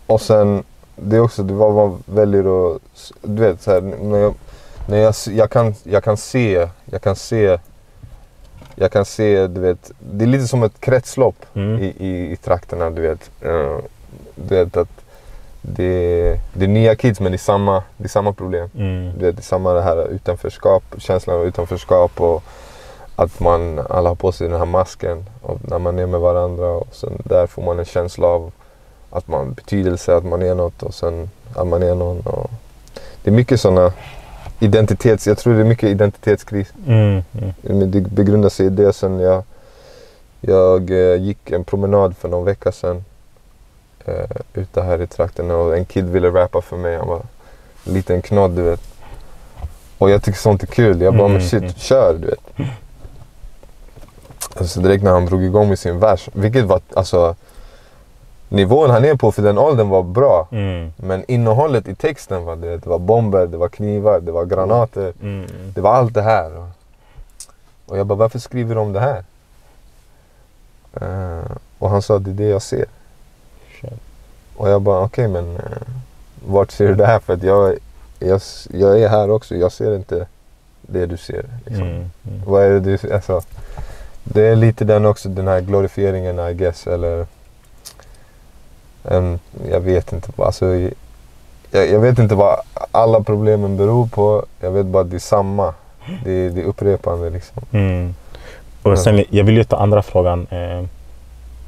och 0.08 0.22
sen, 0.22 0.64
det 0.96 1.16
är 1.16 1.20
också 1.20 1.44
det 1.44 1.54
vad 1.54 1.74
man 1.74 2.04
väljer 2.06 2.76
att... 2.76 2.82
Du 3.22 3.42
vet, 3.42 3.62
så 3.62 3.72
här, 3.72 3.82
när 3.82 4.20
jag, 4.20 4.34
när 4.88 4.98
jag, 4.98 5.14
jag, 5.30 5.50
kan, 5.50 5.76
jag 5.84 6.04
kan 6.04 6.18
se, 6.18 6.68
jag 6.86 7.02
kan 7.02 7.16
se, 7.16 7.60
jag 8.76 8.92
kan 8.92 9.06
se, 9.06 9.48
du 9.48 9.62
vet, 9.62 9.92
det 10.00 10.26
är 10.26 10.28
lite 10.28 10.48
som 10.48 10.64
ett 10.64 10.80
kretslopp 10.80 11.36
Mm. 11.54 11.80
i, 11.80 11.86
i, 11.98 12.32
i 12.32 12.36
trakterna, 12.36 12.90
du 12.90 13.02
vet. 13.02 13.32
Eh, 13.42 13.78
du 14.36 14.56
vet 14.56 14.78
att 14.78 14.90
det, 15.62 16.40
det 16.54 16.66
är 16.66 16.70
nya 16.70 16.96
kids 16.96 17.20
men 17.20 17.32
det 17.32 17.36
är 17.36 17.38
samma, 17.38 17.84
det 17.98 18.04
är 18.04 18.10
samma 18.10 18.34
problem. 18.34 18.70
Mm. 18.78 19.12
Du 19.20 19.26
vet, 19.26 19.36
det 19.36 19.40
är 19.40 19.44
samma 19.44 19.74
det 19.74 19.82
här 19.82 20.08
utanförskap, 20.08 20.84
känslan 20.98 21.36
av 21.36 21.46
utanförskap 21.46 22.22
och 22.22 22.44
att 23.24 23.40
man 23.40 23.80
alla 23.90 24.10
har 24.10 24.16
på 24.16 24.32
sig 24.32 24.48
den 24.48 24.60
här 24.60 24.66
masken 24.66 25.26
och 25.42 25.60
när 25.70 25.80
man 25.80 26.00
är 26.00 26.08
med 26.08 26.20
varandra 26.20 26.68
och 26.68 26.88
sen 26.92 27.22
där 27.26 27.48
får 27.48 27.62
man 27.62 27.80
en 27.80 27.86
känsla 27.86 28.28
av 28.28 28.52
att 29.10 29.28
man 29.28 29.54
betydelse, 29.54 30.16
att 30.16 30.26
man 30.26 30.42
är 30.42 30.56
något 30.56 30.84
och 30.84 30.94
sen 30.94 31.30
att 31.56 31.68
man 31.68 31.84
är 31.84 31.96
någon. 31.96 32.20
Och 32.20 32.52
det 33.24 33.30
är 33.30 33.34
mycket 33.34 33.62
sådana 33.62 33.94
identitets, 34.60 35.28
jag 35.28 35.38
tror 35.38 35.54
det 35.54 35.60
är 35.60 35.66
mycket 35.66 35.90
identitetskris. 35.90 36.74
Mm. 36.88 37.24
Mm. 37.64 37.92
Det 37.92 38.02
begrundar 38.02 38.50
sig 38.50 38.66
i 38.66 38.70
det 38.70 38.94
sen 38.94 39.20
jag, 39.20 39.44
jag 40.42 40.92
eh, 40.92 41.22
gick 41.22 41.52
en 41.52 41.64
promenad 41.64 42.18
för 42.18 42.30
någon 42.30 42.46
vecka 42.46 42.72
sedan 42.72 43.04
eh, 44.06 44.38
ute 44.54 44.82
här 44.82 45.02
i 45.02 45.08
trakten 45.08 45.52
och 45.52 45.78
en 45.78 45.86
kid 45.86 46.10
ville 46.10 46.30
rappa 46.30 46.62
för 46.62 46.78
mig. 46.78 46.98
Han 46.98 47.08
var 47.08 47.22
en 47.86 47.94
liten 47.94 48.22
knodd 48.22 48.52
du 48.52 48.62
vet. 48.62 48.82
Och 49.98 50.10
jag 50.10 50.24
tycker 50.24 50.40
sånt 50.40 50.64
är 50.64 50.68
kul. 50.68 51.02
Jag 51.02 51.14
bara, 51.14 51.26
Mm, 51.26 51.38
men 51.38 51.50
shit, 51.50 51.62
mm. 51.62 51.74
kör 51.74 52.14
du 52.14 52.28
vet. 52.28 52.70
Alltså 54.56 54.80
direkt 54.80 55.04
när 55.04 55.12
han 55.12 55.26
drog 55.26 55.44
igång 55.44 55.70
med 55.70 55.80
sin 55.80 56.00
vers, 56.00 56.30
vilket 56.34 56.66
var, 56.66 56.82
alltså 56.94 57.36
nivån 58.50 58.90
han 58.90 59.06
är 59.06 59.16
på 59.16 59.32
för 59.32 59.42
den 59.42 59.58
åldern 59.58 59.90
var 59.90 60.04
bra. 60.04 60.48
Mm. 60.52 60.94
Men 60.98 61.24
innehållet 61.28 61.88
i 61.88 61.96
texten 61.96 62.46
var 62.46 62.56
det, 62.56 62.78
det 62.78 62.90
var 62.90 63.00
bomber, 63.00 63.48
det 63.48 63.58
var 63.58 63.70
knivar, 63.70 64.20
det 64.20 64.32
var 64.32 64.46
granater. 64.46 65.14
Mm. 65.22 65.46
Det 65.76 65.82
var 65.82 65.94
allt 65.94 66.14
det 66.14 66.22
här. 66.22 66.68
Och, 67.86 67.98
jag 67.98 68.08
bara, 68.08 68.16
varför 68.16 68.40
skriver 68.40 68.76
de 68.76 68.94
det 68.94 69.00
här? 69.00 69.24
Eh, 70.94 71.52
och 71.80 71.90
han 71.90 72.02
sa, 72.02 72.20
det 72.20 72.32
är 72.32 72.34
det 72.34 72.50
jag 72.50 72.62
ser. 72.62 72.86
Shit. 73.82 73.94
Och 74.56 74.70
jag 74.70 74.82
bara, 74.82 75.04
okej 75.04 75.28
men 75.28 75.46
uh, 75.46 75.62
vart 76.46 76.72
ser 76.72 76.88
du 76.88 76.96
det 76.96 77.06
här? 77.06 77.20
För 77.20 77.34
att 77.34 77.44
jag, 77.44 77.78
jag, 78.20 78.42
jag 78.70 79.00
är 79.00 79.10
här 79.10 79.32
också, 79.32 79.56
jag 79.56 79.72
ser 79.72 79.96
inte 79.96 80.28
det 80.82 81.06
du 81.06 81.18
ser. 81.18 81.46
Liksom. 81.66 81.88
Mm. 81.88 82.10
Mm. 82.28 82.42
Vad 82.46 82.64
är 82.64 82.70
det 82.70 82.80
du, 82.80 83.14
alltså, 83.14 83.42
det 84.24 84.42
är 84.42 84.56
lite 84.56 84.86
den 84.86 85.06
också, 85.06 85.30
den 85.30 85.48
här 85.48 85.62
glorifieringen 85.62 86.40
I 86.40 86.54
guess. 86.54 86.88
Eller, 86.88 87.26
en, 89.04 89.40
jag 89.70 89.80
vet 89.80 90.14
inte. 90.14 90.32
Alltså, 90.38 90.66
jag, 91.72 91.90
jag 91.90 92.00
vet 92.00 92.20
inte 92.20 92.36
vad 92.36 92.60
alla 92.92 93.24
problemen 93.24 93.78
beror 93.78 94.08
på. 94.08 94.46
Jag 94.60 94.72
vet 94.72 94.86
bara 94.86 95.04
att 95.04 95.10
det 95.10 95.18
är 95.18 95.20
samma. 95.20 95.74
Det, 96.24 96.50
det 96.50 96.62
är 96.62 96.66
upprepande 96.66 97.30
liksom. 97.30 97.64
Mm. 97.72 98.16
Och 98.84 99.00
sen, 99.00 99.24
jag 99.30 99.44
vill 99.44 99.58
ju 99.58 99.64
ta 99.64 99.78
andra 99.78 100.02
frågan. 100.02 100.48
Eh, 100.50 100.84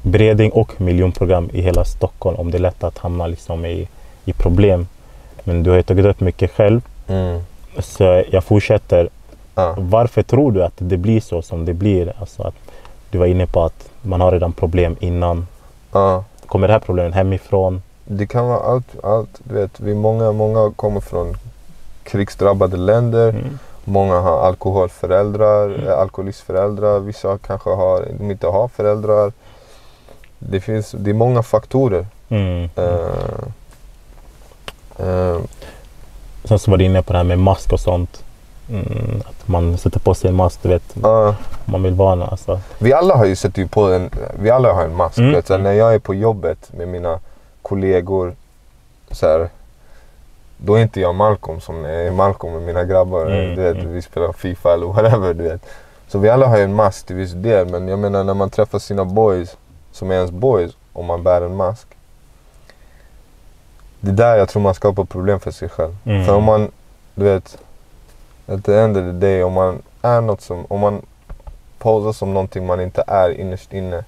Breding 0.02 0.50
och 0.50 0.80
miljonprogram 0.80 1.50
i 1.52 1.60
hela 1.60 1.84
Stockholm. 1.84 2.36
Om 2.36 2.50
det 2.50 2.56
är 2.56 2.60
lätt 2.60 2.84
att 2.84 2.98
hamna 2.98 3.26
liksom 3.26 3.64
i, 3.64 3.88
i 4.24 4.32
problem. 4.32 4.86
Men 5.44 5.62
du 5.62 5.70
har 5.70 5.76
ju 5.76 5.82
tagit 5.82 6.06
upp 6.06 6.20
mycket 6.20 6.50
själv. 6.50 6.80
Mm. 7.08 7.40
Så 7.78 8.24
jag 8.30 8.44
fortsätter. 8.44 9.08
Ja. 9.54 9.74
Varför 9.78 10.22
tror 10.22 10.52
du 10.52 10.64
att 10.64 10.72
det 10.76 10.96
blir 10.96 11.20
så 11.20 11.42
som 11.42 11.64
det 11.64 11.74
blir? 11.74 12.12
Alltså 12.20 12.42
att 12.42 12.54
du 13.10 13.18
var 13.18 13.26
inne 13.26 13.46
på 13.46 13.62
att 13.62 13.88
man 14.02 14.20
har 14.20 14.32
redan 14.32 14.52
problem 14.52 14.96
innan. 15.00 15.46
Ja. 15.92 16.24
Kommer 16.46 16.68
det 16.68 16.72
här 16.72 16.80
problemet 16.80 17.14
hemifrån? 17.14 17.82
Det 18.04 18.26
kan 18.26 18.46
vara 18.46 18.60
allt. 18.60 19.04
allt 19.04 19.40
du 19.44 19.54
vet, 19.54 19.80
vi 19.80 19.94
många, 19.94 20.32
många 20.32 20.72
kommer 20.76 21.00
från 21.00 21.36
krigsdrabbade 22.04 22.76
länder. 22.76 23.28
Mm. 23.28 23.58
Många 23.84 24.20
har 24.20 24.46
alkoholföräldrar, 24.46 25.86
eh, 25.86 25.98
alkoholistföräldrar. 25.98 27.00
Vissa 27.00 27.38
kanske 27.38 27.70
har, 27.70 28.06
de 28.18 28.30
inte 28.30 28.46
har 28.46 28.68
föräldrar. 28.68 29.32
Det, 30.38 30.60
finns, 30.60 30.90
det 30.98 31.10
är 31.10 31.14
många 31.14 31.42
faktorer. 31.42 32.06
Mm. 32.28 32.68
Eh, 32.76 32.84
eh, 34.98 35.38
Sen 36.44 36.58
så 36.58 36.70
var 36.70 36.78
du 36.78 36.84
inne 36.84 37.02
på 37.02 37.12
det 37.12 37.18
här 37.18 37.24
med 37.24 37.38
mask 37.38 37.72
och 37.72 37.80
sånt. 37.80 38.23
Mm. 38.70 39.22
Att 39.26 39.48
man 39.48 39.78
sätter 39.78 40.00
på 40.00 40.14
sig 40.14 40.30
en 40.30 40.36
mask, 40.36 40.62
du 40.62 40.68
vet. 40.68 40.82
ja. 41.02 41.34
Man 41.64 41.82
vill 41.82 41.94
vara 41.94 42.26
alltså. 42.26 42.60
vi 42.78 42.92
alla 42.92 43.16
har 43.16 43.24
ju 43.24 43.36
sett 43.36 43.70
på 43.70 43.92
en, 43.92 44.10
vi 44.38 44.50
alla 44.50 44.72
har 44.72 44.84
en 44.84 44.96
mask. 44.96 45.18
Mm. 45.18 45.42
Så 45.42 45.58
när 45.58 45.72
jag 45.72 45.94
är 45.94 45.98
på 45.98 46.14
jobbet 46.14 46.72
med 46.72 46.88
mina 46.88 47.20
kollegor, 47.62 48.34
så 49.10 49.26
här, 49.26 49.48
då 50.56 50.74
är 50.74 50.82
inte 50.82 51.00
jag 51.00 51.14
Malcolm 51.14 51.60
som 51.60 51.82
när 51.82 51.88
jag 51.90 52.06
är 52.06 52.10
Malcolm 52.12 52.52
med 52.52 52.62
mina 52.62 52.84
grabbar. 52.84 53.26
Mm, 53.26 53.54
Du 53.56 53.62
vet, 53.62 53.76
mm. 53.76 53.92
Vi 53.92 54.02
spelar 54.02 54.32
Fifa 54.32 54.74
eller 54.74 54.86
whatever. 54.86 55.34
Du 55.34 55.42
vet. 55.42 55.66
Så 56.08 56.18
vi 56.18 56.28
alla 56.28 56.46
har 56.46 56.56
ju 56.56 56.64
en 56.64 56.74
mask 56.74 57.06
till 57.06 57.16
viss 57.16 57.32
del. 57.32 57.68
Men 57.68 57.88
jag 57.88 57.98
menar 57.98 58.24
när 58.24 58.34
man 58.34 58.50
träffar 58.50 58.78
sina 58.78 59.04
boys, 59.04 59.56
som 59.92 60.10
är 60.10 60.14
ens 60.14 60.30
boys, 60.30 60.72
och 60.92 61.04
man 61.04 61.22
bär 61.22 61.42
en 61.42 61.56
mask. 61.56 61.86
Det 64.00 64.10
är 64.10 64.14
där 64.14 64.36
jag 64.36 64.48
tror 64.48 64.62
man 64.62 64.74
skapar 64.74 65.04
problem 65.04 65.40
för 65.40 65.50
sig 65.50 65.68
själv. 65.68 65.96
Mm. 66.04 66.24
För 66.24 66.34
om 66.34 66.44
man, 66.44 66.70
du 67.14 67.24
vet, 67.24 67.58
at 68.46 68.64
the 68.64 68.74
end 68.80 68.96
of 68.96 69.04
the 69.04 69.12
day, 69.12 69.42
om 69.42 69.52
man 69.52 69.82
är 70.02 70.20
något 70.20 70.40
som, 70.40 70.66
om 70.68 70.80
man 70.80 71.02
posar 71.78 72.12
som 72.12 72.34
någonting 72.34 72.66
man 72.66 72.80
inte 72.80 73.04
är 73.06 73.30
innerst 73.30 73.72
inne, 73.72 74.04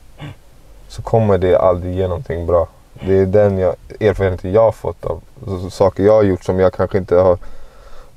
så 0.88 1.02
kommer 1.02 1.38
det 1.38 1.58
aldrig 1.58 1.94
ge 1.94 2.08
någonting 2.08 2.46
bra. 2.46 2.68
Det 3.06 3.14
är 3.18 3.26
den 3.26 3.58
jag, 3.58 3.74
erfarenheten 4.00 4.52
jag 4.52 4.62
har 4.62 4.72
fått 4.72 5.04
av 5.04 5.20
saker 5.70 6.02
jag 6.02 6.12
har 6.12 6.22
gjort 6.22 6.44
som 6.44 6.60
jag 6.60 6.72
kanske 6.72 6.98
inte 6.98 7.16
har 7.16 7.38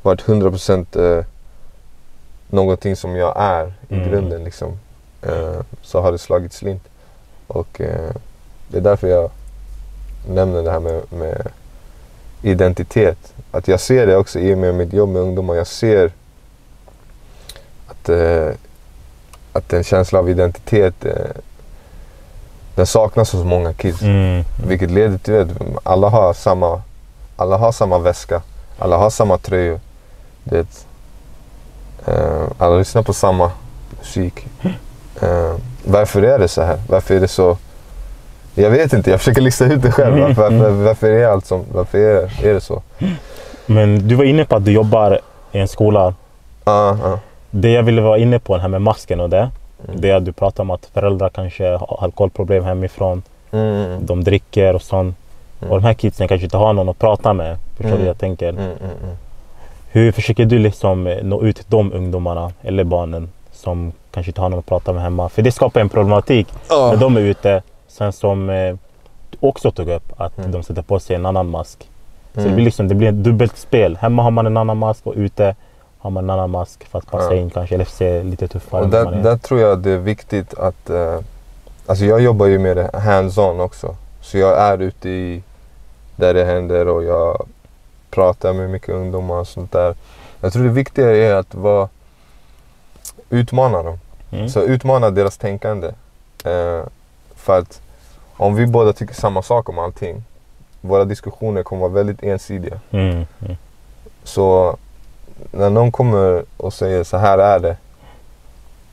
varit 0.01 0.22
100% 0.26 1.17
eh, 1.17 1.26
någonting 2.47 2.95
som 2.95 3.15
jag 3.15 3.34
är 3.38 3.74
i 3.89 3.95
Mm. 3.95 4.09
grunden 4.09 4.43
liksom. 4.43 4.80
Eh, 5.22 5.59
så 5.82 6.01
har 6.01 6.11
det 6.11 6.17
slagit 6.17 6.53
slint. 6.53 6.84
Och 7.47 7.82
eh, 7.82 8.11
det 8.67 8.78
är 8.78 8.82
därför 8.82 9.07
jag 9.07 9.30
nämner 10.30 10.63
det 10.63 10.72
här 10.72 10.80
med, 10.80 11.01
med 11.13 11.47
identitet. 12.41 13.33
Att 13.51 13.67
jag 13.67 13.79
ser 13.79 14.07
det 14.07 14.17
också 14.17 14.39
i 14.39 14.53
och 14.53 14.57
med 14.57 14.75
mitt 14.75 14.93
jobb 14.93 15.09
med 15.09 15.21
ungdomar. 15.21 15.55
Jag 15.55 15.67
ser 15.67 16.11
att, 17.87 18.09
eh, 18.09 18.47
att 19.53 19.73
en 19.73 19.83
känsla 19.83 20.19
av 20.19 20.29
identitet 20.29 21.05
eh, 21.05 21.13
den 22.75 22.87
saknas 22.87 23.33
hos 23.33 23.45
många 23.45 23.73
kids. 23.73 24.01
Mm. 24.01 24.43
Vilket 24.67 24.91
leder 24.91 25.17
till 25.17 25.39
att 25.41 25.47
alla 25.83 26.09
har 26.09 26.33
samma, 26.33 26.81
alla 27.35 27.57
har 27.57 27.71
samma 27.71 27.99
väska. 27.99 28.41
Alla 28.79 28.97
har 28.97 29.09
samma 29.09 29.37
tröjor. 29.37 29.79
Det, 30.43 30.85
eh, 32.05 32.43
alla 32.57 32.77
lyssnar 32.77 33.03
på 33.03 33.13
samma 33.13 33.51
musik. 33.99 34.47
Eh, 35.21 35.55
varför 35.85 36.21
är 36.21 36.39
det 36.39 36.47
så 36.47 36.61
här? 36.61 36.79
Varför 36.87 37.15
är 37.15 37.19
det 37.19 37.27
så? 37.27 37.57
Jag 38.62 38.70
vet 38.70 38.93
inte, 38.93 39.10
jag 39.12 39.20
försöker 39.20 39.41
lista 39.41 39.66
ut 39.66 39.82
det 39.82 39.91
själv. 39.91 40.14
Mm, 40.18 40.28
Varför, 40.28 40.47
mm. 40.47 40.60
varför, 40.62 40.84
varför 40.84 41.07
är 41.10 41.28
allt 41.28 41.45
som, 41.45 41.64
varför 41.74 41.97
är 41.97 42.14
det, 42.41 42.49
är 42.49 42.53
det 42.53 42.62
så? 42.62 42.82
Men 43.66 44.07
du 44.07 44.16
var 44.16 44.24
inne 44.24 44.45
på 44.45 44.55
att 44.55 44.66
du 44.66 44.72
jobbar 44.72 45.20
i 45.51 45.60
en 45.60 45.68
skola. 45.68 46.14
Ja, 46.66 46.97
ja. 47.03 47.20
Det 47.51 47.72
jag 47.72 47.84
ville 47.84 48.01
vara 48.01 48.18
inne 48.18 48.39
på, 48.39 48.55
det 48.55 48.62
här 48.62 48.70
med 48.70 48.82
masken 48.82 49.20
och 49.20 49.30
det. 49.30 49.38
Mm. 49.88 50.01
Det 50.01 50.10
är 50.10 50.16
att 50.16 50.26
du 50.26 50.32
pratar 50.32 50.64
om 50.64 50.70
att 50.70 50.86
föräldrar 50.93 51.30
kanske 51.30 51.68
har 51.70 51.99
alkoholproblem 52.03 52.64
hemifrån. 52.64 53.24
Mm, 53.51 54.05
De 54.05 54.24
dricker 54.24 54.76
och 54.76 54.82
sånt. 54.82 55.16
Mm. 55.62 55.72
Och 55.72 55.82
de 55.82 55.86
här 55.88 55.93
kidsen 55.93 56.28
kanske 56.28 56.45
inte 56.45 56.57
har 56.57 56.74
någon 56.74 56.89
att 56.89 56.99
prata 56.99 57.34
med. 57.34 57.57
Förstår 57.78 57.89
du 57.89 57.95
Mm. 57.95 58.07
jag 58.07 58.18
tänker? 58.18 58.49
mm, 58.49 58.62
mm. 58.62 59.16
Hur 59.91 60.12
försöker 60.12 60.45
du 60.45 60.60
liksom 60.60 61.07
eh, 61.07 61.18
nå 61.24 61.41
ut 61.43 61.55
till 61.55 61.66
de 61.68 61.93
ungdomarna 61.93 62.51
eller 62.62 62.84
barnen 62.84 63.30
som 63.51 63.91
kanske 64.12 64.30
inte 64.30 64.41
har 64.41 64.49
någon 64.49 64.60
att 64.60 64.66
prata 64.66 64.93
med 64.93 65.01
hemma? 65.03 65.30
För 65.30 65.41
det 65.41 65.51
skapar 65.51 65.82
en 65.82 65.89
problematik 65.89 66.47
Ja. 66.70 66.89
när 66.91 66.97
de 66.97 67.18
är 67.18 67.22
ute. 67.22 67.62
Sen 67.89 68.13
som 68.13 68.49
eh, 68.49 68.75
också 69.39 69.71
tog 69.71 69.89
upp, 69.89 70.13
att 70.17 70.37
Mm. 70.37 70.51
de 70.51 70.63
sätter 70.63 70.81
på 70.81 70.99
sig 70.99 71.15
en 71.15 71.25
annan 71.25 71.49
mask. 71.49 71.89
Så 72.33 72.39
Mm. 72.39 72.49
det 72.51 72.55
blir 72.55 72.65
liksom 72.65 72.87
det 72.87 72.95
blir 72.95 73.09
ett 73.09 73.23
dubbelt 73.23 73.57
spel. 73.57 73.97
Hemma 74.01 74.23
har 74.23 74.31
man 74.31 74.45
en 74.45 74.57
annan 74.57 74.77
mask 74.77 75.07
och 75.07 75.13
ute 75.17 75.55
har 75.99 76.09
man 76.09 76.23
en 76.23 76.29
annan 76.29 76.49
mask 76.49 76.83
för 76.87 76.99
att 76.99 77.11
passa 77.11 77.35
Ja. 77.35 77.41
in 77.41 77.49
kanske 77.49 77.75
eller 77.75 77.85
se 77.85 78.23
lite 78.23 78.47
tuffare 78.47 78.81
Och 78.83 78.89
där, 78.89 79.11
där 79.11 79.37
tror 79.37 79.59
jag 79.59 79.79
det 79.79 79.91
är 79.91 79.97
viktigt 79.97 80.53
att... 80.53 80.89
Eh, 80.89 81.19
alltså 81.85 82.05
jag 82.05 82.21
jobbar 82.21 82.45
ju 82.45 82.59
med 82.59 82.77
det 82.77 82.89
hands-on 82.93 83.59
också. 83.59 83.95
Så 84.21 84.37
jag 84.37 84.57
är 84.59 84.77
ute 84.81 85.09
i 85.09 85.43
där 86.15 86.33
det 86.33 86.45
händer 86.45 86.87
och 86.87 87.03
jag 87.03 87.45
pratar 88.11 88.53
med 88.53 88.69
mycket 88.69 88.89
ungdomar 88.89 89.35
och 89.35 89.47
sånt 89.47 89.71
där. 89.71 89.95
Jag 90.41 90.53
tror 90.53 90.63
det 90.63 90.69
viktiga 90.69 91.15
är 91.15 91.33
att 91.33 91.55
vara, 91.55 91.89
utmana 93.29 93.83
dem. 93.83 93.99
Mm. 94.31 94.49
Så 94.49 94.61
utmana 94.61 95.09
deras 95.09 95.37
tänkande. 95.37 95.87
Eh, 96.45 96.83
för 97.39 97.59
att 97.59 97.81
om 98.37 98.55
vi 98.55 98.65
båda 98.67 98.93
tycker 98.93 99.13
samma 99.13 99.41
sak 99.41 99.69
om 99.69 99.79
allting, 99.79 100.23
våra 100.81 101.05
diskussioner 101.05 101.63
kommer 101.63 101.81
vara 101.81 101.91
väldigt 101.91 102.23
ensidiga. 102.23 102.79
Mm. 102.91 103.25
Mm. 103.41 103.57
Så 104.23 104.77
när 105.51 105.69
någon 105.69 105.91
kommer 105.91 106.43
och 106.57 106.73
säger 106.73 107.03
så 107.03 107.17
här 107.17 107.37
är 107.37 107.59
det. 107.59 107.77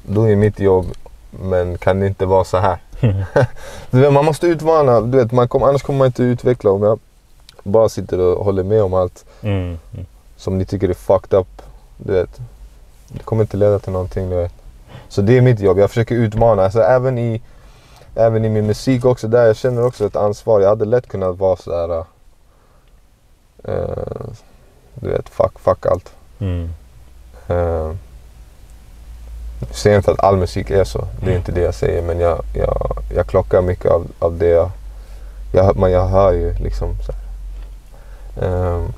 Då 0.03 0.29
är 0.31 0.37
mitt 0.37 0.61
jobb, 0.61 0.87
men 1.31 1.79
kan 1.79 2.01
det 2.01 2.07
inte 2.07 2.27
vara 2.27 2.45
så 2.45 2.57
här? 2.59 2.79
vet, 3.91 4.13
man 4.13 4.25
måste 4.25 4.47
utmana, 4.47 5.01
du 5.01 5.19
vet, 5.19 5.33
man 5.33 5.49
kommer, 5.49 5.67
annars 5.67 5.83
kommer 5.83 5.99
man 5.99 6.07
inte 6.07 6.23
utveckla. 6.23 6.71
Om 6.71 6.83
jag 6.83 6.99
bara 7.63 7.89
sitter 7.89 8.21
och 8.21 8.45
håller 8.45 8.63
med 8.63 8.83
om 8.83 8.95
allt 8.95 9.25
Mm. 9.43 9.79
Mm. 9.95 10.07
som 10.37 10.59
ni 10.59 10.65
tycker 10.65 10.89
är 10.89 10.95
fucked 10.95 11.39
up. 11.39 11.63
Du 11.97 12.13
vet, 12.13 12.41
det 13.09 13.23
kommer 13.23 13.43
inte 13.43 13.57
leda 13.57 13.79
till 13.79 13.93
någonting. 13.93 14.31
Du 14.31 14.37
vet. 14.37 14.53
Så 15.09 15.23
det 15.23 15.37
är 15.37 15.41
mitt 15.41 15.61
jobb, 15.61 15.79
jag 15.79 15.91
försöker 15.91 16.15
utmana. 16.15 16.65
Alltså, 16.65 16.81
även, 16.81 17.19
i, 17.19 17.43
även 18.17 18.45
i 18.45 18.49
min 18.49 18.67
musik 18.67 19.05
också, 19.05 19.29
där 19.29 19.47
jag 19.47 19.57
känner 19.57 19.85
också 19.87 20.07
ett 20.07 20.17
ansvar. 20.17 20.61
Jag 20.61 20.69
hade 20.69 20.85
lätt 20.85 21.09
kunnat 21.09 21.39
vara 21.39 21.57
så 21.57 21.75
här. 21.81 22.05
eh, 23.65 24.27
du 24.95 25.09
vet, 25.09 25.29
fuck, 25.29 25.59
fuck 25.59 25.87
allt. 25.87 26.13
Mm. 26.39 26.71
Uh, 27.51 27.95
jag 29.61 29.75
säger 29.77 29.97
inte 29.97 30.11
att 30.11 30.21
all 30.21 30.37
musik 30.37 30.71
är 30.71 30.85
så, 30.85 31.07
det 31.25 31.33
är 31.33 31.37
inte 31.37 31.53
det 31.53 31.61
jag 31.61 31.75
säger. 31.75 32.03
Men 32.03 32.21
jag, 32.21 32.41
jag, 32.55 32.97
jag 33.15 33.27
klockar 33.27 33.63
mycket 33.63 33.91
av, 33.91 34.07
av 34.19 34.39
det 34.39 34.49
jag, 34.49 34.71
jag, 35.53 35.77
men 35.77 35.91
jag 35.91 36.07
hör 36.07 36.33
ju 36.33 36.55
liksom 36.55 36.95
så 37.07 37.13
här. 37.13 37.21
Ehm, 38.47 38.93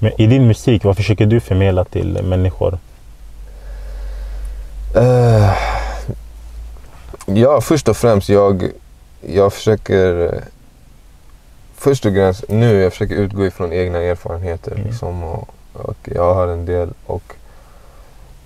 Men 0.00 0.20
i 0.20 0.26
din 0.26 0.46
musik, 0.46 0.84
vad 0.84 0.96
försöker 0.96 1.26
du 1.26 1.40
förmedla 1.40 1.84
till 1.84 2.22
människor? 2.22 2.78
eh, 4.94 5.50
ja, 7.26 7.60
först 7.60 7.88
och 7.88 7.96
främst 7.96 8.28
jag, 8.28 8.70
jag 9.20 9.52
försöker 9.52 10.40
Först 11.78 12.06
och 12.06 12.12
främst 12.12 12.44
nu, 12.48 12.82
jag 12.82 12.92
försöker 12.92 13.14
utgå 13.14 13.46
ifrån 13.46 13.72
egna 13.72 13.98
erfarenheter. 13.98 14.72
Mm. 14.72 14.84
Liksom, 14.86 15.22
och, 15.24 15.48
och 15.72 15.96
jag 16.02 16.34
har 16.34 16.48
en 16.48 16.66
del. 16.66 16.90
Och, 17.06 17.22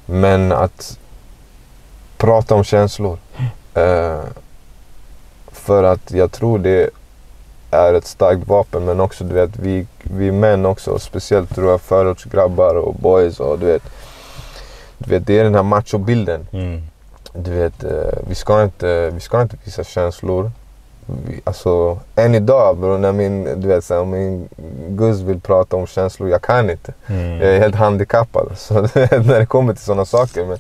men 0.07 0.53
att 0.53 0.99
prata 2.17 2.55
om 2.55 2.65
känslor. 2.65 3.19
Eh, 3.75 4.21
för 5.53 5.85
att 5.85 6.11
jag 6.13 6.33
tror 6.33 6.59
det 6.59 6.91
är 7.71 7.95
ett 7.95 8.07
starkt 8.07 8.49
vapen. 8.49 8.85
Men 8.85 9.01
också 9.01 9.25
du 9.25 9.35
vet, 9.35 9.57
vi, 9.57 9.87
vi 10.03 10.33
män 10.33 10.67
också. 10.67 10.99
Speciellt 10.99 11.55
tror 11.55 11.71
jag 11.71 11.81
förortsgrabbar 11.81 12.75
och 12.75 12.95
boys. 12.95 13.41
Och, 13.41 13.59
du 13.59 13.67
vet, 13.67 13.83
du 14.99 15.11
vet, 15.11 15.27
det 15.27 15.39
är 15.39 15.45
den 15.45 15.55
här 15.55 15.63
machobilden. 15.63 16.47
Mm. 16.53 16.83
Du 17.33 17.51
vet, 17.51 17.85
eh, 17.85 18.19
vi 18.29 18.35
ska 18.35 18.63
inte, 18.63 19.11
vi 19.11 19.21
ska 19.21 19.43
inte 19.43 19.57
visa 19.65 19.85
känslor. 19.85 20.51
Vi, 21.27 21.41
alltså, 21.45 21.99
än 22.17 22.35
idag 22.35 22.79
bro, 22.79 22.99
när 22.99 23.13
min, 23.13 23.61
du 23.61 23.69
vet, 23.69 23.85
så 23.85 23.95
här, 23.95 24.05
min 24.05 24.49
guzz 24.89 25.21
vill 25.21 25.41
prata 25.41 25.77
om 25.77 25.87
känslor, 25.87 26.29
jag 26.29 26.43
kan 26.43 26.71
inte. 26.71 26.93
Mm. 27.07 27.31
Jag 27.31 27.55
är 27.55 27.59
helt 27.59 27.75
handikappad 27.75 28.53
så, 28.57 28.75
när 28.75 29.39
det 29.39 29.47
kommer 29.47 29.73
till 29.73 29.85
sådana 29.85 30.05
saker. 30.05 30.47
Men, 30.47 30.59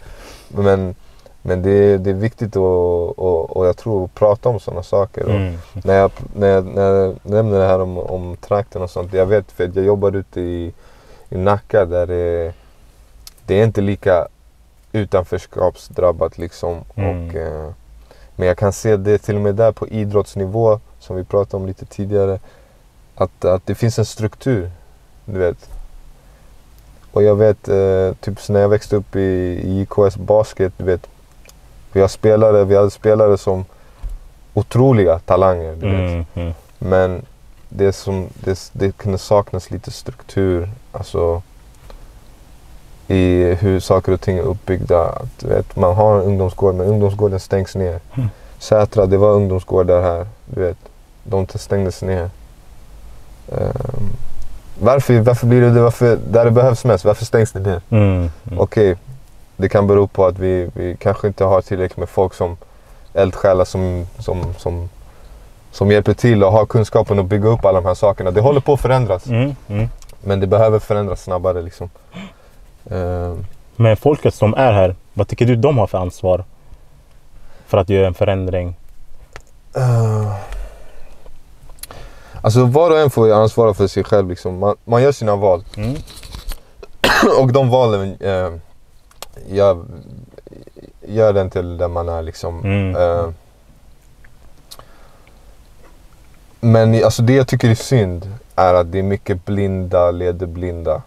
men, 0.49 0.95
men 1.43 1.63
det, 1.63 1.71
är, 1.71 1.99
det 1.99 2.11
är 2.11 2.15
viktigt 2.15 2.49
att, 2.49 2.57
och, 2.57 3.57
och 3.57 3.67
jag 3.67 3.77
tror, 3.77 4.05
att 4.05 4.15
prata 4.15 4.49
om 4.49 4.61
sådana 4.61 4.83
saker. 4.83 5.25
Mm. 5.25 5.59
när, 5.73 5.95
jag, 5.95 6.11
när, 6.35 6.49
jag, 6.49 6.65
när 6.65 6.83
jag 6.83 7.17
nämner 7.23 7.59
det 7.59 7.67
här 7.67 7.81
om, 7.81 7.99
om 7.99 8.37
trakten 8.37 8.83
och 8.83 8.91
sånt. 8.91 9.13
Jag 9.13 9.27
vet 9.27 9.53
för 9.53 9.71
jag 9.75 9.85
jobbar 9.85 10.17
ute 10.17 10.41
i, 10.41 10.73
i 11.29 11.39
Nacka 11.39 11.85
där 11.85 12.07
det, 12.07 12.53
det 13.47 13.61
är 13.61 13.65
inte 13.65 13.81
lika 13.81 14.29
utanförskapsdrabbat 14.93 16.39
liksom. 16.39 16.85
Mm. 16.95 17.29
Och, 17.29 17.35
eh, 17.35 17.71
men 18.37 18.49
jag 18.49 18.59
kan 18.59 18.73
se 18.73 18.97
det 18.97 19.19
till 19.19 19.35
och 19.35 19.41
med 19.41 19.55
där 19.55 19.73
på 19.73 19.89
idrottsnivå 19.89 20.81
som 20.99 21.17
vi 21.17 21.25
pratade 21.25 21.57
om 21.57 21.67
lite 21.67 21.87
tidigare. 21.87 22.39
Att, 23.15 23.45
att 23.45 23.67
det 23.67 23.75
finns 23.75 23.99
en 23.99 24.05
struktur. 24.05 24.71
Du 25.25 25.39
vet. 25.39 25.71
Och 27.13 27.23
jag 27.23 27.37
vet, 27.37 27.69
eh, 27.69 28.13
typ 28.21 28.49
när 28.49 28.61
jag 28.61 28.69
växte 28.69 28.97
upp 28.97 29.17
i, 29.17 29.21
i 29.65 29.81
IKS 29.81 30.17
basket, 30.17 30.73
du 30.77 30.85
vet. 30.85 31.07
Vi, 31.93 32.01
har 32.01 32.09
spelare, 32.09 32.65
vi 32.65 32.77
hade 32.77 32.91
spelare 32.91 33.39
som 33.39 33.65
otroliga 34.55 35.19
talanger. 35.19 35.77
Du 35.77 35.91
vet. 35.91 36.11
Mm. 36.11 36.25
Mm. 36.35 36.53
Men 36.79 37.23
det, 37.69 37.93
som, 37.93 38.29
det, 38.35 38.71
det 38.73 38.97
kunde 38.97 39.19
saknas 39.19 39.71
lite 39.71 39.91
struktur. 39.91 40.71
Alltså 40.93 41.43
i 43.11 43.55
hur 43.61 43.81
saker 43.81 44.13
och 44.13 44.21
ting 44.21 44.39
är 44.39 44.43
uppbyggda. 44.43 45.03
Att, 45.03 45.43
vet, 45.43 45.77
man 45.77 45.95
har 45.95 46.15
en 46.15 46.23
ungdomsgård 46.23 46.75
men 46.75 46.87
ungdomsgården 46.87 47.41
stängs 47.41 47.75
ner. 47.75 48.01
Mm. 48.15 48.29
Sätra, 48.59 49.07
det 49.07 49.17
var 49.17 49.31
ungdomsgårdar 49.31 50.03
här. 50.03 50.27
Du 50.47 50.61
vet, 50.61 50.77
de 51.25 51.47
stängdes 51.49 52.03
ner. 52.03 52.31
Ehm, 53.53 54.11
varför, 54.81 55.21
varför 55.21 55.47
blir 55.47 55.61
det 55.61 55.71
det? 55.71 55.81
Varför, 55.81 56.19
där 56.31 56.45
det 56.45 56.51
behövs 56.51 56.85
mest, 56.85 57.05
varför 57.05 57.25
stängs 57.25 57.53
det 57.53 57.61
ner? 57.61 57.81
Mm. 57.91 58.31
Mm. 58.47 58.59
Okej, 58.59 58.97
det 59.57 59.69
kan 59.69 59.87
bero 59.87 60.07
på 60.07 60.27
att 60.27 60.39
vi, 60.39 60.71
vi 60.75 60.97
kanske 60.97 61.27
inte 61.27 61.45
har 61.45 61.61
tillräckligt 61.61 61.99
med 61.99 62.09
folk 62.09 62.35
som 62.35 62.57
eldsjälar 63.15 63.65
som, 63.65 64.07
som, 64.19 64.55
som, 64.59 64.89
som 65.73 65.91
hjälper 65.91 66.15
till 66.15 66.45
och 66.45 66.53
har 66.53 66.67
kunskapen 66.67 67.19
att 67.19 67.27
bygga 67.27 67.49
upp 67.49 67.65
alla 67.65 67.81
de 67.81 67.87
här 67.87 67.95
sakerna. 67.95 68.31
Det 68.31 68.41
håller 68.41 68.61
på 68.61 68.73
att 68.73 68.81
förändras. 68.81 69.27
Mm. 69.27 69.57
Mm. 69.69 69.89
Men 70.25 70.41
det 70.41 70.47
behöver 70.47 70.79
förändras 70.79 71.23
snabbare 71.23 71.63
liksom. 71.63 71.91
Ehm, 72.91 73.47
Men 73.77 73.97
folket 73.97 74.35
som 74.35 74.55
är 74.55 74.73
här, 74.73 74.95
vad 75.15 75.29
tycker 75.29 75.47
du 75.47 75.57
de 75.57 75.79
har 75.79 75.87
för 75.87 75.99
ansvar? 75.99 76.45
För 77.67 77.79
att 77.79 77.89
göra 77.89 78.07
en 78.07 78.15
förändring? 78.15 78.75
eh, 79.77 80.35
alltså 82.43 82.65
var 82.65 82.91
och 82.91 82.99
en 82.99 83.11
får 83.11 83.27
ju 83.27 83.33
ansvara 83.35 83.75
för 83.75 83.87
sig 83.87 84.05
själv 84.05 84.29
liksom. 84.29 84.59
Man, 84.59 84.77
man 84.85 85.03
gör 85.03 85.13
sina 85.13 85.37
val. 85.37 85.65
Mm. 85.77 85.95
och 87.41 87.53
de 87.53 87.71
valen 87.71 88.17
eh, 88.21 88.51
gör, 89.49 89.85
gör 91.07 91.33
den 91.33 91.51
till 91.51 91.77
där 91.79 91.89
man 91.89 92.09
är 92.09 92.23
liksom. 92.23 92.65
Mm. 92.65 92.97
Eh, 92.97 93.31
men 96.61 97.05
alltså 97.05 97.23
det 97.23 97.33
jag 97.33 97.49
tycker 97.49 97.71
är 97.71 97.75
synd 97.75 98.35
är 98.57 98.75
att 98.75 98.93
det 98.93 98.99
är 98.99 99.03
mycket 99.03 99.45
blinda 99.45 100.11
leder 100.11 100.47
blinda. 100.47 101.03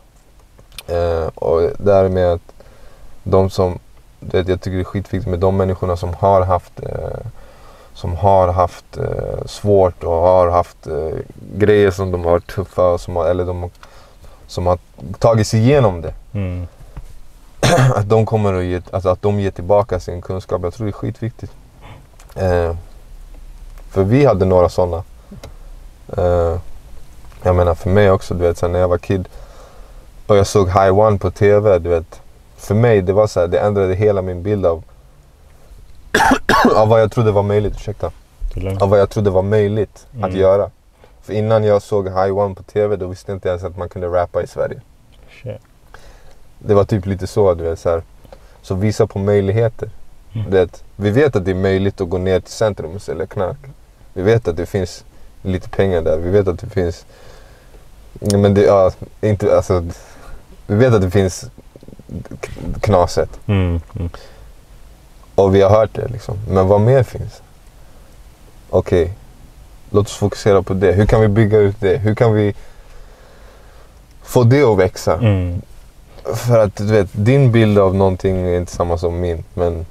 Eh, 0.87 1.27
och 1.35 1.69
därmed 1.77 2.31
att 2.31 2.53
de 3.23 3.49
som, 3.49 3.79
det, 4.19 4.47
jag 4.49 4.61
tycker 4.61 4.77
det 4.77 4.81
är 4.81 4.83
skitviktigt 4.83 5.29
med 5.29 5.39
de 5.39 5.57
människorna 5.57 5.97
som 5.97 6.13
har 6.13 6.41
haft, 6.41 6.79
eh, 6.79 7.25
som 7.93 8.15
har 8.15 8.47
haft 8.47 8.97
eh, 8.97 9.45
svårt 9.45 10.03
och 10.03 10.13
har 10.13 10.49
haft 10.49 10.87
eh, 10.87 11.17
grejer 11.57 11.91
som 11.91 12.11
de 12.11 12.23
har 12.23 12.31
varit 12.31 12.55
tuffa 12.55 12.97
som 12.97 13.15
har, 13.15 13.25
eller 13.25 13.45
de, 13.45 13.69
som 14.47 14.67
har 14.67 14.77
tagit 15.19 15.47
sig 15.47 15.59
igenom 15.59 16.01
det. 16.01 16.13
Mm. 16.33 16.67
Att 17.95 18.09
de 18.09 18.25
kommer 18.25 18.53
att 18.53 18.63
ge, 18.63 18.81
alltså 18.91 19.09
att 19.09 19.21
de 19.21 19.39
ger 19.39 19.51
tillbaka 19.51 19.99
sin 19.99 20.21
kunskap. 20.21 20.61
Jag 20.63 20.73
tror 20.73 20.85
det 20.85 20.89
är 20.89 20.93
skitviktigt. 20.93 21.53
Eh, 22.35 22.75
för 23.89 24.03
vi 24.03 24.25
hade 24.25 24.45
några 24.45 24.69
sådana. 24.69 25.03
Eh, 26.17 26.57
jag 27.43 27.55
menar 27.55 27.75
för 27.75 27.89
mig 27.89 28.11
också, 28.11 28.33
du 28.33 28.39
vet 28.41 28.57
sen 28.57 28.71
när 28.71 28.79
jag 28.79 28.87
var 28.87 28.97
kid 28.97 29.29
och 30.27 30.37
jag 30.37 30.47
såg 30.47 30.67
High 30.67 30.99
One 30.99 31.17
på 31.17 31.31
TV, 31.31 31.79
du 31.79 31.89
vet. 31.89 32.21
För 32.57 32.75
mig, 32.75 33.01
det 33.01 33.13
var 33.13 33.27
så 33.27 33.39
här, 33.39 33.47
det 33.47 33.59
ändrade 33.59 33.95
hela 33.95 34.21
min 34.21 34.43
bild 34.43 34.65
av, 34.65 34.83
av 36.75 36.87
vad 36.87 37.01
jag 37.01 37.11
trodde 37.11 37.31
var 37.31 37.43
möjligt. 37.43 37.73
Ursäkta 37.75 38.11
Det 38.55 38.81
av 38.81 38.89
vad 38.89 38.99
jag 38.99 39.09
trodde 39.09 39.29
var 39.29 39.41
möjligt 39.41 40.07
att 40.11 40.23
Mm. 40.29 40.35
göra. 40.39 40.69
För 41.21 41.33
innan 41.33 41.63
jag 41.63 41.81
såg 41.81 42.07
High 42.07 42.37
One 42.37 42.55
på 42.55 42.63
TV 42.63 42.95
då 42.95 43.07
visste 43.07 43.31
jag 43.31 43.35
inte 43.35 43.49
ens 43.49 43.63
att 43.63 43.77
man 43.77 43.89
kunde 43.89 44.07
rappa 44.07 44.43
i 44.43 44.47
Sverige. 44.47 44.81
Shit. 45.43 45.61
Det 46.59 46.73
var 46.73 46.83
typ 46.83 47.05
lite 47.05 47.27
så, 47.27 47.53
du 47.53 47.63
vet. 47.63 47.79
Så, 47.79 47.89
här. 47.89 48.03
så 48.61 48.75
visa 48.75 49.07
på 49.07 49.19
möjligheter. 49.19 49.89
Mm. 50.33 50.51
Du 50.51 50.57
vet, 50.57 50.83
vi 50.95 51.09
vet 51.11 51.35
att 51.35 51.45
det 51.45 51.51
är 51.51 51.55
möjligt 51.55 52.01
att 52.01 52.09
gå 52.09 52.17
ner 52.17 52.39
till 52.39 52.51
centrum 52.53 52.95
och 52.95 53.01
sälja 53.01 53.25
knark. 53.25 53.57
Vi 54.13 54.21
vet 54.21 54.47
att 54.47 54.57
det 54.57 54.65
finns 54.65 55.03
lite 55.41 55.69
pengar 55.69 56.01
där. 56.01 56.17
Vi 56.17 56.29
vet 56.29 56.47
att 56.47 56.59
det 56.59 56.69
finns... 56.69 57.05
Men 58.19 58.53
det, 58.53 58.61
ja, 58.61 58.91
inte, 59.21 59.55
alltså, 59.55 59.83
vi 60.67 60.75
vet 60.75 60.93
att 60.93 61.01
det 61.01 61.11
finns 61.11 61.45
knaset. 62.81 63.39
Mm. 63.45 63.81
Mm. 63.95 64.09
Och 65.35 65.55
vi 65.55 65.61
har 65.61 65.69
hört 65.69 65.93
det 65.93 66.07
liksom. 66.07 66.37
Men 66.49 66.67
vad 66.67 66.81
mer 66.81 67.03
finns? 67.03 67.41
Okej, 68.69 69.13
låt 69.89 70.07
oss 70.07 70.15
fokusera 70.15 70.63
på 70.63 70.73
det. 70.73 70.91
Hur 70.91 71.05
kan 71.05 71.21
vi 71.21 71.27
bygga 71.27 71.57
ut 71.57 71.75
det? 71.79 71.97
Hur 71.97 72.15
kan 72.15 72.33
vi 72.33 72.55
få 74.23 74.43
det 74.43 74.63
att 74.63 74.77
växa? 74.77 75.13
Mm. 75.13 75.61
För 76.23 76.59
att 76.59 76.75
du 76.75 76.85
vet, 76.85 77.09
din 77.11 77.51
bild 77.51 77.79
av 77.79 77.95
någonting 77.95 78.47
är 78.47 78.57
inte 78.57 78.71
samma 78.71 78.97
som 78.97 79.19
min. 79.19 79.43
Men 79.53 79.85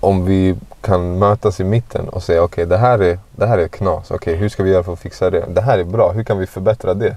om 0.00 0.24
vi 0.24 0.56
kan 0.80 1.18
mötas 1.18 1.60
i 1.60 1.64
mitten 1.64 2.08
och 2.08 2.22
säga 2.22 2.42
okej, 2.42 2.66
det, 2.66 2.78
här 2.78 2.98
är, 2.98 3.18
det 3.36 3.46
här 3.46 3.58
är 3.58 3.68
knas. 3.68 4.10
Okej, 4.10 4.34
hur 4.34 4.48
ska 4.48 4.62
vi 4.62 4.70
göra 4.70 4.82
för 4.82 4.92
att 4.92 4.98
fixa 4.98 5.30
det? 5.30 5.44
Det 5.48 5.60
här 5.60 5.78
är 5.78 5.84
bra. 5.84 6.12
Hur 6.12 6.24
kan 6.24 6.38
vi 6.38 6.46
förbättra 6.46 6.94
det? 6.94 7.16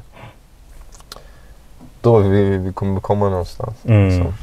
Då 2.08 2.18
vi, 2.18 2.58
vi 2.58 2.74
kommer 2.74 3.00
komma 3.02 3.30
någonstans. 3.30 3.76
Mm. 3.86 4.24
Så. 4.24 4.34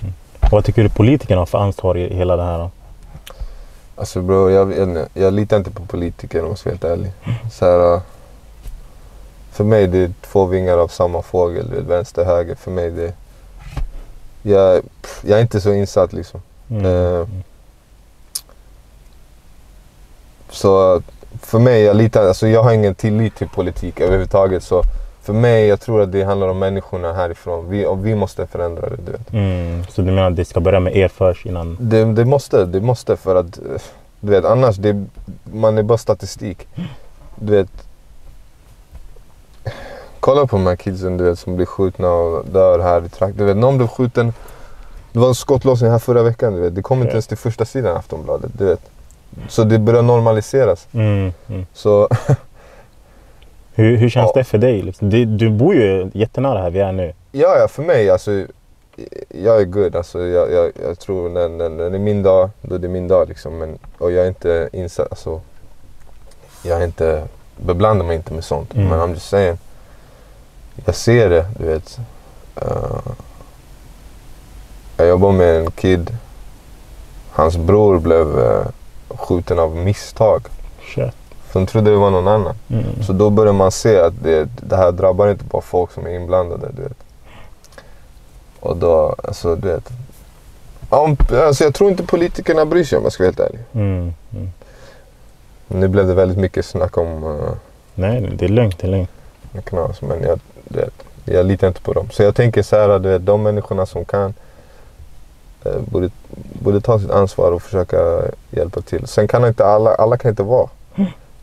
Vad 0.50 0.64
tycker 0.64 0.82
du 0.82 0.88
politikerna 0.88 1.40
har 1.40 1.46
för 1.46 1.58
ansvar 1.58 1.96
i 1.96 2.14
hela 2.14 2.36
det 2.36 2.42
här? 2.42 2.58
Då? 2.58 2.70
Alltså 3.96 4.22
bro, 4.22 4.50
jag, 4.50 4.78
jag, 4.78 5.06
jag 5.14 5.32
litar 5.32 5.56
inte 5.56 5.70
på 5.70 5.82
politiker 5.86 6.42
om 6.42 6.48
jag 6.48 6.58
ska 6.58 6.70
vara 6.70 6.74
helt 6.74 6.84
ärlig. 6.84 7.12
Så 7.52 7.64
här, 7.64 7.94
äh, 7.94 8.00
för 9.52 9.64
mig 9.64 9.86
det 9.86 9.98
är 9.98 10.12
två 10.22 10.46
vingar 10.46 10.78
av 10.78 10.88
samma 10.88 11.22
fågel, 11.22 11.70
vet, 11.70 11.84
vänster 11.84 12.24
höger. 12.24 12.54
För 12.54 12.70
mig 12.70 12.90
det... 12.90 13.12
Jag, 14.42 14.82
jag 15.22 15.38
är 15.38 15.42
inte 15.42 15.60
så 15.60 15.72
insatt 15.72 16.12
liksom. 16.12 16.40
Mm. 16.70 16.86
Eh, 16.86 17.26
Så 20.50 21.02
för 21.40 21.58
mig, 21.58 21.82
jag 21.82 21.96
litar, 21.96 22.28
alltså 22.28 22.48
jag 22.48 22.62
har 22.62 22.72
ingen 22.72 22.94
tillit 22.94 23.36
till 23.36 23.48
politik 23.48 24.00
överhuvudtaget. 24.00 24.62
Så 24.62 24.82
för 25.24 25.32
mig, 25.32 25.66
jag 25.66 25.80
tror 25.80 26.02
att 26.02 26.12
det 26.12 26.22
handlar 26.22 26.48
om 26.48 26.58
människorna 26.58 27.12
härifrån. 27.12 27.68
Vi, 27.68 27.86
och 27.86 28.06
vi 28.06 28.14
måste 28.14 28.46
förändra 28.46 28.88
det, 28.88 28.96
du 29.06 29.12
vet. 29.12 29.32
Mm. 29.32 29.84
Så 29.84 30.02
du 30.02 30.10
menar 30.10 30.30
att 30.30 30.36
det 30.36 30.44
ska 30.44 30.60
börja 30.60 30.80
med 30.80 30.96
er 30.96 31.08
först 31.08 31.46
innan? 31.46 31.76
Det, 31.80 32.04
det 32.04 32.24
måste, 32.24 32.64
det 32.64 32.80
måste 32.80 33.16
för 33.16 33.36
att 33.36 33.58
du 34.20 34.30
vet 34.30 34.44
annars, 34.44 34.76
det, 34.76 35.04
man 35.52 35.78
är 35.78 35.82
bara 35.82 35.98
statistik. 35.98 36.68
Du 37.36 37.52
vet. 37.52 37.70
Kolla 40.20 40.46
på 40.46 40.56
de 40.56 40.66
här 40.66 40.76
kidsen 40.76 41.16
du 41.16 41.24
vet 41.24 41.38
som 41.38 41.56
blir 41.56 41.66
skjutna 41.66 42.12
och 42.12 42.44
dör 42.46 42.78
här 42.78 43.04
i 43.04 43.08
trakten. 43.08 43.38
Du 43.38 43.44
vet 43.44 43.56
någon 43.56 43.76
blev 43.76 43.88
skjuten. 43.88 44.32
Det 45.12 45.18
var 45.18 45.28
en 45.28 45.34
skottlossning 45.34 45.90
här 45.90 45.98
förra 45.98 46.22
veckan 46.22 46.54
du 46.54 46.60
vet. 46.60 46.74
Det 46.74 46.82
kom 46.82 47.00
inte 47.00 47.12
ens 47.12 47.26
till 47.26 47.36
första 47.36 47.64
sidan 47.64 47.96
Aftonbladet. 47.96 48.50
Du 48.58 48.64
vet. 48.64 48.80
Så 49.48 49.64
det 49.64 49.78
börjar 49.78 50.02
normaliseras. 50.02 50.86
Mm. 50.92 51.32
Mm. 51.48 51.66
Så 51.72 52.08
Hur, 53.74 53.96
hur 53.96 54.08
känns 54.08 54.30
Ja. 54.34 54.40
det 54.40 54.44
för 54.44 54.58
dig? 54.58 54.82
Liksom? 54.82 55.10
Du, 55.10 55.24
du 55.24 55.50
bor 55.50 55.74
ju 55.74 56.10
jättenära 56.14 56.62
här 56.62 56.70
vi 56.70 56.80
är 56.80 56.92
nu. 56.92 57.12
ja, 57.32 57.58
ja 57.58 57.68
för 57.68 57.82
mig 57.82 58.10
alltså. 58.10 58.46
Jag 59.28 59.60
är 59.60 59.64
good 59.64 59.96
alltså. 59.96 60.22
Jag, 60.22 60.52
jag, 60.52 60.72
jag 60.86 60.98
tror 60.98 61.28
när, 61.28 61.48
när, 61.48 61.68
när 61.68 61.90
det 61.90 61.96
är 61.96 62.00
min 62.00 62.22
dag, 62.22 62.50
då 62.62 62.74
är 62.74 62.78
det 62.78 62.88
min 62.88 63.08
dag 63.08 63.28
liksom. 63.28 63.58
Men, 63.58 63.78
och 63.98 64.12
jag 64.12 64.24
är 64.24 64.28
inte 64.28 64.68
insatt, 64.72 65.06
alltså. 65.10 65.40
Jag 66.62 66.80
är 66.80 66.84
inte, 66.84 67.22
beblandar 67.56 68.06
mig 68.06 68.16
inte 68.16 68.32
med 68.32 68.44
sånt. 68.44 68.74
Mm. 68.74 68.88
Men 68.88 69.00
I'm 69.00 69.10
just 69.14 69.28
saying. 69.28 69.58
Jag 70.84 70.94
ser 70.94 71.30
det, 71.30 71.46
du 71.58 71.66
vet. 71.66 71.98
Uh, 72.62 73.12
jag 74.96 75.08
jobbar 75.08 75.32
med 75.32 75.56
en 75.56 75.70
kid. 75.70 76.16
Hans 77.30 77.56
bror 77.56 77.98
blev 77.98 78.38
uh, 78.38 78.66
skjuten 79.08 79.58
av 79.58 79.76
misstag. 79.76 80.42
Shit. 80.94 81.14
De 81.54 81.66
trodde 81.66 81.90
det 81.90 81.96
var 81.96 82.10
någon 82.10 82.28
annan. 82.28 82.54
Mm. 82.68 83.02
Så 83.02 83.12
då 83.12 83.30
börjar 83.30 83.52
man 83.52 83.72
se 83.72 83.98
att 83.98 84.14
det, 84.22 84.48
det 84.60 84.76
här 84.76 84.92
drabbar 84.92 85.30
inte 85.30 85.44
bara 85.44 85.62
folk 85.62 85.92
som 85.92 86.06
är 86.06 86.10
inblandade. 86.10 86.68
Du 86.76 86.82
vet. 86.82 86.96
Och 88.60 88.76
då, 88.76 89.14
alltså 89.24 89.56
du 89.56 89.68
vet. 89.68 89.92
Om, 90.88 91.16
alltså, 91.32 91.64
jag 91.64 91.74
tror 91.74 91.90
inte 91.90 92.02
politikerna 92.02 92.66
bryr 92.66 92.84
sig 92.84 92.98
om 92.98 93.04
jag 93.04 93.12
ska 93.12 93.22
vara 93.22 93.28
helt 93.28 93.40
ärlig. 93.40 93.60
Mm. 93.72 94.12
Mm. 94.32 94.50
Nu 95.68 95.88
blev 95.88 96.06
det 96.06 96.14
väldigt 96.14 96.38
mycket 96.38 96.66
snack 96.66 96.98
om 96.98 97.24
uh, 97.24 97.50
Nej, 97.94 98.30
det 98.38 98.44
är 98.44 98.48
lugnt. 98.48 98.78
Det 98.78 98.86
är 98.86 98.90
lugnt. 98.90 99.10
knas. 99.64 100.02
Men 100.02 100.22
jag, 100.22 100.40
du 100.64 100.78
vet, 100.78 100.94
jag 101.24 101.46
litar 101.46 101.68
inte 101.68 101.80
på 101.80 101.92
dem. 101.92 102.08
Så 102.10 102.22
jag 102.22 102.34
tänker 102.34 102.62
så 102.62 102.76
här, 102.76 102.98
du 102.98 103.08
vet, 103.08 103.26
de 103.26 103.42
människorna 103.42 103.86
som 103.86 104.04
kan 104.04 104.34
eh, 105.64 105.78
borde, 105.78 106.10
borde 106.62 106.80
ta 106.80 106.98
sitt 106.98 107.10
ansvar 107.10 107.52
och 107.52 107.62
försöka 107.62 108.22
hjälpa 108.50 108.80
till. 108.80 109.06
Sen 109.06 109.28
kan 109.28 109.46
inte 109.46 109.66
alla, 109.66 109.94
alla 109.94 110.16
kan 110.16 110.28
inte 110.28 110.42
vara 110.42 110.68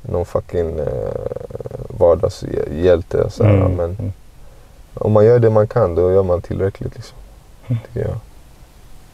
någon 0.01 0.25
fucking 0.25 0.79
eh, 0.79 0.85
vardagshjälte. 1.99 3.29
Så 3.29 3.43
här, 3.43 3.51
Mm. 3.53 3.71
Men 3.71 3.85
Mm. 3.99 4.13
om 4.93 5.11
man 5.11 5.25
gör 5.25 5.39
det 5.39 5.49
man 5.49 5.67
kan, 5.67 5.95
då 5.95 6.11
gör 6.11 6.23
man 6.23 6.41
tillräckligt. 6.41 6.95
Liksom, 6.95 7.17
tycker 7.67 8.07
jag. 8.09 8.17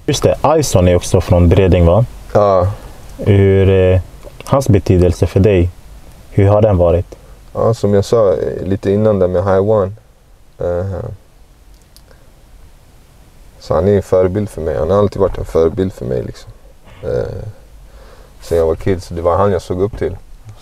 Just 0.05 0.23
det, 0.23 0.37
Ison 0.59 0.87
är 0.87 0.95
också 0.95 1.21
från 1.21 1.49
Bredäng 1.49 1.85
va? 1.85 2.05
Ja, 2.33 2.71
Hur, 3.17 3.69
eh, 3.69 3.99
hans 4.45 4.69
betydelse 4.69 5.27
för 5.27 5.39
dig, 5.39 5.69
hur 6.29 6.47
har 6.47 6.61
den 6.61 6.77
varit? 6.77 7.15
ja, 7.53 7.73
som 7.73 7.93
jag 7.93 8.05
sa 8.05 8.33
eh, 8.33 8.63
lite 8.67 8.91
innan 8.91 9.19
där 9.19 9.27
med 9.27 9.43
High 9.43 9.69
One. 9.69 9.91
eh, 10.59 10.85
så 13.59 13.73
han 13.73 13.87
är 13.87 13.95
en 13.95 14.01
förebild 14.03 14.49
för 14.49 14.61
mig. 14.61 14.77
Han 14.77 14.89
har 14.91 14.97
alltid 14.97 15.21
varit 15.21 15.37
en 15.37 15.45
förebild 15.45 15.93
för 15.93 16.05
mig. 16.05 16.23
Liksom. 16.23 16.51
Uh, 17.03 17.43
sen 18.41 18.57
jag 18.57 18.65
var 18.65 18.75
kid, 18.75 19.03
så 19.03 19.13
det 19.13 19.21
var 19.21 19.37
han 19.37 19.51
jag 19.51 19.61
såg 19.61 19.81
upp 19.81 19.97
till. 19.97 20.17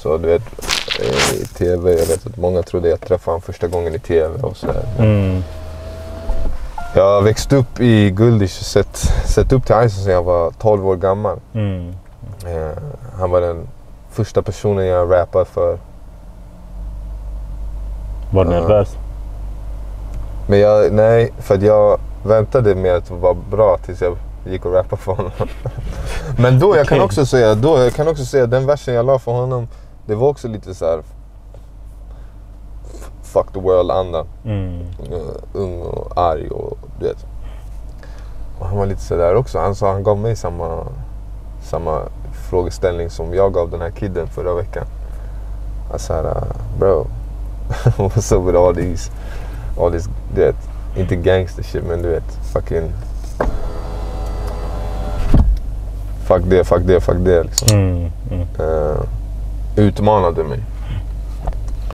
Så 0.05 0.17
du 0.17 0.27
vet, 0.27 0.41
eh, 0.99 1.41
i 1.41 1.45
TV, 1.45 1.91
jag 1.91 2.05
vet 2.05 2.25
att 2.27 2.37
många 2.37 2.61
trodde 2.63 2.89
jag 2.89 3.01
träffade 3.01 3.31
honom 3.31 3.41
första 3.41 3.67
gången 3.67 3.95
i 3.95 3.99
TV 3.99 4.41
och 4.41 4.57
sådär. 4.57 4.83
Mm. 4.99 5.43
Jag 6.95 7.03
har 7.03 7.21
växt 7.21 7.53
upp 7.53 7.79
i 7.79 8.11
Guldish 8.11 8.59
och 8.59 8.65
sett, 8.65 8.97
sett 9.25 9.51
upp 9.51 9.65
till 9.65 9.75
Ison 9.75 9.89
sedan 10.03 10.13
jag 10.13 10.23
var 10.23 10.51
12 10.51 10.87
år 10.87 10.95
gammal. 10.95 11.39
Mm. 11.53 11.89
Eh, 12.45 12.77
han 13.19 13.31
var 13.31 13.41
den 13.41 13.67
första 14.11 14.41
personen 14.41 14.85
jag 14.85 15.11
rappade 15.11 15.45
för. 15.45 15.77
Var 18.33 18.45
du 18.45 18.51
Ja. 18.53 18.59
nervös? 18.59 18.95
Men 20.47 20.59
jag, 20.59 20.93
nej, 20.93 21.31
för 21.39 21.55
att 21.55 21.61
jag 21.61 21.99
väntade 22.25 22.75
med 22.75 22.95
att 22.95 23.11
vara 23.11 23.33
bra 23.51 23.77
tills 23.85 24.01
jag 24.01 24.17
gick 24.49 24.65
och 24.65 24.73
rappade 24.73 25.01
för 25.01 25.11
honom. 25.11 25.31
Men 26.37 26.59
då, 26.59 26.77
jag 26.77 26.87
kan 26.87 26.97
Okej. 26.97 27.05
också 27.05 27.25
säga, 27.25 27.55
då, 27.55 27.77
jag 27.79 27.93
kan 27.93 28.07
också 28.07 28.25
säga 28.25 28.45
den 28.47 28.65
versen 28.65 28.93
jag 28.93 29.05
la 29.05 29.19
för 29.19 29.31
honom, 29.31 29.67
det 30.05 30.15
var 30.15 30.27
också 30.27 30.47
lite 30.47 30.75
så 30.75 30.85
här. 30.85 31.03
Fuck 33.21 33.53
the 33.53 33.59
world-andan. 33.59 34.27
Mm. 34.45 34.79
Uh, 35.11 35.35
ung 35.53 35.81
och 35.81 36.17
arg 36.17 36.49
och 36.49 36.77
du 36.99 37.07
vet. 37.07 37.25
Och 38.59 38.65
han 38.65 38.77
var 38.77 38.85
lite 38.85 39.01
sådär 39.01 39.35
också. 39.35 39.59
Han 39.59 39.75
sa 39.75 39.91
han 39.91 40.03
gav 40.03 40.17
mig 40.17 40.35
samma, 40.35 40.87
samma 41.63 42.01
frågeställning 42.49 43.09
som 43.09 43.33
jag 43.33 43.53
gav 43.53 43.71
den 43.71 43.81
här 43.81 43.91
kidden 43.91 44.27
förra 44.27 44.53
veckan. 44.53 44.85
Jag 45.91 46.01
sa 46.01 46.21
uh, 46.21 46.43
bro, 46.79 47.07
what's 47.97 48.35
up 48.35 48.47
with 48.47 48.57
all 48.57 48.75
these, 48.75 49.11
all 49.79 49.91
this, 49.91 50.09
du 50.35 50.41
vet, 50.41 50.55
inte 50.95 51.15
gangster 51.15 51.63
shit 51.63 51.83
men 51.83 52.01
du 52.01 52.09
vet, 52.09 52.31
fucking 52.53 52.91
Fuck 56.25 56.43
det, 56.45 56.63
fuck 56.63 56.81
det, 56.85 57.01
fuck 57.01 57.17
det 57.17 57.43
liksom. 57.43 57.77
Mm. 57.77 58.11
Mm. 58.31 58.47
Uh, 58.59 59.01
utmanade 59.75 60.43
mig. 60.43 60.59